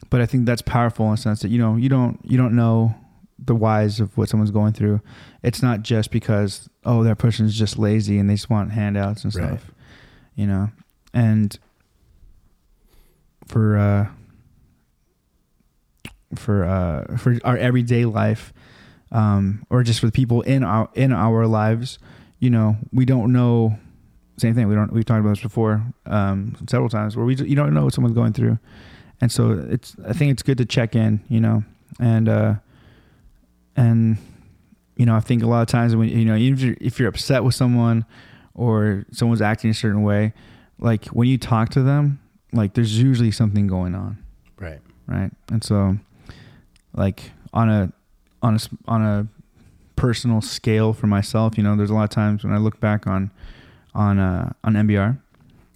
But 0.09 0.21
I 0.21 0.25
think 0.25 0.45
that's 0.45 0.61
powerful 0.61 1.05
in 1.05 1.11
the 1.11 1.17
sense 1.17 1.41
that 1.41 1.49
you 1.49 1.57
know 1.59 1.75
you 1.75 1.89
don't 1.89 2.19
you 2.23 2.37
don't 2.37 2.55
know 2.55 2.95
the 3.37 3.55
whys 3.55 3.99
of 4.01 4.17
what 4.17 4.27
someone's 4.27 4.51
going 4.51 4.73
through. 4.73 4.99
It's 5.43 5.61
not 5.61 5.81
just 5.81 6.11
because 6.11 6.69
oh 6.83 7.03
that 7.03 7.17
person's 7.17 7.57
just 7.57 7.77
lazy 7.79 8.17
and 8.19 8.29
they 8.29 8.33
just 8.35 8.49
want 8.49 8.71
handouts 8.71 9.23
and 9.23 9.33
Right. 9.35 9.47
stuff, 9.59 9.71
you 10.35 10.45
know. 10.47 10.69
And 11.13 11.57
for 13.47 13.77
uh 13.77 14.07
for 16.35 16.63
uh 16.63 17.17
for 17.17 17.37
our 17.43 17.57
everyday 17.57 18.05
life, 18.05 18.53
um, 19.11 19.65
or 19.69 19.83
just 19.83 19.99
for 19.99 20.05
the 20.05 20.11
people 20.11 20.41
in 20.41 20.63
our 20.63 20.89
in 20.93 21.11
our 21.11 21.47
lives, 21.47 21.99
you 22.39 22.49
know, 22.49 22.77
we 22.91 23.05
don't 23.05 23.31
know. 23.33 23.77
Same 24.37 24.55
thing. 24.55 24.67
We 24.67 24.75
don't. 24.75 24.91
We've 24.93 25.03
talked 25.05 25.19
about 25.19 25.31
this 25.31 25.41
before 25.41 25.83
um, 26.05 26.55
several 26.69 26.89
times, 26.89 27.17
where 27.17 27.25
we 27.25 27.35
you 27.35 27.55
don't 27.55 27.73
know 27.73 27.83
what 27.83 27.93
someone's 27.93 28.15
going 28.15 28.33
through, 28.33 28.57
and 29.19 29.31
so 29.31 29.51
it's. 29.69 29.95
I 30.07 30.13
think 30.13 30.31
it's 30.31 30.43
good 30.43 30.57
to 30.59 30.65
check 30.65 30.95
in, 30.95 31.21
you 31.27 31.41
know, 31.41 31.63
and 31.99 32.29
uh, 32.29 32.53
and 33.75 34.17
you 34.95 35.05
know, 35.05 35.15
I 35.15 35.19
think 35.21 35.43
a 35.43 35.47
lot 35.47 35.61
of 35.61 35.67
times 35.67 35.95
when 35.95 36.09
you 36.09 36.25
know, 36.25 36.35
even 36.35 36.53
if 36.57 36.61
you're, 36.63 36.75
if 36.81 36.99
you're 36.99 37.09
upset 37.09 37.43
with 37.43 37.55
someone 37.55 38.05
or 38.53 39.05
someone's 39.11 39.41
acting 39.41 39.69
a 39.69 39.73
certain 39.73 40.03
way, 40.03 40.33
like 40.77 41.05
when 41.07 41.27
you 41.27 41.37
talk 41.37 41.69
to 41.69 41.81
them, 41.81 42.19
like 42.51 42.73
there's 42.73 42.97
usually 42.97 43.31
something 43.31 43.67
going 43.67 43.95
on, 43.95 44.17
Right. 44.57 44.79
right? 45.07 45.31
And 45.51 45.63
so, 45.63 45.97
like 46.93 47.31
on 47.53 47.69
a 47.69 47.91
on 48.41 48.55
a 48.55 48.59
on 48.87 49.01
a 49.01 49.27
personal 49.95 50.41
scale 50.41 50.93
for 50.93 51.07
myself, 51.07 51.57
you 51.57 51.63
know, 51.63 51.75
there's 51.75 51.89
a 51.89 51.93
lot 51.93 52.03
of 52.03 52.09
times 52.09 52.43
when 52.43 52.53
I 52.53 52.57
look 52.57 52.79
back 52.79 53.07
on 53.07 53.31
on 53.93 54.19
uh, 54.19 54.53
on 54.63 54.73
MBR, 54.73 55.19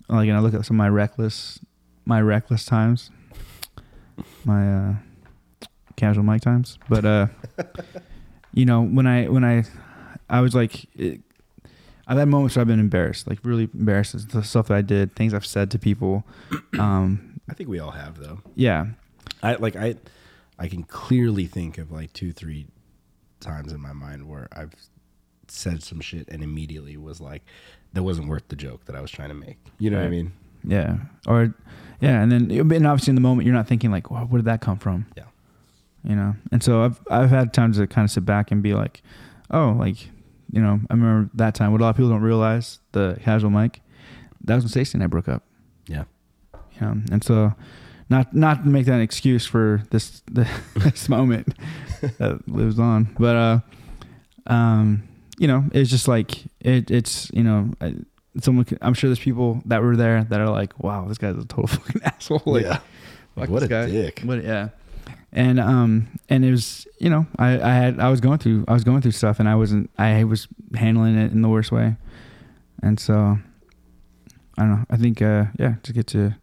like 0.09 0.27
and 0.27 0.37
I 0.37 0.39
look 0.39 0.53
at 0.53 0.65
some 0.65 0.75
of 0.75 0.79
my 0.79 0.89
reckless 0.89 1.59
my 2.05 2.21
reckless 2.21 2.65
times, 2.65 3.11
my 4.45 4.75
uh, 4.75 4.93
casual 5.95 6.23
mic 6.23 6.41
times, 6.41 6.77
but 6.89 7.05
uh, 7.05 7.27
you 8.53 8.65
know, 8.65 8.83
when 8.83 9.07
I 9.07 9.27
when 9.27 9.43
I 9.43 9.63
I 10.29 10.41
was 10.41 10.55
like. 10.55 10.85
It, 10.95 11.21
I've 12.05 12.17
had 12.17 12.27
moments 12.27 12.57
where 12.57 12.61
I've 12.61 12.67
been 12.67 12.81
embarrassed, 12.81 13.29
like 13.29 13.39
really 13.43 13.69
embarrassed 13.73 14.29
the 14.31 14.43
stuff 14.43 14.67
that 14.67 14.75
I 14.75 14.81
did, 14.81 15.15
things 15.15 15.33
I've 15.33 15.45
said 15.45 15.71
to 15.71 15.79
people. 15.79 16.25
Um, 16.77 17.39
I 17.49 17.53
think 17.53 17.69
we 17.69 17.79
all 17.79 17.91
have 17.91 18.17
though. 18.19 18.41
yeah, 18.55 18.87
I 19.41 19.55
like 19.55 19.77
I 19.77 19.95
I 20.59 20.67
can 20.67 20.83
clearly 20.83 21.45
think 21.45 21.77
of 21.77 21.91
like 21.91 22.13
two, 22.13 22.31
three 22.31 22.67
times 23.39 23.73
in 23.73 23.81
my 23.81 23.93
mind 23.93 24.27
where 24.27 24.47
I've 24.51 24.73
said 25.47 25.83
some 25.83 25.99
shit 25.99 26.27
and 26.29 26.43
immediately 26.43 26.97
was 26.97 27.19
like, 27.19 27.43
that 27.93 28.03
wasn't 28.03 28.27
worth 28.27 28.47
the 28.47 28.55
joke 28.55 28.85
that 28.85 28.95
I 28.95 29.01
was 29.01 29.11
trying 29.11 29.29
to 29.29 29.35
make. 29.35 29.57
You 29.79 29.89
know 29.89 29.97
what 29.97 30.07
I 30.07 30.09
mean? 30.09 30.33
Yeah. 30.63 30.97
Or 31.27 31.53
yeah, 31.99 32.21
and 32.21 32.31
then 32.31 32.49
and 32.51 32.87
obviously 32.87 33.11
in 33.11 33.15
the 33.15 33.21
moment 33.21 33.45
you're 33.45 33.55
not 33.55 33.67
thinking 33.67 33.91
like, 33.91 34.09
well, 34.09 34.23
where 34.23 34.39
did 34.39 34.45
that 34.45 34.61
come 34.61 34.77
from? 34.77 35.05
Yeah. 35.15 35.25
You 36.03 36.15
know. 36.15 36.35
And 36.51 36.63
so 36.63 36.83
I've 36.83 36.99
I've 37.09 37.29
had 37.29 37.53
times 37.53 37.77
to 37.77 37.87
kind 37.87 38.05
of 38.05 38.11
sit 38.11 38.25
back 38.25 38.51
and 38.51 38.63
be 38.63 38.73
like, 38.73 39.01
oh, 39.51 39.75
like, 39.77 40.09
you 40.51 40.61
know, 40.61 40.79
I 40.89 40.93
remember 40.93 41.29
that 41.35 41.55
time. 41.55 41.71
What 41.71 41.81
a 41.81 41.83
lot 41.83 41.91
of 41.91 41.97
people 41.97 42.09
don't 42.09 42.21
realize, 42.21 42.79
the 42.91 43.19
casual 43.21 43.49
mic, 43.49 43.81
that 44.43 44.55
was 44.55 44.63
when 44.63 44.69
Stacey 44.69 44.97
and 44.97 45.03
I 45.03 45.07
broke 45.07 45.27
up. 45.27 45.43
Yeah. 45.87 46.05
You 46.73 46.81
know, 46.81 47.01
and 47.11 47.23
so 47.23 47.53
not 48.09 48.35
not 48.35 48.63
to 48.63 48.69
make 48.69 48.85
that 48.85 48.95
an 48.95 49.01
excuse 49.01 49.45
for 49.45 49.83
this 49.91 50.21
this 50.31 51.09
moment 51.09 51.53
that 52.19 52.41
lives 52.47 52.79
on, 52.79 53.13
but 53.17 53.35
uh, 53.35 53.59
um, 54.47 55.03
you 55.37 55.47
know, 55.47 55.63
it's 55.73 55.89
just 55.89 56.07
like 56.07 56.43
it. 56.59 56.91
It's 56.91 57.31
you 57.33 57.43
know, 57.43 57.71
I, 57.81 57.95
someone. 58.41 58.65
Could, 58.65 58.77
I'm 58.81 58.93
sure 58.93 59.09
there's 59.09 59.19
people 59.19 59.61
that 59.65 59.81
were 59.81 59.95
there 59.95 60.23
that 60.25 60.39
are 60.39 60.49
like, 60.49 60.81
wow, 60.83 61.05
this 61.07 61.17
guy's 61.17 61.35
a 61.37 61.45
total 61.45 61.67
fucking 61.67 62.01
asshole. 62.03 62.41
Like, 62.45 62.63
yeah. 62.65 62.79
fuck 63.35 63.49
What 63.49 63.63
a 63.63 63.67
guy. 63.67 63.89
dick. 63.89 64.21
What? 64.23 64.43
Yeah. 64.43 64.69
And 65.35 65.59
um 65.59 66.07
and 66.29 66.45
it 66.45 66.51
was 66.51 66.87
you 66.99 67.09
know 67.09 67.25
I 67.39 67.59
I 67.59 67.73
had 67.73 67.99
I 67.99 68.09
was 68.09 68.21
going 68.21 68.37
through 68.37 68.65
I 68.67 68.73
was 68.73 68.83
going 68.83 69.01
through 69.01 69.11
stuff 69.13 69.39
and 69.39 69.49
I 69.49 69.55
wasn't 69.55 69.89
I 69.97 70.23
was 70.25 70.47
handling 70.75 71.17
it 71.17 71.31
in 71.31 71.41
the 71.41 71.49
worst 71.49 71.71
way, 71.71 71.95
and 72.83 72.99
so 72.99 73.39
I 74.57 74.61
don't 74.61 74.69
know 74.69 74.85
I 74.91 74.97
think 74.97 75.23
uh 75.23 75.45
yeah 75.57 75.75
to 75.81 75.91
get 75.91 76.05
to 76.07 76.35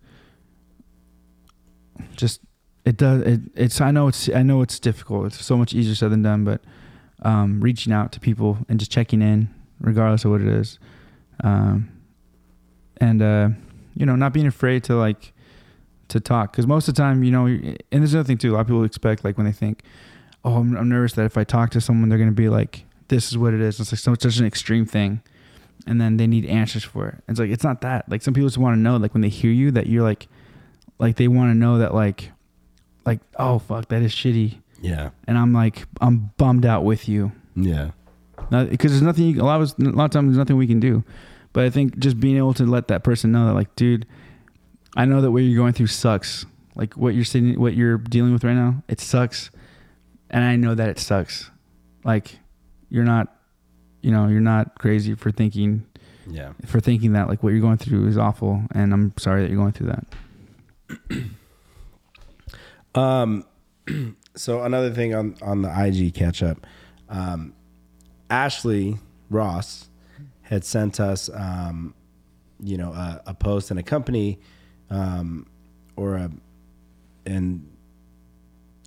just 2.20 2.40
it 2.84 2.96
does 2.96 3.22
it 3.22 3.40
it's 3.54 3.80
I 3.80 3.90
know 3.90 4.08
it's 4.08 4.28
I 4.28 4.42
know 4.42 4.62
it's 4.62 4.78
difficult. 4.78 5.26
It's 5.26 5.44
so 5.44 5.56
much 5.56 5.74
easier 5.74 5.94
said 5.94 6.10
than 6.10 6.22
done 6.22 6.44
but 6.44 6.60
um 7.22 7.60
reaching 7.60 7.92
out 7.92 8.12
to 8.12 8.20
people 8.20 8.58
and 8.68 8.78
just 8.78 8.90
checking 8.90 9.22
in 9.22 9.48
regardless 9.80 10.24
of 10.24 10.30
what 10.30 10.40
it 10.40 10.48
is. 10.48 10.78
Um 11.42 11.90
and 12.98 13.22
uh 13.22 13.48
you 13.94 14.06
know 14.06 14.16
not 14.16 14.32
being 14.32 14.46
afraid 14.46 14.84
to 14.84 14.94
like 14.94 15.32
to 16.08 16.20
talk 16.20 16.52
because 16.52 16.66
most 16.66 16.88
of 16.88 16.94
the 16.94 17.00
time 17.00 17.22
you 17.22 17.30
know 17.30 17.46
and 17.46 17.76
there's 17.90 18.14
another 18.14 18.26
thing 18.26 18.38
too 18.38 18.52
a 18.52 18.54
lot 18.54 18.60
of 18.62 18.66
people 18.66 18.82
expect 18.82 19.24
like 19.24 19.36
when 19.36 19.46
they 19.46 19.52
think 19.52 19.84
oh 20.44 20.56
i'm, 20.56 20.76
I'm 20.76 20.88
nervous 20.88 21.12
that 21.12 21.24
if 21.24 21.38
i 21.38 21.44
talk 21.44 21.70
to 21.70 21.80
someone 21.80 22.08
they're 22.08 22.18
to 22.18 22.32
be 22.32 22.48
like 22.48 22.84
this 23.10 23.28
is 23.28 23.36
what 23.36 23.52
it 23.52 23.60
is. 23.60 23.78
It's 23.78 23.92
like 23.92 23.98
so 23.98 24.14
such 24.14 24.38
an 24.38 24.46
extreme 24.46 24.86
thing 24.86 25.20
and 25.86 26.00
then 26.00 26.16
they 26.16 26.26
need 26.26 26.46
answers 26.46 26.84
for 26.84 27.08
it. 27.08 27.16
It's 27.28 27.38
like 27.38 27.50
it's 27.50 27.64
not 27.64 27.82
that. 27.82 28.08
Like 28.08 28.22
some 28.22 28.32
people 28.32 28.48
just 28.48 28.58
want 28.58 28.76
to 28.76 28.80
know 28.80 28.96
like 28.96 29.12
when 29.12 29.20
they 29.20 29.28
hear 29.28 29.50
you 29.50 29.70
that 29.72 29.86
you're 29.86 30.02
like 30.02 30.28
like 31.00 31.16
they 31.16 31.26
want 31.28 31.50
to 31.50 31.54
know 31.54 31.78
that 31.78 31.92
like 31.94 32.30
like 33.04 33.20
oh 33.38 33.58
fuck 33.58 33.88
that 33.88 34.02
is 34.02 34.12
shitty. 34.14 34.58
Yeah. 34.82 35.10
and 35.26 35.36
i'm 35.36 35.52
like 35.52 35.86
i'm 36.00 36.30
bummed 36.38 36.64
out 36.64 36.84
with 36.84 37.08
you. 37.08 37.32
Yeah. 37.56 37.90
because 38.50 38.92
there's 38.92 39.02
nothing 39.02 39.24
you, 39.26 39.42
a 39.42 39.44
lot 39.44 39.60
of 39.60 39.74
a 39.78 39.90
lot 39.90 40.04
of 40.06 40.10
times 40.12 40.28
there's 40.28 40.38
nothing 40.38 40.56
we 40.56 40.66
can 40.66 40.80
do. 40.80 41.02
But 41.52 41.64
i 41.64 41.70
think 41.70 41.98
just 41.98 42.20
being 42.20 42.36
able 42.36 42.54
to 42.54 42.64
let 42.64 42.88
that 42.88 43.02
person 43.02 43.32
know 43.32 43.46
that 43.46 43.54
like 43.54 43.74
dude 43.76 44.06
i 44.96 45.04
know 45.04 45.20
that 45.20 45.30
what 45.32 45.42
you're 45.42 45.56
going 45.60 45.72
through 45.72 45.88
sucks. 45.88 46.46
Like 46.76 46.94
what 46.96 47.14
you're 47.14 47.24
sitting 47.24 47.58
what 47.60 47.74
you're 47.74 47.98
dealing 47.98 48.32
with 48.32 48.44
right 48.44 48.54
now 48.54 48.82
it 48.88 49.00
sucks. 49.00 49.50
And 50.30 50.44
i 50.44 50.54
know 50.56 50.74
that 50.74 50.88
it 50.88 50.98
sucks. 50.98 51.50
Like 52.04 52.38
you're 52.88 53.04
not 53.04 53.34
you 54.02 54.10
know 54.12 54.28
you're 54.28 54.40
not 54.40 54.78
crazy 54.78 55.14
for 55.14 55.30
thinking 55.30 55.84
Yeah. 56.26 56.52
for 56.66 56.80
thinking 56.80 57.12
that 57.14 57.28
like 57.28 57.42
what 57.42 57.50
you're 57.52 57.60
going 57.60 57.76
through 57.78 58.06
is 58.08 58.16
awful. 58.16 58.62
And 58.72 58.92
i'm 58.94 59.12
sorry 59.18 59.42
that 59.42 59.48
you're 59.50 59.58
going 59.60 59.72
through 59.72 59.88
that 59.88 60.06
Um, 62.94 63.44
so 64.34 64.62
another 64.62 64.92
thing 64.92 65.14
on 65.14 65.36
on 65.42 65.62
the 65.62 65.84
IG 65.84 66.14
catch 66.14 66.42
up, 66.42 66.66
um, 67.08 67.54
Ashley 68.28 68.98
Ross 69.28 69.88
had 70.42 70.64
sent 70.64 70.98
us, 70.98 71.30
um, 71.32 71.94
you 72.58 72.76
know, 72.76 72.92
a, 72.92 73.22
a 73.26 73.34
post 73.34 73.70
and 73.70 73.78
a 73.78 73.82
company, 73.82 74.40
um, 74.90 75.46
or 75.96 76.16
a, 76.16 76.30
and 77.26 77.70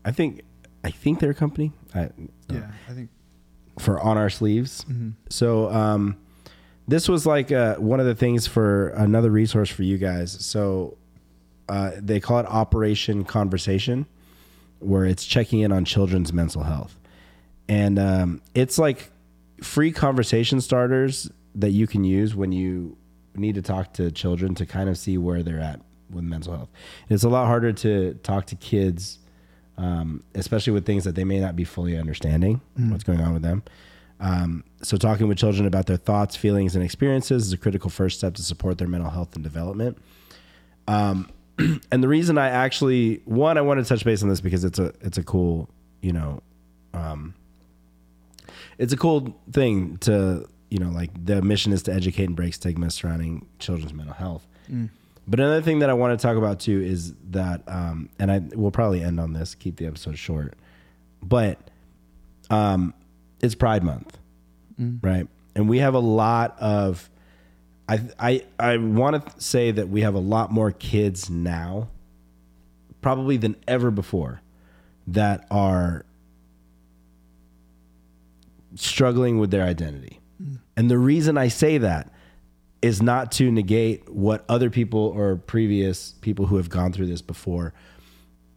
I 0.03 0.11
think 0.11 0.41
I 0.83 0.91
think 0.91 1.19
they're 1.19 1.31
a 1.31 1.35
company. 1.35 1.71
I, 1.95 2.09
i 2.89 2.93
think 2.93 3.09
for 3.79 3.99
on 3.99 4.17
our 4.17 4.29
sleeves. 4.29 4.85
So 5.29 5.69
um, 5.71 6.17
this 6.87 7.07
was 7.07 7.25
like 7.25 7.51
uh, 7.51 7.75
one 7.75 7.99
of 7.99 8.05
the 8.05 8.15
things 8.15 8.45
for 8.45 8.89
another 8.89 9.31
resource 9.31 9.69
for 9.69 9.83
you 9.83 9.97
guys. 9.97 10.31
So 10.45 10.97
uh, 11.69 11.91
they 11.97 12.19
call 12.19 12.39
it 12.39 12.45
Operation 12.45 13.23
Conversation, 13.23 14.05
where 14.79 15.05
it's 15.05 15.25
checking 15.25 15.59
in 15.59 15.71
on 15.71 15.85
children's 15.85 16.33
mental 16.33 16.63
health, 16.63 16.99
and 17.67 17.97
um, 17.99 18.41
it's 18.53 18.77
like 18.77 19.11
free 19.61 19.91
conversation 19.91 20.59
starters 20.61 21.29
that 21.55 21.71
you 21.71 21.87
can 21.87 22.03
use 22.03 22.35
when 22.35 22.51
you 22.51 22.97
need 23.35 23.55
to 23.55 23.61
talk 23.61 23.93
to 23.93 24.11
children 24.11 24.55
to 24.55 24.65
kind 24.65 24.89
of 24.89 24.97
see 24.97 25.17
where 25.17 25.41
they're 25.43 25.59
at 25.59 25.79
with 26.09 26.23
mental 26.23 26.55
health. 26.55 26.69
It's 27.09 27.23
a 27.23 27.29
lot 27.29 27.47
harder 27.47 27.71
to 27.73 28.15
talk 28.15 28.45
to 28.47 28.55
kids 28.55 29.19
um, 29.77 30.23
especially 30.35 30.73
with 30.73 30.85
things 30.85 31.03
that 31.03 31.15
they 31.15 31.23
may 31.23 31.39
not 31.39 31.55
be 31.55 31.63
fully 31.63 31.97
understanding 31.97 32.61
what's 32.75 33.03
going 33.03 33.19
on 33.19 33.33
with 33.33 33.41
them. 33.41 33.63
Um, 34.19 34.63
so, 34.81 34.97
talking 34.97 35.27
with 35.27 35.37
children 35.37 35.65
about 35.65 35.87
their 35.87 35.97
thoughts, 35.97 36.35
feelings, 36.35 36.75
and 36.75 36.83
experiences 36.83 37.47
is 37.47 37.53
a 37.53 37.57
critical 37.57 37.89
first 37.89 38.19
step 38.19 38.35
to 38.35 38.43
support 38.43 38.77
their 38.77 38.87
mental 38.87 39.09
health 39.09 39.35
and 39.35 39.43
development. 39.43 39.97
Um, 40.87 41.29
and 41.91 42.03
the 42.03 42.07
reason 42.07 42.37
I 42.37 42.49
actually 42.49 43.21
one 43.25 43.57
I 43.57 43.61
want 43.61 43.79
to 43.79 43.85
touch 43.85 44.03
base 44.03 44.23
on 44.23 44.29
this 44.29 44.41
because 44.41 44.63
it's 44.63 44.79
a 44.79 44.93
it's 45.01 45.17
a 45.17 45.23
cool 45.23 45.69
you 46.01 46.11
know 46.13 46.41
um, 46.93 47.33
it's 48.77 48.93
a 48.93 48.97
cool 48.97 49.35
thing 49.51 49.97
to 49.99 50.47
you 50.69 50.79
know 50.79 50.89
like 50.89 51.11
the 51.25 51.41
mission 51.41 51.71
is 51.73 51.83
to 51.83 51.93
educate 51.93 52.25
and 52.25 52.35
break 52.35 52.53
stigma 52.53 52.89
surrounding 52.89 53.45
children's 53.59 53.93
mental 53.93 54.15
health. 54.15 54.47
But 55.25 55.39
another 55.39 55.61
thing 55.61 55.79
that 55.79 55.89
I 55.89 55.93
want 55.93 56.19
to 56.19 56.21
talk 56.21 56.35
about 56.35 56.59
too 56.59 56.81
is 56.81 57.13
that, 57.31 57.61
um, 57.67 58.09
and 58.19 58.29
I 58.29 58.39
will 58.55 58.71
probably 58.71 59.01
end 59.01 59.19
on 59.21 59.31
this, 59.31 59.55
keep 59.55 59.77
the 59.77 59.85
episode 59.85 60.17
short, 60.17 60.55
but 61.21 61.57
um, 62.49 62.93
it's 63.41 63.55
Pride 63.55 63.83
Month, 63.83 64.17
right? 65.01 65.27
And 65.55 65.69
we 65.69 65.77
have 65.79 65.93
a 65.93 65.99
lot 65.99 66.57
of, 66.59 67.09
I 67.87 68.01
I 68.19 68.43
I 68.59 68.77
want 68.77 69.25
to 69.25 69.41
say 69.41 69.71
that 69.71 69.89
we 69.89 70.01
have 70.01 70.15
a 70.15 70.19
lot 70.19 70.51
more 70.51 70.71
kids 70.71 71.29
now, 71.29 71.89
probably 73.01 73.37
than 73.37 73.55
ever 73.67 73.91
before, 73.91 74.41
that 75.07 75.45
are 75.51 76.05
struggling 78.75 79.39
with 79.39 79.51
their 79.51 79.63
identity. 79.63 80.19
Mm. 80.41 80.59
And 80.77 80.89
the 80.89 80.97
reason 80.97 81.37
I 81.37 81.47
say 81.47 81.77
that 81.77 82.11
is 82.81 83.01
not 83.01 83.31
to 83.31 83.49
negate 83.49 84.09
what 84.09 84.43
other 84.49 84.69
people 84.69 84.99
or 84.99 85.37
previous 85.37 86.13
people 86.21 86.47
who 86.47 86.57
have 86.57 86.69
gone 86.69 86.91
through 86.91 87.05
this 87.05 87.21
before 87.21 87.73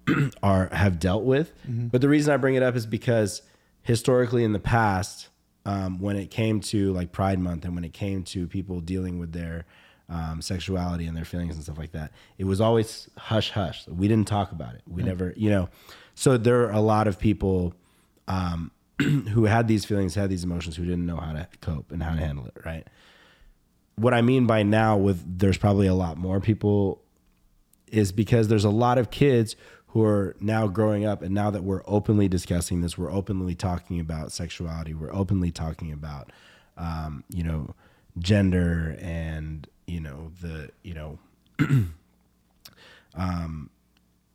are 0.43 0.69
have 0.73 0.99
dealt 0.99 1.25
with. 1.25 1.53
Mm-hmm. 1.65 1.89
But 1.89 2.01
the 2.01 2.09
reason 2.09 2.33
I 2.33 2.37
bring 2.37 2.55
it 2.55 2.63
up 2.63 2.75
is 2.77 2.87
because 2.87 3.43
historically 3.83 4.43
in 4.43 4.53
the 4.53 4.59
past, 4.59 5.29
um, 5.67 5.99
when 5.99 6.17
it 6.17 6.31
came 6.31 6.61
to 6.61 6.93
like 6.93 7.13
Pride 7.13 7.39
Month 7.39 7.65
and 7.65 7.75
when 7.75 7.85
it 7.85 7.93
came 7.93 8.23
to 8.25 8.47
people 8.47 8.81
dealing 8.81 9.19
with 9.19 9.33
their 9.33 9.67
um, 10.09 10.41
sexuality 10.41 11.07
and 11.07 11.17
their 11.17 11.25
feelings 11.25 11.57
and 11.57 11.65
stuff 11.65 11.79
like 11.79 11.93
that, 11.93 12.13
it 12.39 12.45
was 12.45 12.61
always 12.61 13.11
hush 13.19 13.51
hush. 13.51 13.87
We 13.87 14.09
didn't 14.09 14.29
talk 14.29 14.53
about 14.53 14.75
it. 14.75 14.83
We 14.87 15.03
never, 15.03 15.35
you 15.37 15.51
know. 15.51 15.69
So 16.15 16.39
there 16.39 16.63
are 16.65 16.73
a 16.73 16.81
lot 16.81 17.09
of 17.09 17.19
people 17.19 17.75
um, 18.29 18.71
who 19.01 19.45
had 19.45 19.69
these 19.69 19.85
feelings, 19.85 20.15
had 20.15 20.31
these 20.31 20.45
emotions, 20.45 20.77
who 20.77 20.85
didn't 20.85 21.05
know 21.05 21.19
how 21.19 21.33
to 21.33 21.47
cope 21.61 21.93
and 21.93 22.03
how 22.03 22.15
to 22.15 22.21
handle 22.21 22.47
it. 22.47 22.55
Right 22.65 22.87
what 23.97 24.15
I 24.15 24.23
mean 24.23 24.47
by 24.47 24.63
now 24.63 24.97
with 24.97 25.39
there's 25.39 25.59
probably 25.59 25.87
a 25.87 25.95
lot 25.95 26.17
more 26.17 26.41
people 26.41 27.03
is 27.89 28.13
because 28.13 28.49
there's 28.49 28.65
a 28.65 28.71
lot 28.71 28.99
of 28.99 29.11
kids 29.11 29.57
who 29.97 30.05
are 30.05 30.37
now 30.41 30.67
growing 30.67 31.07
up 31.07 31.23
and 31.23 31.35
now 31.35 31.51
that 31.51 31.65
we're 31.65 31.81
openly 31.87 32.29
discussing 32.29 32.83
this, 32.83 32.99
we're 32.99 33.11
openly 33.11 33.55
talking 33.55 33.99
about 33.99 34.31
sexuality, 34.31 34.93
we're 34.93 35.11
openly 35.11 35.51
talking 35.51 35.91
about 35.91 36.31
um, 36.77 37.25
you 37.31 37.43
know, 37.43 37.75
gender 38.19 38.99
and, 39.01 39.67
you 39.87 39.99
know, 39.99 40.31
the, 40.43 40.69
you 40.83 40.93
know, 40.93 41.19
um 43.15 43.71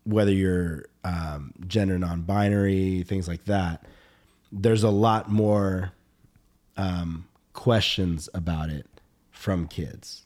whether 0.03 0.31
you're 0.31 0.85
um, 1.03 1.53
gender 1.67 1.99
non-binary, 1.99 3.03
things 3.03 3.27
like 3.27 3.45
that, 3.45 3.85
there's 4.51 4.81
a 4.81 4.89
lot 4.89 5.29
more 5.29 5.91
um, 6.75 7.27
questions 7.53 8.27
about 8.33 8.71
it 8.71 8.87
from 9.29 9.67
kids. 9.67 10.25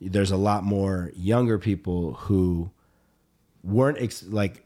There's 0.00 0.30
a 0.30 0.36
lot 0.36 0.62
more 0.62 1.10
younger 1.16 1.58
people 1.58 2.12
who 2.12 2.70
weren't 3.64 3.98
ex- 4.00 4.24
like 4.24 4.64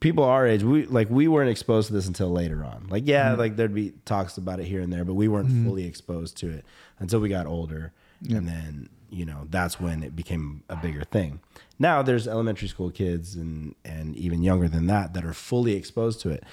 people 0.00 0.24
our 0.24 0.46
age. 0.46 0.62
We 0.62 0.86
like 0.86 1.10
we 1.10 1.28
weren't 1.28 1.50
exposed 1.50 1.88
to 1.88 1.92
this 1.94 2.06
until 2.06 2.30
later 2.30 2.64
on. 2.64 2.86
Like 2.88 3.04
yeah, 3.06 3.30
Mm-hmm. 3.30 3.38
like 3.40 3.56
there'd 3.56 3.74
be 3.74 3.92
talks 4.04 4.36
about 4.38 4.60
it 4.60 4.64
here 4.66 4.80
and 4.80 4.92
there, 4.92 5.04
but 5.04 5.14
we 5.14 5.28
weren't 5.28 5.50
fully 5.66 5.84
exposed 5.86 6.36
to 6.38 6.50
it 6.50 6.64
until 6.98 7.20
we 7.20 7.28
got 7.28 7.46
older, 7.46 7.92
and 8.28 8.46
then 8.48 8.88
you 9.10 9.24
know 9.24 9.46
that's 9.50 9.78
when 9.80 10.02
it 10.02 10.16
became 10.16 10.62
a 10.68 10.76
bigger 10.76 11.04
thing. 11.04 11.40
Now 11.78 12.02
there's 12.02 12.26
elementary 12.28 12.68
school 12.68 12.90
kids 12.90 13.34
and 13.36 13.74
and 13.84 14.16
even 14.16 14.42
younger 14.42 14.68
than 14.68 14.86
that 14.88 15.14
that 15.14 15.24
are 15.24 15.34
fully 15.34 15.74
exposed 15.74 16.20
to 16.22 16.30
it, 16.30 16.44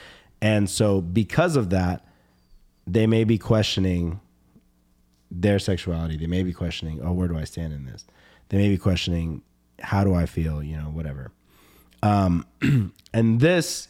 and 0.41 0.69
so 0.69 0.99
because 1.01 1.55
of 1.55 1.69
that, 1.71 2.05
they 2.85 3.07
may 3.07 3.23
be 3.23 3.37
questioning 3.37 4.19
their 5.33 5.59
sexuality. 5.59 6.17
They 6.17 6.27
may 6.27 6.43
be 6.43 6.51
questioning, 6.51 6.99
oh, 7.01 7.13
where 7.13 7.27
do 7.29 7.37
I 7.37 7.45
stand 7.45 7.71
in 7.71 7.85
this? 7.85 8.05
They 8.49 8.57
may 8.57 8.67
be 8.67 8.77
questioning, 8.77 9.43
how 9.81 10.03
do 10.03 10.13
I 10.13 10.25
feel? 10.25 10.63
You 10.63 10.77
know, 10.77 10.83
whatever. 10.83 11.31
Um, 12.03 12.45
and 13.13 13.39
this, 13.39 13.87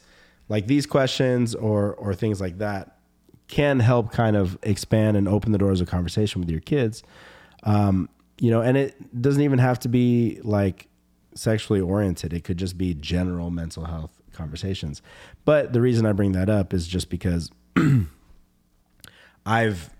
like 0.49 0.67
these 0.67 0.85
questions 0.85 1.55
or 1.55 1.93
or 1.93 2.13
things 2.13 2.41
like 2.41 2.57
that, 2.59 2.97
can 3.47 3.79
help 3.79 4.11
kind 4.11 4.35
of 4.35 4.57
expand 4.63 5.17
and 5.17 5.27
open 5.27 5.51
the 5.51 5.57
doors 5.57 5.81
of 5.81 5.87
conversation 5.87 6.41
with 6.41 6.49
your 6.49 6.61
kids. 6.61 7.03
Um, 7.63 8.09
you 8.39 8.49
know, 8.49 8.61
and 8.61 8.75
it 8.75 9.21
doesn't 9.21 9.41
even 9.41 9.59
have 9.59 9.79
to 9.79 9.87
be 9.87 10.39
like 10.43 10.87
sexually 11.35 11.79
oriented. 11.79 12.33
It 12.33 12.43
could 12.43 12.57
just 12.57 12.77
be 12.77 12.93
general 12.93 13.51
mental 13.51 13.85
health 13.85 14.11
conversations. 14.33 15.01
But 15.45 15.73
the 15.73 15.81
reason 15.81 16.05
I 16.05 16.13
bring 16.13 16.31
that 16.31 16.49
up 16.49 16.73
is 16.73 16.87
just 16.87 17.09
because 17.09 17.51
I've 19.45 19.91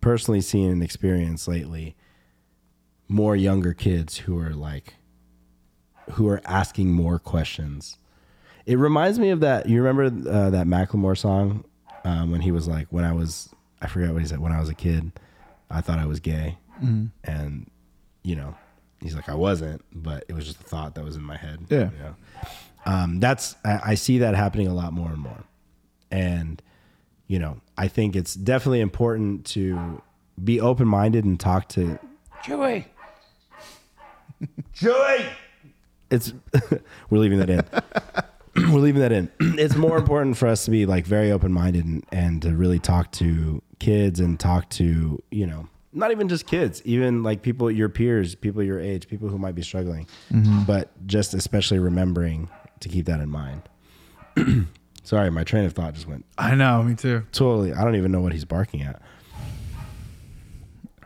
personally 0.00 0.40
seen 0.40 0.70
and 0.70 0.82
experienced 0.82 1.48
lately 1.48 1.95
more 3.08 3.36
younger 3.36 3.72
kids 3.72 4.18
who 4.18 4.38
are 4.38 4.50
like 4.50 4.94
who 6.12 6.28
are 6.28 6.40
asking 6.44 6.92
more 6.92 7.18
questions. 7.18 7.98
It 8.64 8.78
reminds 8.78 9.18
me 9.18 9.30
of 9.30 9.40
that. 9.40 9.68
You 9.68 9.82
remember 9.82 10.04
uh, 10.30 10.50
that 10.50 10.66
Macklemore 10.66 11.16
song 11.16 11.64
um, 12.04 12.30
when 12.30 12.40
he 12.40 12.50
was 12.50 12.66
like, 12.68 12.88
"When 12.90 13.04
I 13.04 13.12
was, 13.12 13.48
I 13.80 13.86
forget 13.86 14.12
what 14.12 14.22
he 14.22 14.28
said. 14.28 14.40
When 14.40 14.52
I 14.52 14.60
was 14.60 14.68
a 14.68 14.74
kid, 14.74 15.12
I 15.70 15.80
thought 15.80 15.98
I 15.98 16.06
was 16.06 16.20
gay," 16.20 16.58
and 17.24 17.70
you 18.22 18.36
know, 18.36 18.56
he's 19.00 19.14
like, 19.14 19.28
"I 19.28 19.34
wasn't, 19.34 19.82
but 19.92 20.24
it 20.28 20.34
was 20.34 20.46
just 20.46 20.60
a 20.60 20.64
thought 20.64 20.94
that 20.96 21.04
was 21.04 21.16
in 21.16 21.22
my 21.22 21.36
head." 21.36 21.66
Yeah. 21.68 21.90
you 21.90 21.98
know? 21.98 22.14
um, 22.86 23.20
that's 23.20 23.54
I, 23.64 23.80
I 23.84 23.94
see 23.94 24.18
that 24.18 24.34
happening 24.34 24.66
a 24.66 24.74
lot 24.74 24.92
more 24.92 25.10
and 25.10 25.18
more, 25.18 25.44
and 26.10 26.60
you 27.28 27.38
know, 27.38 27.60
I 27.76 27.88
think 27.88 28.16
it's 28.16 28.34
definitely 28.34 28.80
important 28.80 29.46
to 29.46 30.02
be 30.42 30.60
open 30.60 30.86
minded 30.88 31.24
and 31.24 31.38
talk 31.38 31.68
to 31.70 31.98
Joey. 32.44 32.86
Joey. 34.72 35.26
It's 36.10 36.32
we're 37.10 37.18
leaving 37.18 37.38
that 37.38 37.50
in. 37.50 37.64
we're 38.72 38.80
leaving 38.80 39.00
that 39.00 39.12
in. 39.12 39.30
It's 39.58 39.74
more 39.76 39.96
important 39.98 40.36
for 40.36 40.46
us 40.48 40.64
to 40.66 40.70
be 40.70 40.86
like 40.86 41.06
very 41.06 41.32
open 41.32 41.52
minded 41.52 41.84
and, 41.84 42.04
and 42.12 42.42
to 42.42 42.54
really 42.54 42.78
talk 42.78 43.10
to 43.12 43.62
kids 43.78 44.20
and 44.20 44.38
talk 44.38 44.68
to 44.70 45.22
you 45.30 45.46
know 45.46 45.68
not 45.92 46.10
even 46.10 46.28
just 46.28 46.46
kids, 46.46 46.82
even 46.84 47.22
like 47.22 47.40
people 47.40 47.70
your 47.70 47.88
peers, 47.88 48.34
people 48.34 48.62
your 48.62 48.78
age, 48.78 49.08
people 49.08 49.28
who 49.30 49.38
might 49.38 49.54
be 49.54 49.62
struggling, 49.62 50.06
but 50.66 50.90
just 51.06 51.32
especially 51.32 51.78
remembering 51.78 52.50
to 52.80 52.88
keep 52.90 53.06
that 53.06 53.18
in 53.20 53.30
mind. 53.30 53.62
Sorry, 55.04 55.30
my 55.30 55.42
train 55.44 55.64
of 55.64 55.72
thought 55.72 55.94
just 55.94 56.06
went 56.06 56.26
I 56.36 56.54
know, 56.54 56.82
me 56.82 56.94
too. 56.96 57.24
totally. 57.32 57.72
I 57.72 57.82
don't 57.82 57.94
even 57.96 58.12
know 58.12 58.20
what 58.20 58.32
he's 58.32 58.44
barking 58.44 58.82
at. 58.82 59.00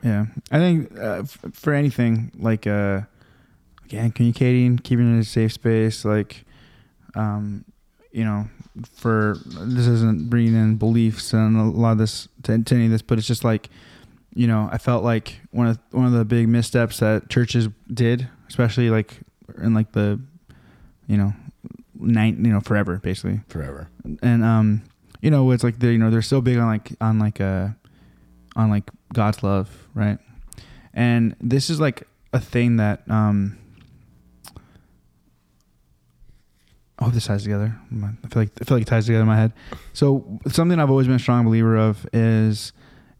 Yeah, 0.02 0.26
I 0.50 0.58
think 0.58 0.98
uh, 0.98 1.20
f- 1.22 1.38
for 1.52 1.72
anything 1.74 2.32
like 2.38 2.66
uh, 2.66 3.02
again, 3.90 4.10
communicating, 4.12 4.78
keeping 4.78 5.06
it 5.10 5.14
in 5.14 5.18
a 5.18 5.24
safe 5.24 5.52
space, 5.52 6.04
like, 6.04 6.44
um, 7.16 7.64
you 8.12 8.24
know, 8.24 8.46
for 8.94 9.36
this 9.44 9.86
isn't 9.86 10.30
bringing 10.30 10.54
in 10.54 10.76
beliefs 10.76 11.32
and 11.32 11.56
a 11.56 11.62
lot 11.64 11.92
of 11.92 11.98
this 11.98 12.28
to, 12.44 12.62
to 12.62 12.74
any 12.74 12.84
of 12.86 12.90
this, 12.92 13.02
but 13.02 13.18
it's 13.18 13.26
just 13.26 13.42
like, 13.44 13.68
you 14.34 14.46
know, 14.46 14.68
I 14.70 14.78
felt 14.78 15.02
like 15.02 15.40
one 15.50 15.66
of 15.66 15.78
one 15.90 16.06
of 16.06 16.12
the 16.12 16.24
big 16.24 16.48
missteps 16.48 17.00
that 17.00 17.28
churches 17.28 17.68
did, 17.92 18.28
especially 18.48 18.88
like 18.90 19.18
in 19.60 19.74
like 19.74 19.90
the, 19.92 20.20
you 21.08 21.16
know, 21.16 21.32
nine, 21.98 22.44
you 22.44 22.52
know, 22.52 22.60
forever 22.60 22.98
basically, 22.98 23.40
Forever. 23.48 23.88
and 24.22 24.44
um 24.44 24.82
you 25.20 25.30
know 25.30 25.50
it's 25.50 25.64
like 25.64 25.78
they 25.80 25.92
you 25.92 25.98
know 25.98 26.10
they're 26.10 26.22
so 26.22 26.40
big 26.40 26.56
on 26.58 26.66
like 26.68 26.92
on 27.00 27.18
like 27.18 27.40
uh 27.40 27.68
on 28.56 28.70
like 28.70 28.88
god's 29.12 29.42
love 29.42 29.68
right 29.94 30.18
and 30.94 31.36
this 31.42 31.68
is 31.68 31.78
like 31.78 32.06
a 32.32 32.40
thing 32.40 32.76
that 32.76 33.02
um 33.10 33.58
I 37.00 37.04
hope 37.04 37.14
this 37.14 37.26
ties 37.26 37.42
together. 37.44 37.74
I 37.92 37.96
feel 38.28 38.42
like 38.42 38.50
I 38.60 38.64
feel 38.64 38.76
like 38.76 38.82
it 38.82 38.88
ties 38.88 39.06
together 39.06 39.22
in 39.22 39.26
my 39.28 39.36
head. 39.36 39.52
So 39.94 40.38
something 40.48 40.78
I've 40.78 40.90
always 40.90 41.06
been 41.06 41.16
a 41.16 41.20
strong 41.20 41.44
believer 41.46 41.76
of 41.76 42.06
is, 42.12 42.72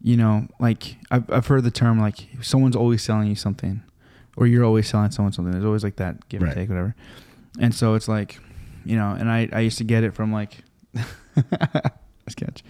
you 0.02 0.16
know, 0.16 0.46
like 0.58 0.96
I've 1.10 1.28
I've 1.30 1.46
heard 1.46 1.64
the 1.64 1.70
term 1.70 1.98
like 1.98 2.28
someone's 2.42 2.76
always 2.76 3.02
selling 3.02 3.28
you 3.28 3.34
something, 3.36 3.82
or 4.36 4.46
you're 4.46 4.64
always 4.64 4.88
selling 4.88 5.10
someone 5.10 5.32
something. 5.32 5.52
There's 5.52 5.64
always 5.64 5.82
like 5.84 5.96
that 5.96 6.28
give 6.28 6.42
Right. 6.42 6.48
and 6.52 6.56
take, 6.60 6.68
whatever. 6.68 6.94
And 7.58 7.74
so 7.74 7.94
it's 7.94 8.06
like, 8.08 8.38
you 8.84 8.96
know, 8.96 9.12
and 9.18 9.30
I 9.30 9.48
I 9.52 9.60
used 9.60 9.78
to 9.78 9.84
get 9.84 10.04
it 10.04 10.14
from 10.14 10.30
like, 10.32 10.58
sketch. 12.28 12.62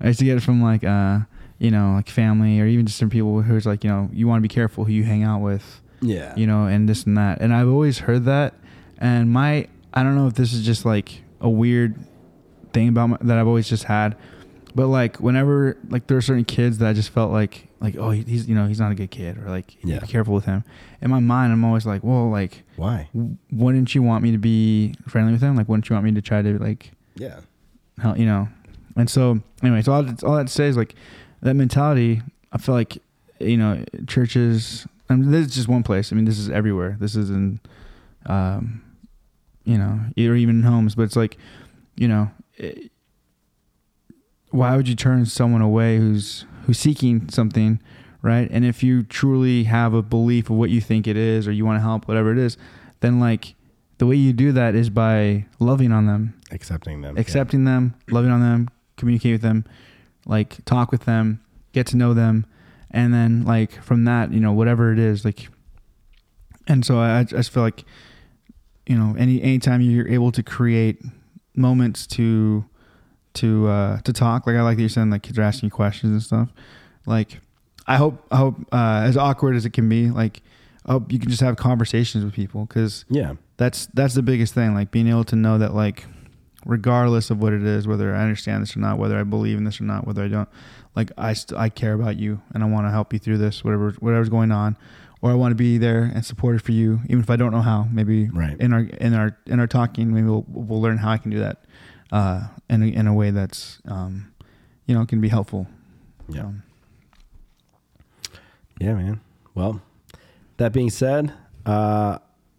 I 0.00 0.08
used 0.08 0.18
to 0.18 0.24
get 0.24 0.36
it 0.36 0.42
from 0.42 0.62
like 0.62 0.84
uh 0.84 1.20
you 1.58 1.70
know 1.70 1.94
like 1.94 2.08
family 2.08 2.60
or 2.60 2.66
even 2.66 2.86
just 2.86 2.98
some 2.98 3.10
people 3.10 3.40
who's 3.42 3.66
like 3.66 3.84
you 3.84 3.90
know 3.90 4.08
you 4.12 4.26
want 4.26 4.38
to 4.38 4.42
be 4.42 4.52
careful 4.52 4.84
who 4.84 4.92
you 4.92 5.04
hang 5.04 5.22
out 5.22 5.40
with 5.40 5.80
Yeah. 6.00 6.34
you 6.36 6.46
know, 6.46 6.66
and 6.66 6.88
this 6.88 7.04
and 7.04 7.16
that. 7.16 7.40
And 7.40 7.54
I've 7.54 7.68
always 7.68 7.98
heard 8.00 8.24
that. 8.24 8.54
And 8.98 9.30
my, 9.30 9.66
I 9.94 10.02
don't 10.02 10.14
know 10.16 10.26
if 10.26 10.34
this 10.34 10.52
is 10.52 10.64
just 10.64 10.84
like 10.84 11.22
a 11.40 11.48
weird 11.50 11.96
thing 12.72 12.88
about 12.88 13.06
my, 13.08 13.16
that 13.22 13.38
I've 13.38 13.46
always 13.46 13.68
just 13.68 13.84
had, 13.84 14.16
but 14.74 14.86
like 14.86 15.18
whenever 15.20 15.76
like 15.88 16.06
there 16.06 16.16
are 16.16 16.22
certain 16.22 16.44
kids 16.44 16.78
that 16.78 16.88
I 16.88 16.92
just 16.92 17.10
felt 17.10 17.30
like 17.32 17.68
like 17.80 17.96
oh 17.96 18.10
he's 18.10 18.48
you 18.48 18.54
know 18.54 18.66
he's 18.66 18.78
not 18.80 18.92
a 18.92 18.94
good 18.94 19.10
kid 19.10 19.36
or 19.38 19.48
like 19.50 19.76
Yeah. 19.84 19.98
be 19.98 20.06
careful 20.06 20.34
with 20.34 20.44
him. 20.46 20.64
In 21.00 21.10
my 21.10 21.18
mind, 21.20 21.52
I'm 21.52 21.64
always 21.64 21.84
like, 21.84 22.02
well, 22.04 22.30
like 22.30 22.62
Why? 22.76 23.08
w- 23.12 23.36
wouldn't 23.50 23.94
you 23.94 24.02
want 24.02 24.22
me 24.22 24.30
to 24.32 24.38
be 24.38 24.94
friendly 25.08 25.32
with 25.32 25.42
him? 25.42 25.56
Like 25.56 25.68
wouldn't 25.68 25.88
you 25.90 25.94
want 25.94 26.04
me 26.06 26.12
to 26.12 26.22
try 26.22 26.40
to 26.42 26.58
like 26.58 26.92
Yeah. 27.16 27.40
help 28.00 28.18
you 28.18 28.24
know 28.26 28.48
and 28.96 29.08
so 29.10 29.40
anyway 29.62 29.80
so 29.82 29.92
all, 29.92 30.06
all 30.24 30.36
that 30.36 30.46
to 30.48 30.52
say 30.52 30.66
is 30.66 30.76
like 30.76 30.94
that 31.40 31.54
mentality 31.54 32.20
i 32.52 32.58
feel 32.58 32.74
like 32.74 32.98
you 33.40 33.56
know 33.56 33.82
churches 34.06 34.86
I 35.08 35.14
mean, 35.16 35.30
this 35.30 35.46
is 35.48 35.54
just 35.54 35.66
one 35.68 35.82
place 35.82 36.12
i 36.12 36.16
mean 36.16 36.24
this 36.26 36.38
is 36.38 36.48
everywhere 36.50 36.96
this 37.00 37.16
is 37.16 37.30
in 37.30 37.58
um 38.26 38.82
you 39.64 39.78
know 39.78 40.00
or 40.16 40.34
even 40.34 40.56
in 40.56 40.62
homes 40.62 40.94
but 40.94 41.02
it's 41.02 41.16
like 41.16 41.36
you 41.96 42.08
know 42.08 42.30
it, 42.56 42.90
why 44.50 44.76
would 44.76 44.88
you 44.88 44.94
turn 44.94 45.24
someone 45.24 45.62
away 45.62 45.96
who's 45.98 46.44
who's 46.66 46.78
seeking 46.78 47.28
something 47.28 47.80
right 48.20 48.48
and 48.50 48.64
if 48.64 48.82
you 48.82 49.02
truly 49.02 49.64
have 49.64 49.94
a 49.94 50.02
belief 50.02 50.50
of 50.50 50.56
what 50.56 50.70
you 50.70 50.80
think 50.80 51.06
it 51.06 51.16
is 51.16 51.48
or 51.48 51.52
you 51.52 51.64
want 51.64 51.76
to 51.76 51.82
help 51.82 52.06
whatever 52.08 52.32
it 52.32 52.38
is 52.38 52.56
then 53.00 53.18
like 53.18 53.54
the 53.98 54.06
way 54.06 54.16
you 54.16 54.32
do 54.32 54.52
that 54.52 54.74
is 54.74 54.90
by 54.90 55.46
loving 55.58 55.92
on 55.92 56.06
them 56.06 56.34
Accepting 56.52 57.00
them. 57.00 57.16
accepting 57.16 57.64
them, 57.64 57.94
loving 58.10 58.30
on 58.30 58.40
them, 58.40 58.68
communicate 58.96 59.32
with 59.32 59.40
them, 59.42 59.64
like 60.26 60.62
talk 60.66 60.92
with 60.92 61.06
them, 61.06 61.40
get 61.72 61.86
to 61.88 61.96
know 61.96 62.12
them, 62.12 62.44
and 62.90 63.12
then 63.14 63.44
like 63.44 63.82
from 63.82 64.04
that, 64.04 64.32
you 64.32 64.40
know, 64.40 64.52
whatever 64.52 64.92
it 64.92 64.98
is, 64.98 65.24
like. 65.24 65.48
And 66.68 66.84
so 66.84 66.98
I, 66.98 67.20
I 67.20 67.24
just 67.24 67.50
feel 67.50 67.62
like, 67.62 67.84
you 68.86 68.96
know, 68.96 69.14
any 69.18 69.40
anytime 69.42 69.80
you're 69.80 70.08
able 70.08 70.32
to 70.32 70.42
create 70.42 71.00
moments 71.54 72.06
to, 72.08 72.64
to 73.34 73.68
uh 73.68 74.00
to 74.00 74.12
talk, 74.12 74.46
like 74.46 74.56
I 74.56 74.62
like 74.62 74.76
that 74.76 74.82
you're 74.82 74.88
saying, 74.88 75.10
like 75.10 75.22
kids 75.22 75.38
are 75.38 75.42
asking 75.42 75.68
you 75.68 75.70
questions 75.70 76.12
and 76.12 76.22
stuff, 76.22 76.52
like. 77.06 77.40
I 77.84 77.96
hope, 77.96 78.24
I 78.30 78.36
hope, 78.36 78.54
uh, 78.70 79.02
as 79.04 79.16
awkward 79.16 79.56
as 79.56 79.66
it 79.66 79.72
can 79.72 79.88
be, 79.88 80.08
like, 80.08 80.40
I 80.86 80.92
hope 80.92 81.10
you 81.10 81.18
can 81.18 81.28
just 81.28 81.40
have 81.42 81.56
conversations 81.56 82.24
with 82.24 82.32
people 82.32 82.64
because 82.64 83.04
Yeah. 83.08 83.34
that's 83.56 83.86
that's 83.92 84.14
the 84.14 84.22
biggest 84.22 84.54
thing 84.54 84.72
like 84.72 84.92
being 84.92 85.08
able 85.08 85.24
to 85.24 85.34
know 85.36 85.58
that 85.58 85.74
like 85.74 86.04
regardless 86.64 87.28
of 87.30 87.40
what 87.42 87.52
it 87.52 87.64
is 87.64 87.88
whether 87.88 88.14
i 88.14 88.22
understand 88.22 88.62
this 88.62 88.76
or 88.76 88.80
not 88.80 88.98
whether 88.98 89.18
i 89.18 89.24
believe 89.24 89.58
in 89.58 89.64
this 89.64 89.80
or 89.80 89.84
not 89.84 90.06
whether 90.06 90.22
i 90.22 90.28
don't 90.28 90.48
like 90.94 91.10
i 91.18 91.32
st- 91.32 91.58
i 91.58 91.68
care 91.68 91.92
about 91.94 92.16
you 92.16 92.40
and 92.54 92.62
i 92.62 92.66
want 92.66 92.86
to 92.86 92.90
help 92.92 93.12
you 93.12 93.18
through 93.18 93.36
this 93.38 93.64
whatever 93.64 93.90
whatever's 93.98 94.28
going 94.28 94.52
on 94.52 94.76
or 95.22 95.30
i 95.30 95.34
want 95.34 95.50
to 95.52 95.56
be 95.56 95.78
there 95.78 96.02
and 96.14 96.24
supportive 96.26 96.60
for 96.62 96.72
you 96.72 97.00
even 97.06 97.20
if 97.20 97.30
i 97.30 97.36
don't 97.36 97.52
know 97.52 97.62
how 97.62 97.86
maybe 97.90 98.28
Right. 98.28 98.58
in 98.60 98.72
our 98.74 98.80
in 98.80 99.14
our 99.14 99.36
in 99.46 99.58
our 99.60 99.66
talking 99.66 100.12
maybe 100.12 100.26
we'll, 100.26 100.44
we'll 100.48 100.82
learn 100.82 100.98
how 100.98 101.10
i 101.12 101.16
can 101.18 101.30
do 101.30 101.38
that 101.38 101.64
uh 102.10 102.48
in 102.68 102.82
a, 102.82 102.86
in 102.86 103.06
a 103.06 103.14
way 103.14 103.30
that's 103.30 103.78
um 103.86 104.32
you 104.86 104.94
know 104.94 105.06
can 105.06 105.20
be 105.20 105.28
helpful 105.28 105.66
Yeah. 106.28 106.42
Um, 106.42 106.62
Yeah, 108.78 108.94
man. 108.94 109.20
Well, 109.54 109.80
that 110.56 110.72
being 110.72 110.90
said, 110.90 111.32
uh, 111.66 112.18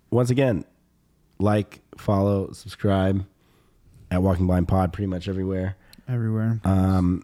once 0.10 0.30
again, 0.30 0.64
like 1.40 1.82
follow, 1.98 2.52
subscribe 2.54 3.26
at 4.12 4.22
Walking 4.22 4.48
Blind 4.48 4.68
Pod 4.68 4.94
pretty 4.94 5.08
much 5.08 5.28
everywhere. 5.28 5.76
Everywhere. 6.08 6.62
Um, 6.64 7.24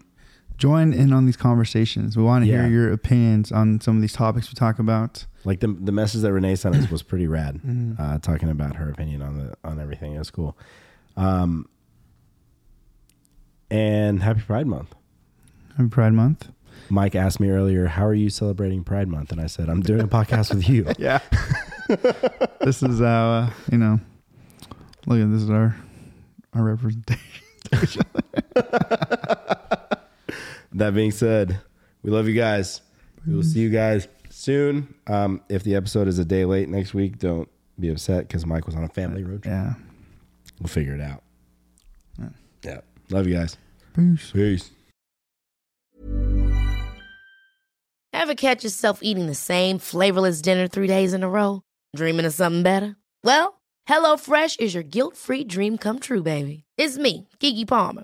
Join 0.59 0.93
in 0.93 1.13
on 1.13 1.25
these 1.25 1.37
conversations. 1.37 2.15
We 2.17 2.23
want 2.23 2.43
to 2.45 2.51
Yeah. 2.51 2.63
hear 2.63 2.69
your 2.69 2.91
opinions 2.93 3.51
on 3.51 3.79
some 3.81 3.95
of 3.95 4.01
these 4.01 4.13
topics 4.13 4.49
we 4.49 4.55
talk 4.55 4.77
about. 4.77 5.25
like 5.45 5.61
the 5.61 5.67
the 5.67 5.91
message 5.93 6.21
that 6.21 6.33
Renee 6.33 6.55
sent 6.55 6.75
us 6.75 6.91
was 6.91 7.01
pretty 7.01 7.25
rad. 7.27 7.55
Mm-hmm. 7.65 7.93
Uh, 8.01 8.19
talking 8.19 8.49
about 8.49 8.75
her 8.75 8.89
opinion 8.89 9.21
on 9.21 9.37
the 9.37 9.55
on 9.63 9.79
everything. 9.79 10.13
It 10.13 10.19
was 10.19 10.29
cool. 10.31 10.57
Um, 11.15 11.67
and 13.71 14.21
happy 14.21 14.41
Pride 14.41 14.67
Month. 14.67 14.93
Happy 15.77 15.89
Pride 15.89 16.13
Month. 16.13 16.49
Mike 16.89 17.15
asked 17.15 17.39
me 17.39 17.49
earlier, 17.49 17.85
"How 17.87 18.05
are 18.05 18.13
you 18.13 18.29
celebrating 18.29 18.83
Pride 18.83 19.07
Month?" 19.07 19.31
And 19.31 19.39
I 19.39 19.47
said, 19.47 19.69
"I'm 19.69 19.81
doing 19.81 20.01
a 20.01 20.07
podcast 20.07 20.53
with 20.53 20.67
you." 20.67 20.85
Yeah. 20.99 21.19
this 22.61 22.83
is 22.83 23.01
our, 23.01 23.43
uh, 23.43 23.49
you 23.71 23.77
know. 23.77 23.99
Look 25.07 25.19
at 25.21 25.31
this 25.31 25.41
is 25.43 25.49
our 25.49 25.75
our 26.53 26.63
representation. 26.63 28.03
That 30.73 30.93
being 30.93 31.11
said, 31.11 31.59
we 32.03 32.11
love 32.11 32.27
you 32.27 32.35
guys. 32.35 32.81
We 33.25 33.35
will 33.35 33.43
see 33.43 33.59
you 33.59 33.69
guys 33.69 34.07
soon. 34.29 34.93
Um, 35.07 35.41
if 35.49 35.63
the 35.63 35.75
episode 35.75 36.07
is 36.07 36.19
a 36.19 36.25
day 36.25 36.45
late 36.45 36.69
next 36.69 36.93
week, 36.93 37.17
don't 37.17 37.49
be 37.79 37.89
upset 37.89 38.27
because 38.27 38.45
Mike 38.45 38.65
was 38.65 38.75
on 38.75 38.83
a 38.83 38.89
family 38.89 39.23
road 39.23 39.43
trip. 39.43 39.53
Yeah. 39.53 39.73
We'll 40.59 40.67
figure 40.67 40.93
it 40.93 41.01
out. 41.01 41.23
Yeah. 42.63 42.81
Love 43.09 43.27
you 43.27 43.35
guys. 43.35 43.57
Peace. 43.95 44.31
Peace. 44.31 44.71
Ever 48.11 48.35
catch 48.35 48.63
yourself 48.63 48.99
eating 49.01 49.27
the 49.27 49.35
same 49.35 49.79
flavorless 49.79 50.41
dinner 50.41 50.67
three 50.67 50.87
days 50.87 51.13
in 51.13 51.23
a 51.23 51.29
row? 51.29 51.61
Dreaming 51.95 52.25
of 52.25 52.33
something 52.33 52.63
better? 52.63 52.97
Well, 53.23 53.61
HelloFresh 53.87 54.59
is 54.59 54.73
your 54.73 54.83
guilt 54.83 55.15
free 55.15 55.43
dream 55.43 55.77
come 55.77 55.99
true, 55.99 56.21
baby. 56.21 56.65
It's 56.77 56.97
me, 56.97 57.29
Keke 57.39 57.67
Palmer. 57.67 58.03